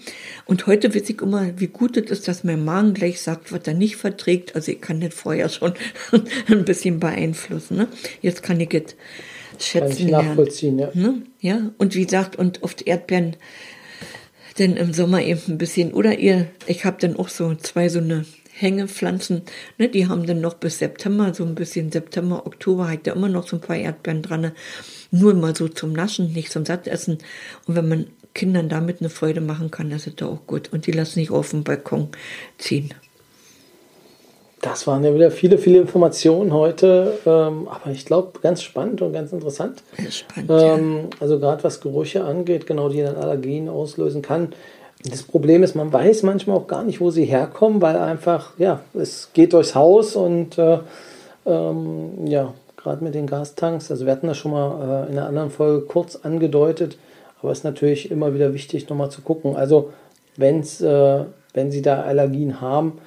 Und 0.47 0.67
heute 0.67 0.95
weiß 0.95 1.09
ich 1.09 1.21
immer, 1.21 1.59
wie 1.59 1.69
gut 1.69 1.97
es 1.97 2.11
ist, 2.11 2.29
dass 2.29 2.45
mein 2.45 2.65
Magen 2.65 2.95
gleich 2.95 3.21
sagt, 3.21 3.53
was 3.53 3.63
er 3.67 3.75
nicht 3.75 3.97
verträgt. 3.97 4.55
Also 4.55 4.73
ich 4.73 4.81
kann 4.81 5.01
das 5.01 5.15
vorher 5.15 5.49
schon 5.49 5.75
ein 6.49 6.65
bisschen 6.65 7.01
beeinflussen. 7.01 7.77
Ne? 7.77 7.89
Jetzt 8.23 8.43
kann 8.43 8.61
ich 8.61 8.73
es 8.73 8.95
schätzen 9.59 9.91
kann 9.91 10.07
ich 10.07 10.13
nachvollziehen, 10.13 10.79
lernen. 10.79 10.93
Ja. 10.95 11.11
Ne? 11.11 11.23
ja. 11.41 11.71
Und 11.79 11.95
wie 11.95 12.05
gesagt, 12.05 12.37
und 12.37 12.63
oft 12.63 12.87
Erdbeeren 12.87 13.37
denn 14.61 14.77
im 14.77 14.93
Sommer 14.93 15.23
eben 15.23 15.41
ein 15.49 15.59
bisschen. 15.59 15.93
Oder 15.93 16.19
ihr, 16.19 16.47
ich 16.67 16.85
habe 16.85 16.99
dann 17.01 17.17
auch 17.17 17.29
so 17.29 17.55
zwei 17.57 17.89
so 17.89 17.99
eine 17.99 18.25
Hängepflanzen, 18.53 19.43
ne, 19.79 19.89
die 19.89 20.07
haben 20.07 20.27
dann 20.27 20.43
noch 20.43 20.55
bis 20.55 20.79
September, 20.79 21.33
so 21.33 21.45
ein 21.45 21.55
bisschen 21.55 21.91
September, 21.91 22.47
Oktober, 22.47 22.91
hat 22.91 23.07
da 23.07 23.13
immer 23.13 23.31
noch 23.31 23.49
so 23.49 23.57
ein 23.57 23.63
paar 23.63 23.77
Erdbeeren 23.77 24.23
dran. 24.23 24.53
Nur 25.11 25.35
mal 25.35 25.57
so 25.57 25.67
zum 25.67 25.93
Naschen, 25.93 26.33
nicht 26.35 26.53
zum 26.53 26.67
Sattessen. 26.67 27.19
Und 27.67 27.75
wenn 27.75 27.89
man 27.89 28.07
Kindern 28.35 28.69
damit 28.69 29.01
eine 29.01 29.11
Freude 29.11 29.41
machen 29.41 29.71
kann, 29.71 29.91
das 29.91 30.07
ist 30.07 30.21
da 30.21 30.27
auch 30.27 30.47
gut. 30.47 30.73
Und 30.73 30.87
die 30.87 30.93
lassen 30.93 31.15
sich 31.15 31.31
auf 31.31 31.51
dem 31.51 31.65
Balkon 31.65 32.11
ziehen. 32.59 32.95
Das 34.61 34.87
waren 34.87 35.05
ja 35.05 35.15
wieder 35.15 35.31
viele, 35.31 35.57
viele 35.57 35.79
Informationen 35.79 36.53
heute, 36.53 37.19
ähm, 37.25 37.67
aber 37.69 37.91
ich 37.93 38.05
glaube 38.05 38.41
ganz 38.43 38.63
spannend 38.63 39.01
und 39.01 39.13
ganz 39.13 39.33
interessant. 39.33 39.83
Spannend, 40.11 40.51
ähm. 40.51 41.01
Also 41.19 41.39
gerade 41.39 41.65
was 41.65 41.81
Gerüche 41.81 42.25
angeht, 42.25 42.67
genau 42.67 42.91
die 42.91 43.03
dann 43.03 43.17
Allergien 43.17 43.69
auslösen 43.69 44.21
kann. 44.21 44.53
Das 45.09 45.23
Problem 45.23 45.63
ist, 45.63 45.75
man 45.75 45.91
weiß 45.91 46.25
manchmal 46.25 46.59
auch 46.59 46.67
gar 46.67 46.85
nicht, 46.85 47.01
wo 47.01 47.11
sie 47.11 47.25
herkommen, 47.25 47.81
weil 47.81 47.97
einfach, 47.97 48.53
ja, 48.59 48.81
es 48.93 49.31
geht 49.33 49.55
durchs 49.55 49.75
Haus 49.75 50.15
und 50.15 50.59
äh, 50.59 50.81
ähm, 51.47 52.27
ja, 52.27 52.53
gerade 52.77 53.03
mit 53.03 53.15
den 53.15 53.27
Gastanks, 53.27 53.91
also 53.91 54.05
wir 54.05 54.13
hatten 54.13 54.27
das 54.27 54.37
schon 54.37 54.53
mal 54.53 55.07
äh, 55.07 55.11
in 55.11 55.19
einer 55.19 55.27
anderen 55.27 55.51
Folge 55.51 55.87
kurz 55.87 56.17
angedeutet, 56.17 56.99
aber 57.41 57.53
es 57.53 57.59
ist 57.59 57.65
natürlich 57.65 58.11
immer 58.11 58.35
wieder 58.35 58.53
wichtig, 58.53 58.91
nochmal 58.91 59.11
zu 59.11 59.23
gucken. 59.23 59.57
Also 59.57 59.91
wenn's, 60.37 60.83
äh, 60.83 61.25
wenn 61.55 61.71
Sie 61.71 61.81
da 61.81 62.03
Allergien 62.03 62.61
haben, 62.61 62.99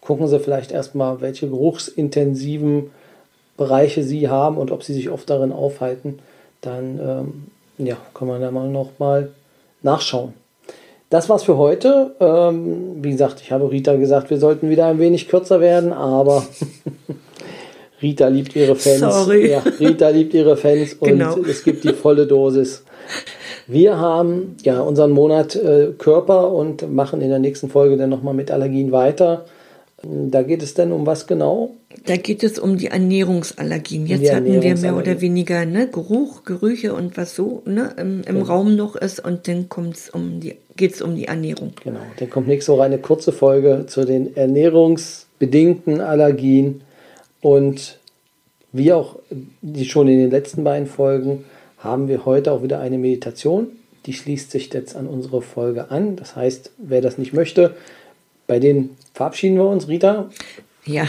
gucken 0.00 0.26
Sie 0.28 0.38
vielleicht 0.38 0.72
erstmal, 0.72 1.20
welche 1.20 1.48
geruchsintensiven 1.48 2.90
Bereiche 3.56 4.02
Sie 4.02 4.28
haben 4.28 4.56
und 4.56 4.70
ob 4.70 4.82
Sie 4.84 4.94
sich 4.94 5.10
oft 5.10 5.28
darin 5.28 5.52
aufhalten. 5.52 6.20
Dann 6.60 7.00
ähm, 7.00 7.86
ja, 7.86 7.96
kann 8.14 8.28
man 8.28 8.40
da 8.40 8.50
mal 8.50 8.68
noch 8.68 8.98
mal 8.98 9.30
nachschauen. 9.82 10.34
Das 11.10 11.28
war's 11.28 11.44
für 11.44 11.56
heute. 11.56 12.14
Ähm, 12.20 13.02
wie 13.02 13.10
gesagt, 13.10 13.40
ich 13.40 13.50
habe 13.50 13.70
Rita 13.70 13.96
gesagt, 13.96 14.30
wir 14.30 14.38
sollten 14.38 14.68
wieder 14.68 14.86
ein 14.86 14.98
wenig 14.98 15.28
kürzer 15.28 15.60
werden, 15.60 15.92
aber 15.92 16.44
Rita 18.02 18.28
liebt 18.28 18.54
ihre 18.54 18.76
Fans. 18.76 19.00
Sorry. 19.00 19.50
Ja, 19.50 19.62
Rita 19.80 20.10
liebt 20.10 20.34
ihre 20.34 20.56
Fans 20.56 20.94
und 20.94 21.08
genau. 21.08 21.38
es 21.38 21.64
gibt 21.64 21.84
die 21.84 21.94
volle 21.94 22.26
Dosis. 22.26 22.84
Wir 23.66 23.98
haben 23.98 24.56
ja 24.62 24.80
unseren 24.80 25.10
Monat 25.10 25.56
äh, 25.56 25.92
Körper 25.96 26.52
und 26.52 26.92
machen 26.92 27.20
in 27.22 27.30
der 27.30 27.38
nächsten 27.38 27.70
Folge 27.70 27.96
dann 27.96 28.10
nochmal 28.10 28.34
mit 28.34 28.50
Allergien 28.50 28.92
weiter. 28.92 29.46
Da 30.02 30.42
geht 30.42 30.62
es 30.62 30.74
dann 30.74 30.92
um 30.92 31.06
was 31.06 31.26
genau? 31.26 31.74
Da 32.06 32.16
geht 32.16 32.44
es 32.44 32.60
um 32.60 32.78
die 32.78 32.86
Ernährungsallergien. 32.86 34.06
Jetzt 34.06 34.22
die 34.22 34.30
hatten 34.30 34.62
wir 34.62 34.76
mehr 34.76 34.96
oder 34.96 35.20
weniger 35.20 35.66
ne, 35.66 35.88
Geruch, 35.88 36.44
Gerüche 36.44 36.94
und 36.94 37.16
was 37.16 37.34
so 37.34 37.62
ne, 37.66 37.94
im, 37.96 38.20
im 38.20 38.34
genau. 38.36 38.44
Raum 38.44 38.76
noch 38.76 38.94
ist 38.94 39.24
und 39.24 39.48
dann 39.48 39.68
kommt's 39.68 40.08
um 40.08 40.38
die, 40.38 40.54
geht 40.76 40.94
es 40.94 41.02
um 41.02 41.16
die 41.16 41.24
Ernährung. 41.24 41.72
Genau, 41.82 42.00
dann 42.16 42.30
kommt 42.30 42.46
nächste 42.46 42.72
Woche 42.72 42.84
eine 42.84 42.98
kurze 42.98 43.32
Folge 43.32 43.86
zu 43.88 44.04
den 44.04 44.36
ernährungsbedingten 44.36 46.00
Allergien 46.00 46.82
und 47.40 47.98
wie 48.72 48.92
auch 48.92 49.16
die 49.62 49.84
schon 49.84 50.06
in 50.06 50.18
den 50.18 50.30
letzten 50.30 50.62
beiden 50.62 50.86
Folgen 50.86 51.44
haben 51.78 52.06
wir 52.06 52.24
heute 52.24 52.52
auch 52.52 52.62
wieder 52.62 52.78
eine 52.78 52.98
Meditation. 52.98 53.68
Die 54.06 54.12
schließt 54.12 54.50
sich 54.50 54.72
jetzt 54.72 54.94
an 54.94 55.06
unsere 55.06 55.42
Folge 55.42 55.90
an. 55.90 56.16
Das 56.16 56.36
heißt, 56.36 56.72
wer 56.78 57.00
das 57.00 57.18
nicht 57.18 57.32
möchte, 57.32 57.74
bei 58.48 58.58
den 58.58 58.96
verabschieden 59.14 59.56
wir 59.56 59.66
uns, 59.66 59.86
Rita. 59.86 60.28
Ja, 60.84 61.06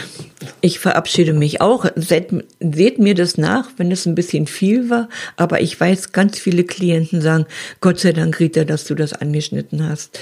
ich 0.60 0.78
verabschiede 0.78 1.32
mich 1.32 1.60
auch. 1.62 1.86
Seht, 1.96 2.28
seht, 2.60 2.98
mir 2.98 3.14
das 3.14 3.38
nach, 3.38 3.70
wenn 3.78 3.90
es 3.90 4.04
ein 4.06 4.14
bisschen 4.14 4.46
viel 4.46 4.90
war. 4.90 5.08
Aber 5.36 5.62
ich 5.62 5.80
weiß, 5.80 6.12
ganz 6.12 6.38
viele 6.38 6.64
Klienten 6.64 7.22
sagen, 7.22 7.46
Gott 7.80 7.98
sei 7.98 8.12
Dank, 8.12 8.38
Rita, 8.38 8.64
dass 8.64 8.84
du 8.84 8.94
das 8.94 9.14
angeschnitten 9.14 9.88
hast. 9.88 10.20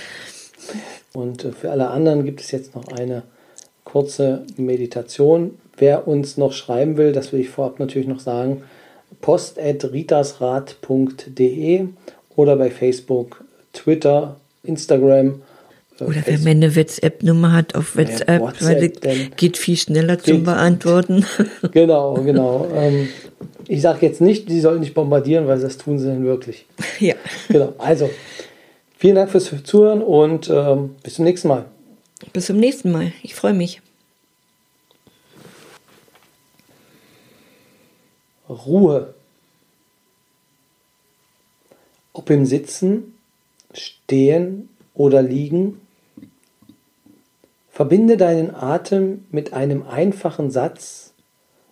Und 1.13 1.45
äh, 1.45 1.51
für 1.51 1.73
alle 1.73 1.91
anderen 1.91 2.25
gibt 2.25 2.41
es 2.41 2.53
jetzt 2.53 2.77
noch 2.77 2.87
eine 2.89 3.25
kurze 3.83 4.45
Meditation. 4.57 5.59
Wer 5.77 6.07
uns 6.07 6.37
noch 6.37 6.53
schreiben 6.53 6.97
will, 6.97 7.11
das 7.11 7.33
will 7.33 7.41
ich 7.41 7.49
vorab 7.49 7.81
natürlich 7.81 8.07
noch 8.07 8.21
sagen, 8.21 8.63
post.ritasrat.de 9.21 11.87
oder 12.37 12.57
bei 12.57 12.71
Facebook, 12.71 13.43
Twitter, 13.73 14.37
Instagram 14.63 15.43
Oder 16.01 16.15
wer 16.15 16.23
Facebook- 16.23 16.45
meine 16.45 16.77
WhatsApp-Nummer 16.77 17.53
hat 17.53 17.75
auf 17.75 17.97
WhatsApp, 17.97 18.41
WhatsApp, 18.41 19.05
weil 19.05 19.29
geht 19.37 19.57
viel 19.57 19.77
schneller 19.77 20.19
zum 20.19 20.45
Beantworten. 20.45 21.25
Genau, 21.73 22.15
genau. 22.15 22.69
ähm, 22.75 23.09
ich 23.67 23.83
sage 23.83 24.07
jetzt 24.07 24.21
nicht, 24.21 24.49
die 24.49 24.61
sollen 24.61 24.81
nicht 24.81 24.95
bombardieren, 24.95 25.47
weil 25.47 25.61
das 25.61 25.77
tun 25.77 25.99
sie 25.99 26.07
dann 26.07 26.25
wirklich. 26.25 26.67
ja. 27.01 27.15
Genau. 27.49 27.75
Also, 27.79 28.11
vielen 28.97 29.17
Dank 29.17 29.31
fürs 29.31 29.53
Zuhören 29.65 30.03
und 30.03 30.49
ähm, 30.49 30.97
bis 31.03 31.15
zum 31.15 31.25
nächsten 31.25 31.49
Mal. 31.49 31.65
Bis 32.33 32.47
zum 32.47 32.57
nächsten 32.57 32.91
Mal. 32.91 33.13
Ich 33.23 33.35
freue 33.35 33.55
mich. 33.55 33.81
Ruhe. 38.49 39.15
Ob 42.13 42.31
im 42.31 42.47
Sitzen, 42.47 43.15
Stehen 43.75 44.69
oder 44.95 45.23
Liegen, 45.23 45.81
verbinde 47.79 48.17
deinen 48.17 48.53
Atem 48.57 49.25
mit 49.31 49.53
einem 49.53 49.87
einfachen 49.87 50.51
Satz, 50.51 51.15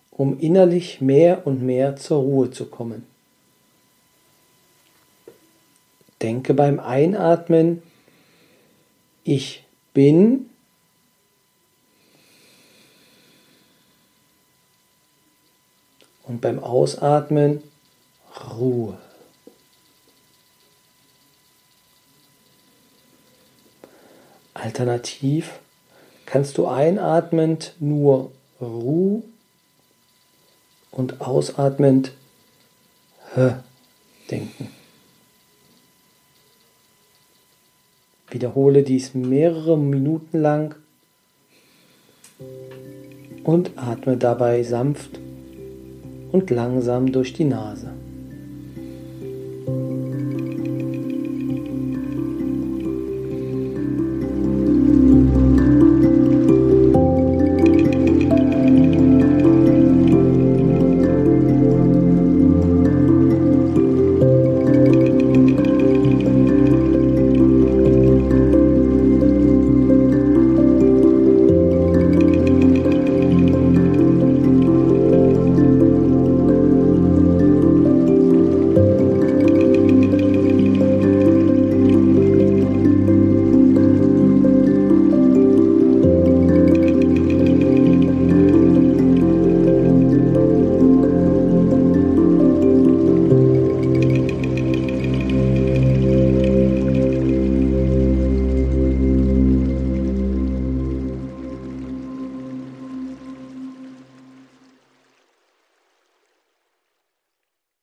um 0.09 0.39
innerlich 0.39 1.01
mehr 1.01 1.45
und 1.45 1.61
mehr 1.61 1.97
zur 1.97 2.19
Ruhe 2.21 2.49
zu 2.49 2.67
kommen. 2.67 3.05
Denke 6.21 6.53
beim 6.53 6.79
Einatmen, 6.79 7.83
ich 9.25 9.65
bin, 9.93 10.49
und 16.23 16.39
beim 16.39 16.63
Ausatmen 16.63 17.61
Ruhe. 18.57 18.97
Alternativ 24.53 25.59
kannst 26.27 26.59
du 26.59 26.67
einatmend 26.67 27.73
nur 27.79 28.31
Ruhe 28.61 29.23
und 30.91 31.21
ausatmend 31.21 32.11
H 33.35 33.63
denken. 34.29 34.69
Wiederhole 38.29 38.83
dies 38.83 39.13
mehrere 39.13 39.77
Minuten 39.77 40.39
lang 40.39 40.75
und 43.43 43.71
atme 43.77 44.17
dabei 44.17 44.63
sanft 44.63 45.19
und 46.33 46.49
langsam 46.49 47.13
durch 47.13 47.33
die 47.33 47.45
Nase. 47.45 47.96